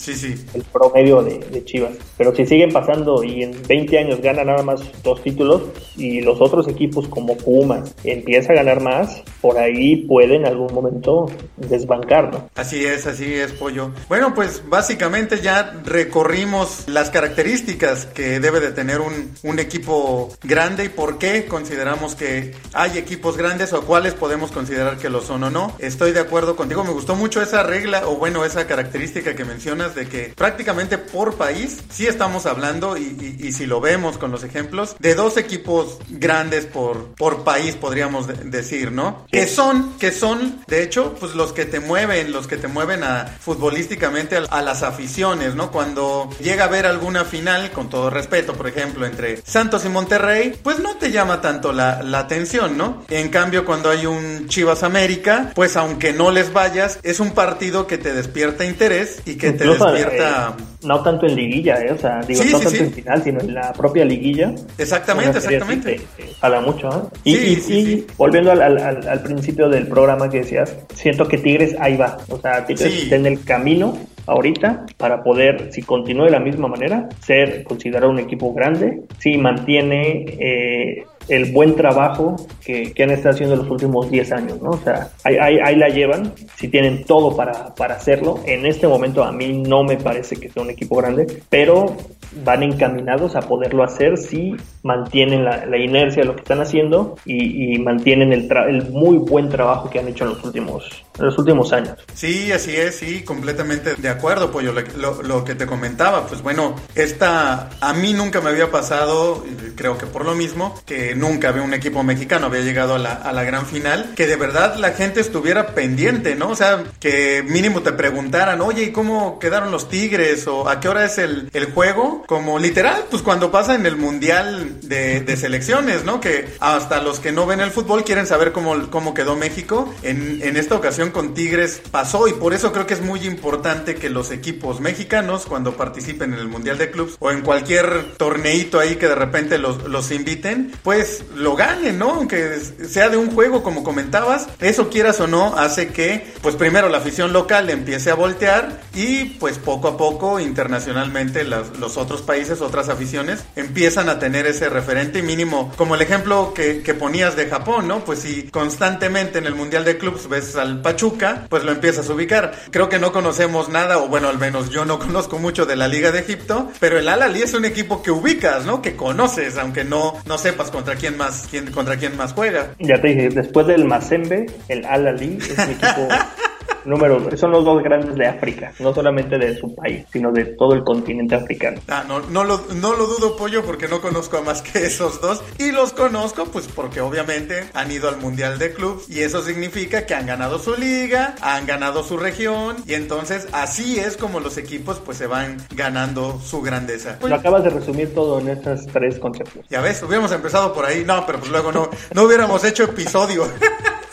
el 0.55 0.63
promedio 0.73 1.23
de, 1.23 1.39
de 1.39 1.65
Chivas. 1.65 1.93
Pero 2.17 2.35
si 2.35 2.47
siguen 2.47 2.73
pasando 2.73 3.23
y 3.25 3.45
en 3.45 3.53
20 3.67 3.99
años 3.99 4.21
gana 4.21 4.45
nada 4.45 4.63
más 4.63 4.83
dos 5.07 5.23
títulos 5.23 5.63
y 5.97 6.21
los 6.21 6.41
otros 6.41 6.69
equipos 6.69 7.09
como 7.09 7.37
Pumas 7.39 7.95
empieza 8.05 8.53
a 8.53 8.57
ganar 8.57 8.83
más, 8.83 9.23
por 9.41 9.57
ahí 9.57 10.05
pueden 10.05 10.43
en 10.43 10.47
algún 10.47 10.75
momento 10.75 11.31
desbancar, 11.57 12.27
Así 12.57 12.85
es, 12.85 13.07
así 13.07 13.35
es, 13.35 13.53
Pollo. 13.53 13.93
Bueno, 14.09 14.35
pues 14.35 14.63
básicamente 14.69 15.41
ya 15.41 15.81
recorrimos 15.85 16.85
las 16.89 17.11
características 17.11 18.07
que 18.07 18.41
debe 18.41 18.59
de 18.59 18.73
tener 18.73 19.01
un, 19.01 19.33
un 19.45 19.59
equipo 19.59 20.31
grande 20.43 20.87
y 20.87 20.89
por 20.89 21.19
qué 21.19 21.47
consideramos 21.47 22.17
que 22.17 22.55
hay 22.73 22.99
equipos 22.99 23.37
grandes 23.37 23.73
o 23.73 23.83
cuáles 23.83 24.15
podemos 24.15 24.51
considerar 24.51 24.99
que 24.99 25.09
lo 25.09 25.21
son 25.21 25.45
o 25.45 25.51
no. 25.51 25.73
Estoy 25.79 26.13
de 26.13 26.21
acuerdo 26.21 26.57
contigo, 26.57 26.83
me 26.83 26.91
gustó 26.91 27.15
mucho 27.15 27.41
esa 27.41 27.63
regla 27.63 28.09
o 28.09 28.17
bueno, 28.17 28.45
esa 28.45 28.67
característica 28.67 29.37
que 29.37 29.45
mencionas 29.45 29.95
de 29.95 30.09
que 30.09 30.33
prácticamente 30.35 30.99
por 30.99 31.37
país 31.37 31.85
sí 31.91 32.07
estamos 32.07 32.47
hablando 32.47 32.97
y 32.97 33.53
si 33.53 33.67
lo 33.67 33.81
vemos 33.81 34.19
con 34.19 34.33
los 34.33 34.43
ejemplos, 34.43 34.96
de 34.99 35.15
dos 35.15 35.37
equipos 35.37 35.99
grandes 36.09 36.67
por, 36.67 37.15
por 37.15 37.45
país, 37.45 37.77
podríamos 37.77 38.27
decir, 38.51 38.93
¿no? 38.93 39.27
Que 39.31 39.47
son, 39.47 39.95
que 39.99 40.13
son, 40.13 40.61
de 40.67 40.83
hecho, 40.83 41.15
pues 41.19 41.35
los 41.35 41.53
que 41.53 41.65
te 41.65 41.81
mueven, 41.81 42.33
los 42.33 42.47
que 42.47 42.57
te 42.57 42.69
mueven 42.69 43.03
a 43.05 43.27
futbolísticamente 43.41 44.37
a, 44.37 44.63
las 44.63 44.83
aficiones, 44.83 45.55
¿no? 45.55 45.71
Cuando 45.71 46.29
llega 46.41 46.65
a 46.65 46.69
ver 46.69 46.87
alguna 46.87 47.25
final, 47.25 47.71
con 47.71 47.89
todo 47.89 48.11
respeto, 48.11 48.55
por 48.55 48.67
ejemplo, 48.69 49.07
entre 49.07 49.43
Santos 49.43 49.85
y 49.85 49.89
Monterrey, 49.89 50.59
pues 50.63 50.79
no 50.79 50.97
te 50.97 51.11
llama 51.11 51.41
tanto 51.41 51.73
la, 51.73 52.01
atención, 52.17 52.77
¿no? 52.77 53.05
En 53.09 53.29
cambio, 53.29 53.65
cuando 53.65 53.91
hay 53.91 54.07
un 54.07 54.49
Chivas 54.49 54.83
América, 54.83 55.53
pues 55.55 55.77
aunque 55.77 56.13
no 56.13 56.31
les 56.31 56.53
vayas, 56.53 56.99
es 57.03 57.21
un 57.21 57.33
partido 57.33 57.87
que 57.87 57.99
te 57.99 58.13
despierta 58.13 58.65
interés 58.65 59.21
y 59.27 59.37
que 59.37 59.53
te 59.53 59.67
despierta... 59.67 60.57
Eh, 60.59 60.76
no 60.87 61.03
tanto 61.03 61.27
en 61.27 61.35
liguilla, 61.35 61.81
¿eh? 61.81 61.93
O 61.93 61.99
sea, 61.99 62.21
digo, 62.21 62.43
no 62.45 62.61
tanto 62.61 62.79
en 62.79 62.93
final, 62.93 63.23
sino 63.23 63.41
en 63.41 63.55
la 63.55 63.73
propia 63.73 64.05
liguilla. 64.05 64.55
Exactamente, 64.79 65.39
exactamente. 65.39 66.01
Habla 66.41 66.61
mucho, 66.61 66.89
¿eh? 66.89 67.19
Y, 67.25 67.35
y, 67.73 68.07
volviendo 68.17 68.53
al, 68.53 68.63
al, 68.63 69.09
al, 69.09 69.23
principio 69.23 69.69
del 69.69 69.87
programa 69.87 70.31
que 70.31 70.39
decías, 70.39 70.77
siento 70.95 71.27
que 71.27 71.39
Tigres 71.39 71.77
ahí 71.81 71.97
va. 71.97 72.19
O 72.29 72.39
sea, 72.39 72.65
Tigres 72.65 73.03
está 73.03 73.17
en 73.17 73.27
el 73.27 73.45
camino 73.45 73.99
ahorita 74.27 74.87
para 74.97 75.23
poder, 75.23 75.73
si 75.73 75.83
continúe 75.83 76.25
de 76.25 76.31
la 76.31 76.41
misma 76.41 76.69
manera, 76.69 77.09
ser 77.21 77.65
considerado 77.65 78.11
un 78.11 78.19
equipo 78.19 78.53
grande, 78.53 79.03
si 79.19 79.37
mantiene 79.37 80.25
eh, 80.39 81.05
el 81.29 81.53
buen 81.53 81.75
trabajo 81.75 82.37
que, 82.65 82.93
han 83.03 83.11
estado 83.11 83.35
haciendo 83.35 83.57
los 83.57 83.71
últimos 83.71 84.11
10 84.11 84.33
años, 84.33 84.63
¿no? 84.63 84.71
O 84.71 84.81
sea, 84.83 85.11
ahí, 85.25 85.77
la 85.77 85.89
llevan, 85.89 86.33
si 86.57 86.69
tienen 86.69 87.05
todo 87.05 87.37
para, 87.37 87.75
para, 87.75 87.95
hacerlo. 87.95 88.41
En 88.47 88.67
este 88.67 88.89
momento 88.89 89.23
a 89.23 89.33
mí 89.33 89.63
no 89.63 89.85
me 89.85 89.97
parece 89.97 90.37
que 90.37 90.49
sea 90.49 90.63
un 90.63 90.71
equipo 90.71 90.97
grande, 90.97 91.43
pero 91.49 91.97
van 92.45 92.63
encaminados 92.63 93.37
a 93.37 93.41
poderlo 93.41 93.85
hacer 93.85 94.19
si 94.19 94.55
mantienen 94.83 95.45
la, 95.45 95.79
inercia 95.79 96.23
de 96.23 96.29
lo 96.29 96.35
que 96.35 96.43
están 96.43 96.61
haciendo 96.61 97.17
y, 97.25 97.79
mantienen 97.79 98.33
el, 98.33 98.49
el, 98.69 98.91
muy 98.91 99.17
buen 99.19 99.49
trabajo 99.49 99.89
que 99.91 100.01
han 100.01 100.09
hecho 100.09 100.25
en 100.25 100.31
los 100.31 100.45
últimos 100.45 101.07
los 101.19 101.39
últimos 101.39 101.73
años. 101.73 101.97
Sí, 102.13 102.53
así 102.53 102.77
es, 102.77 102.97
sí, 102.97 103.23
completamente 103.23 103.95
de 103.95 104.09
acuerdo, 104.09 104.51
Pollo, 104.51 104.73
lo, 104.73 105.23
lo, 105.23 105.45
que 105.45 105.55
te 105.55 105.67
comentaba, 105.67 106.27
pues 106.27 106.43
bueno, 106.43 106.75
esta 106.95 107.71
a 107.81 107.93
mí 107.95 108.13
nunca 108.13 108.41
me 108.41 108.51
había 108.51 108.71
pasado, 108.71 109.43
creo 109.77 109.97
que 109.97 110.07
por 110.07 110.25
lo 110.25 110.35
mismo, 110.35 110.75
que 110.85 111.15
nunca 111.17 111.49
había 111.49 111.63
un 111.63 111.75
equipo 111.75 112.03
mexicano 112.03 112.47
había 112.47 112.61
llegado 112.61 112.95
a 112.95 112.99
la, 112.99 113.13
a 113.13 113.33
la 113.33 113.45
gran 113.45 113.67
final, 113.67 114.13
que 114.15 114.27
de 114.27 114.37
verdad 114.37 114.77
la 114.77 114.93
gente 114.93 115.21
estuviera 115.21 115.75
pendiente, 115.75 116.35
¿no? 116.35 116.51
O 116.51 116.57
sea, 116.57 116.85
que 117.01 117.45
mínimo 117.47 117.83
te 117.83 117.93
preguntaran, 117.93 118.61
oye, 118.61 118.85
¿y 118.85 118.93
cómo 118.93 119.39
quedaron 119.39 119.71
los 119.71 119.89
Tigres? 119.89 120.47
¿O 120.47 120.69
a 120.69 120.81
qué 120.81 120.89
hora 120.89 121.05
es 121.05 121.19
el, 121.19 121.51
el 121.53 121.73
juego? 121.73 122.25
Como 122.27 122.59
literal, 122.59 123.05
pues 123.11 123.23
cuando 123.23 123.51
pasa 123.51 123.75
en 123.75 123.87
el 123.87 123.97
Mundial 123.97 124.81
de, 124.83 125.21
de, 125.21 125.37
selecciones, 125.37 126.05
¿no? 126.05 126.21
Que 126.21 126.49
hasta 126.61 127.03
los 127.03 127.21
que 127.21 127.33
no 127.33 127.47
ven 127.47 127.61
el 127.61 127.71
fútbol 127.71 128.05
quieren 128.05 128.27
saber 128.27 128.53
cómo, 128.53 128.91
cómo 128.91 129.15
quedó 129.15 129.37
México. 129.37 129.93
En, 130.03 130.41
en 130.43 130.57
esta 130.57 130.75
ocasión 130.75 131.11
con 131.11 131.35
Tigres 131.35 131.81
pasó 131.91 132.29
y 132.29 132.33
por 132.33 132.55
eso 132.55 132.73
creo 132.73 132.87
que 132.87 132.95
es 132.95 133.03
muy 133.03 133.27
importante 133.27 133.95
que 133.97 134.11
los 134.11 134.31
equipos 134.31 134.81
mexicanos 134.81 135.47
cuando 135.47 135.77
participen 135.77 136.33
en 136.33 136.39
el 136.39 136.49
Mundial 136.49 136.79
de 136.79 136.91
Clubs 136.91 137.17
o 137.19 137.31
en 137.31 137.43
cualquier 137.43 138.15
torneito 138.17 138.79
ahí 138.79 138.97
que 138.97 139.09
de 139.09 139.15
repente 139.15 139.59
los, 139.59 139.85
los 139.85 140.11
inviten, 140.11 140.73
pues 140.83 141.06
lo 141.35 141.57
ganen, 141.57 141.99
¿no? 141.99 142.11
Aunque 142.11 142.61
sea 142.89 143.09
de 143.09 143.17
un 143.17 143.31
juego 143.31 143.63
como 143.63 143.83
comentabas, 143.83 144.47
eso 144.61 144.89
quieras 144.89 145.21
o 145.21 145.27
no 145.27 145.57
hace 145.57 145.89
que 145.89 146.33
pues 146.43 146.55
primero 146.55 146.89
la 146.89 146.99
afición 146.99 147.33
local 147.33 147.71
empiece 147.71 148.11
a 148.11 148.15
voltear 148.15 148.81
y 148.95 149.25
pues 149.25 149.59
poco 149.59 149.89
a 149.89 149.97
poco 149.97 150.39
internacionalmente 150.39 151.45
los 151.45 151.97
otros 151.97 152.23
países, 152.23 152.61
otras 152.61 152.89
aficiones 152.89 153.45
empiezan 153.57 154.09
a 154.09 154.19
tener 154.19 154.47
ese 154.47 154.69
referente 154.69 155.23
mínimo, 155.23 155.73
como 155.77 155.95
el 155.95 156.03
ejemplo 156.03 156.53
que, 156.55 156.83
que 156.83 156.95
ponías 156.95 157.37
de 157.37 157.49
Japón, 157.49 157.89
¿no? 157.89 158.05
Pues 158.05 158.21
si 158.21 158.45
constantemente 158.45 159.39
en 159.39 159.47
el 159.47 159.55
Mundial 159.55 159.85
de 159.85 159.99
Clubs 159.99 160.29
ves 160.29 160.57
al 160.57 160.83
Pachu 160.83 161.07
pues 161.49 161.65
lo 161.65 161.73
empiezas 161.73 162.09
a 162.09 162.13
ubicar. 162.13 162.55
Creo 162.71 162.89
que 162.89 162.99
no 162.99 163.13
conocemos 163.13 163.69
nada, 163.69 163.99
o 163.99 164.09
bueno, 164.09 164.29
al 164.29 164.39
menos 164.39 164.71
yo 164.71 164.85
no 164.85 164.99
conozco 165.07 165.39
mucho 165.39 165.67
de 165.67 165.77
la 165.77 165.89
Liga 165.89 166.11
de 166.11 166.21
Egipto, 166.21 166.71
pero 166.81 166.99
el 166.99 167.09
Al-Ali 167.09 167.43
es 167.43 167.55
un 167.55 167.65
equipo 167.65 168.03
que 168.03 168.11
ubicas, 168.11 168.65
¿no? 168.65 168.83
Que 168.83 168.97
conoces, 168.97 169.57
aunque 169.57 169.85
no, 169.85 170.15
no 170.27 170.39
sepas 170.39 170.71
contra 170.71 170.96
quién 170.97 171.17
más, 171.17 171.47
quién, 171.51 171.71
contra 171.71 171.97
quién 171.97 172.17
más 172.17 172.33
juega. 172.33 172.75
Ya 172.79 173.01
te 173.01 173.09
dije, 173.09 173.29
después 173.31 173.67
del 173.67 173.85
Mazembe, 173.85 174.47
el 174.69 174.85
Al-Ali 174.85 175.39
es 175.41 175.59
un 175.59 175.71
equipo 175.71 176.09
número, 176.87 177.37
son 177.37 177.51
los 177.51 177.65
dos 177.65 177.83
grandes 177.83 178.15
de 178.15 178.27
África, 178.27 178.73
no 178.79 178.95
solamente 178.95 179.39
de 179.39 179.57
su 179.59 179.75
país, 179.75 180.05
sino 180.13 180.33
de 180.33 180.45
todo 180.45 180.75
el 180.75 180.85
continente 180.85 181.35
africano. 181.35 181.81
Ah, 181.89 182.05
no, 182.07 182.21
no 182.21 182.45
lo, 182.45 182.65
no 182.75 182.95
lo 182.95 183.07
dudo, 183.07 183.37
Pollo, 183.37 183.65
porque 183.65 183.89
no 183.89 184.01
conozco 184.01 184.39
a 184.39 184.43
más 184.43 184.63
que 184.63 184.87
esos 184.87 185.21
dos. 185.21 185.43
Y 185.59 185.73
los 185.73 185.93
conozco, 185.93 186.47
pues 186.47 186.69
porque 186.69 187.01
obviamente 187.01 187.65
han 187.75 187.91
ido 187.91 188.09
al 188.09 188.19
Mundial 188.19 188.59
de 188.59 188.73
Clubs 188.73 189.09
y 189.09 189.21
eso 189.21 189.43
significa 189.43 190.07
que 190.07 190.15
han 190.15 190.27
ganado 190.27 190.59
su 190.59 190.75
liga, 190.75 191.35
han 191.41 191.67
ganado 191.67 192.03
su 192.03 192.17
región 192.17 192.77
y 192.87 192.95
entonces 192.95 193.49
así 193.53 193.99
es 193.99 194.17
como 194.17 194.41
los 194.41 194.57
equipos 194.57 195.01
pues 195.05 195.19
se 195.19 195.27
van 195.27 195.57
ganando 195.75 196.41
su 196.41 196.63
grandeza. 196.63 197.19
Lo 197.23 197.35
acabas 197.35 197.65
de 197.65 197.71
resumir 197.71 198.15
todo 198.15 198.41
en 198.41 198.49
estas 198.49 198.87
tres 198.87 199.19
conceptos. 199.19 199.65
Ya 199.69 199.81
ves, 199.81 200.03
hubiéramos 200.03 200.33
empezado 200.33 200.73
por 200.73 200.85
ahí, 200.85 201.05
no, 201.05 201.25
pero 201.27 201.39
pues 201.39 201.51
luego 201.51 201.73
no, 201.73 201.91
no 202.15 202.23
hubiéramos 202.23 202.65
hecho 202.65 202.85
episodio. 202.85 203.47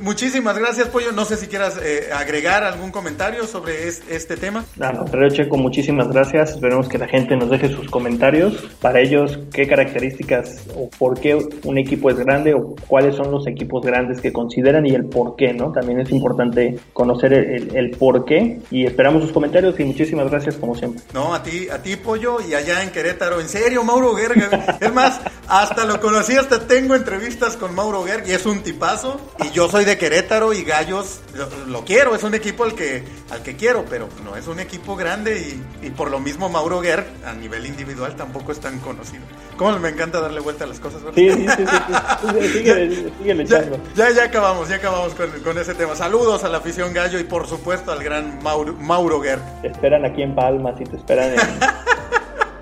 Muchísimas 0.00 0.58
gracias, 0.58 0.88
Pollo. 0.88 1.12
No 1.12 1.24
sé 1.24 1.36
si 1.36 1.46
quieras 1.46 1.78
eh, 1.82 2.08
agregar 2.14 2.64
algún 2.64 2.90
comentario 2.90 3.46
sobre 3.46 3.88
este 3.88 4.36
tema. 4.36 4.64
No, 4.76 5.04
pero 5.10 5.28
Checo, 5.30 5.56
muchísimas 5.56 6.08
gracias. 6.08 6.52
Esperemos 6.52 6.88
que 6.88 6.98
la 6.98 7.08
gente 7.08 7.36
nos 7.36 7.50
deje 7.50 7.68
sus 7.68 7.90
comentarios. 7.90 8.54
Para 8.80 9.00
ellos, 9.00 9.38
qué 9.52 9.66
características 9.66 10.64
o 10.74 10.90
por 10.90 11.18
qué 11.18 11.38
un 11.64 11.78
equipo 11.78 12.10
es 12.10 12.18
grande 12.18 12.54
o 12.54 12.74
cuáles 12.86 13.16
son 13.16 13.30
los 13.30 13.46
equipos 13.46 13.84
grandes 13.84 14.20
que 14.20 14.32
consideran 14.32 14.86
y 14.86 14.94
el 14.94 15.06
por 15.06 15.36
qué, 15.36 15.52
¿no? 15.52 15.72
También 15.72 16.00
es 16.00 16.10
importante 16.10 16.78
conocer 16.92 17.32
el, 17.32 17.74
el 17.76 17.90
por 17.92 18.24
qué 18.24 18.60
y 18.70 18.86
esperamos 18.86 19.22
sus 19.22 19.32
comentarios 19.32 19.78
y 19.78 19.84
muchísimas 19.84 20.30
gracias 20.30 20.56
como 20.56 20.74
siempre. 20.74 21.02
No, 21.12 21.34
a 21.34 21.42
ti, 21.42 21.68
a 21.68 21.82
ti, 21.82 21.96
Pollo, 21.96 22.38
y 22.40 22.54
allá 22.54 22.82
en 22.82 22.90
Querétaro. 22.90 23.40
En 23.40 23.48
serio, 23.48 23.84
Mauro 23.84 24.14
Gerg. 24.14 24.78
es 24.80 24.92
más, 24.92 25.20
hasta 25.48 25.84
lo 25.84 26.00
conocí, 26.00 26.36
hasta 26.36 26.66
tengo 26.66 26.94
entrevistas 26.94 27.56
con 27.56 27.74
Mauro 27.74 28.04
Gerg 28.04 28.28
y 28.28 28.32
es 28.32 28.46
un 28.46 28.62
tipazo. 28.62 29.20
Y 29.44 29.50
yo 29.50 29.68
soy 29.68 29.84
de 29.84 29.98
Querétaro 29.98 30.52
y 30.52 30.62
Gallos 30.62 31.20
lo, 31.66 31.84
quiero, 31.84 32.14
es 32.14 32.22
un 32.22 32.34
equipo 32.34 32.64
al 32.64 32.74
que, 32.74 33.02
al 33.30 33.42
que 33.42 33.56
quiero, 33.56 33.84
pero 33.88 34.08
no 34.24 34.36
es 34.36 34.46
un 34.46 34.60
equipo 34.60 34.96
grande 34.96 35.60
y, 35.82 35.90
por 35.90 36.10
lo 36.10 36.20
mismo 36.20 36.48
Mauro 36.48 36.80
Guerr 36.80 37.04
a 37.26 37.32
nivel 37.32 37.66
individual 37.66 38.14
tampoco 38.16 38.52
es 38.52 38.60
tan 38.60 38.78
conocido. 38.80 39.22
Como 39.56 39.78
me 39.78 39.90
encanta 39.90 40.20
darle 40.20 40.40
vuelta 40.40 40.64
a 40.64 40.66
las 40.66 40.80
cosas, 40.80 41.02
Sí, 41.14 41.30
sí, 41.30 41.46
sí, 41.46 41.64
sí. 41.66 42.48
Sigue, 42.52 43.44
ya, 43.46 43.64
ya, 43.94 44.10
ya, 44.10 44.24
acabamos, 44.24 44.68
ya 44.68 44.76
acabamos 44.76 45.14
con, 45.14 45.30
con, 45.42 45.58
ese 45.58 45.74
tema. 45.74 45.94
Saludos 45.94 46.44
a 46.44 46.48
la 46.48 46.58
afición 46.58 46.92
Gallo 46.92 47.18
y 47.18 47.24
por 47.24 47.46
supuesto 47.46 47.92
al 47.92 48.02
gran 48.02 48.42
Mauro, 48.42 48.72
Mauro 48.74 49.20
Guerr. 49.20 49.40
Te 49.62 49.68
esperan 49.68 50.04
aquí 50.04 50.22
en 50.22 50.34
Palmas 50.34 50.80
y 50.80 50.84
te 50.84 50.96
esperan 50.96 51.32
en... 51.32 51.38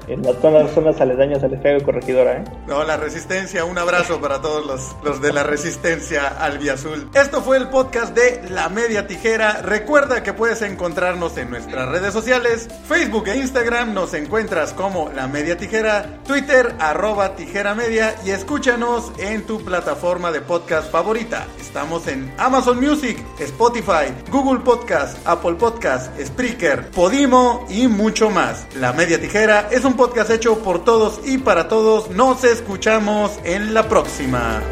en 0.08 0.22
las 0.22 0.36
zonas, 0.36 0.70
zonas 0.72 1.00
aledañas 1.00 1.42
al 1.42 1.54
Estadio 1.54 1.82
Corregidora. 1.82 2.38
¿eh? 2.38 2.44
No, 2.66 2.82
la 2.84 2.96
Resistencia, 2.96 3.64
un 3.64 3.78
abrazo 3.78 4.20
para 4.20 4.40
todos 4.40 4.66
los, 4.66 4.96
los 5.04 5.20
de 5.20 5.32
la 5.32 5.42
Resistencia 5.42 6.28
Albiazul. 6.28 7.08
Esto 7.14 7.42
fue 7.42 7.56
el 7.56 7.68
podcast 7.68 8.14
de 8.14 8.48
La 8.50 8.68
Media 8.68 9.06
Tijera. 9.06 9.62
Recuerda 9.62 10.22
que 10.22 10.32
puedes 10.32 10.62
encontrarnos 10.62 11.36
en 11.38 11.50
nuestras 11.50 11.88
redes 11.88 12.12
sociales, 12.12 12.68
Facebook 12.86 13.28
e 13.28 13.36
Instagram 13.36 13.94
nos 13.94 14.14
encuentras 14.14 14.72
como 14.72 15.10
La 15.10 15.28
Media 15.28 15.56
Tijera, 15.56 16.20
Twitter 16.26 16.74
arroba 16.78 17.36
Tijera 17.36 17.74
Media 17.74 18.14
y 18.24 18.30
escúchanos 18.30 19.12
en 19.18 19.42
tu 19.46 19.64
plataforma 19.64 20.32
de 20.32 20.40
podcast 20.40 20.90
favorita. 20.90 21.46
Estamos 21.60 22.06
en 22.08 22.32
Amazon 22.38 22.80
Music, 22.80 23.18
Spotify, 23.38 24.12
Google 24.30 24.60
Podcast, 24.60 25.16
Apple 25.26 25.54
Podcast, 25.54 26.12
Spreaker, 26.20 26.90
Podimo 26.90 27.66
y 27.68 27.88
mucho 27.88 28.30
más. 28.30 28.66
La 28.76 28.92
Media 28.92 29.20
Tijera 29.20 29.68
es 29.70 29.84
un 29.92 29.98
podcast 29.98 30.30
hecho 30.30 30.58
por 30.60 30.84
todos 30.84 31.20
y 31.24 31.36
para 31.36 31.68
todos. 31.68 32.10
Nos 32.10 32.44
escuchamos 32.44 33.32
en 33.44 33.74
la 33.74 33.88
próxima. 33.88 34.62